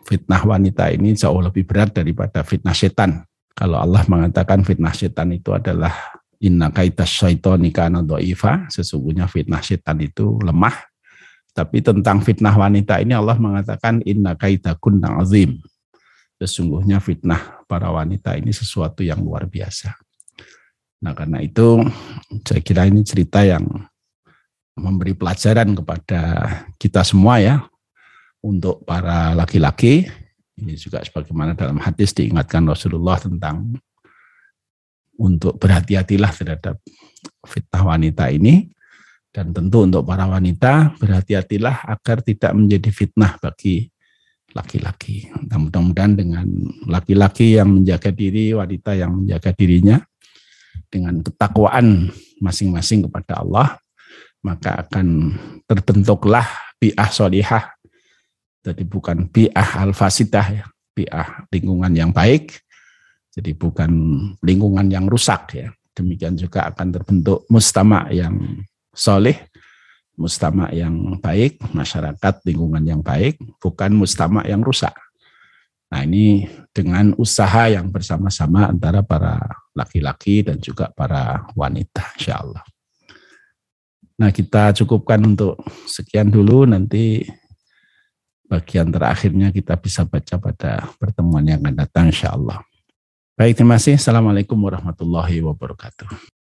fitnah 0.06 0.42
wanita 0.46 0.94
ini 0.94 1.18
jauh 1.18 1.42
lebih 1.42 1.66
berat 1.66 1.98
daripada 1.98 2.46
fitnah 2.46 2.78
setan. 2.78 3.26
Kalau 3.58 3.82
Allah 3.82 4.06
mengatakan 4.06 4.62
fitnah 4.62 4.94
setan 4.94 5.34
itu 5.34 5.50
adalah 5.52 5.92
inna 6.40 6.72
kaitas 6.72 7.12
syaitani 7.12 7.74
kana 7.74 8.00
sesungguhnya 8.72 9.28
fitnah 9.28 9.60
setan 9.60 10.00
itu 10.00 10.40
lemah. 10.40 10.88
Tapi 11.52 11.84
tentang 11.84 12.24
fitnah 12.24 12.56
wanita 12.56 13.02
ini 13.04 13.12
Allah 13.12 13.36
mengatakan 13.36 14.00
inna 14.08 14.38
kaitakun 14.38 15.04
azim. 15.04 15.60
Sesungguhnya 16.40 17.04
fitnah 17.04 17.66
para 17.68 17.92
wanita 17.92 18.40
ini 18.40 18.56
sesuatu 18.56 19.04
yang 19.04 19.20
luar 19.20 19.44
biasa. 19.44 19.92
Nah 21.00 21.16
karena 21.16 21.40
itu 21.40 21.84
saya 22.44 22.62
kira 22.64 22.88
ini 22.88 23.02
cerita 23.08 23.44
yang 23.44 23.64
memberi 24.76 25.16
pelajaran 25.16 25.76
kepada 25.76 26.22
kita 26.80 27.04
semua 27.04 27.40
ya 27.40 27.56
untuk 28.40 28.84
para 28.88 29.36
laki-laki 29.36 30.08
ini 30.60 30.76
juga 30.76 31.00
sebagaimana 31.00 31.56
dalam 31.56 31.80
hadis 31.80 32.12
diingatkan 32.12 32.68
Rasulullah 32.68 33.16
tentang 33.16 33.80
untuk 35.20 35.56
berhati-hatilah 35.60 36.32
terhadap 36.36 36.80
fitnah 37.48 37.84
wanita 37.84 38.32
ini 38.32 38.72
dan 39.32 39.56
tentu 39.56 39.88
untuk 39.88 40.04
para 40.04 40.28
wanita 40.28 41.00
berhati-hatilah 41.00 41.88
agar 41.88 42.24
tidak 42.24 42.52
menjadi 42.56 42.90
fitnah 42.92 43.40
bagi 43.40 43.88
laki-laki. 44.52 45.30
Nah, 45.46 45.62
mudah-mudahan 45.62 46.18
dengan 46.18 46.48
laki-laki 46.90 47.62
yang 47.62 47.70
menjaga 47.70 48.10
diri, 48.10 48.58
wanita 48.58 48.98
yang 48.98 49.22
menjaga 49.22 49.54
dirinya, 49.54 50.02
dengan 50.90 51.22
ketakwaan 51.22 52.10
masing-masing 52.42 53.06
kepada 53.06 53.46
Allah, 53.46 53.78
maka 54.42 54.86
akan 54.86 55.38
terbentuklah 55.70 56.46
bi'ah 56.82 57.10
solihah. 57.14 57.74
Jadi 58.66 58.84
bukan 58.84 59.30
bi'ah 59.30 59.88
al-fasidah 59.88 60.46
ya, 60.52 60.66
bi'ah 60.98 61.48
lingkungan 61.54 61.94
yang 61.96 62.12
baik, 62.12 62.60
jadi 63.32 63.56
bukan 63.56 63.92
lingkungan 64.44 64.90
yang 64.92 65.06
rusak 65.08 65.56
ya. 65.56 65.70
Demikian 65.96 66.36
juga 66.36 66.68
akan 66.72 66.88
terbentuk 66.96 67.44
mustama 67.52 68.08
yang 68.12 68.64
soleh, 68.92 69.48
mustama 70.20 70.68
yang 70.76 71.20
baik, 71.20 71.60
masyarakat 71.72 72.44
lingkungan 72.44 72.84
yang 72.84 73.02
baik, 73.04 73.40
bukan 73.64 73.96
mustama 73.96 74.44
yang 74.44 74.60
rusak. 74.60 74.92
Nah 75.90 76.06
ini 76.06 76.46
dengan 76.76 77.18
usaha 77.18 77.72
yang 77.72 77.90
bersama-sama 77.90 78.70
antara 78.70 79.02
para 79.02 79.42
laki-laki 79.74 80.46
dan 80.46 80.58
juga 80.60 80.90
para 80.92 81.46
wanita 81.54 82.04
insya 82.18 82.42
Allah. 82.42 82.64
Nah 84.20 84.30
kita 84.36 84.76
cukupkan 84.76 85.24
untuk 85.24 85.64
sekian 85.88 86.28
dulu 86.28 86.68
nanti 86.68 87.24
bagian 88.50 88.90
terakhirnya 88.90 89.54
kita 89.54 89.78
bisa 89.80 90.04
baca 90.04 90.36
pada 90.42 90.90
pertemuan 90.98 91.46
yang 91.46 91.62
akan 91.64 91.76
datang 91.78 92.06
insya 92.12 92.36
Allah. 92.36 92.60
Baik 93.40 93.56
terima 93.56 93.80
kasih. 93.80 93.96
Assalamualaikum 93.96 94.60
warahmatullahi 94.60 95.40
wabarakatuh. 95.40 96.39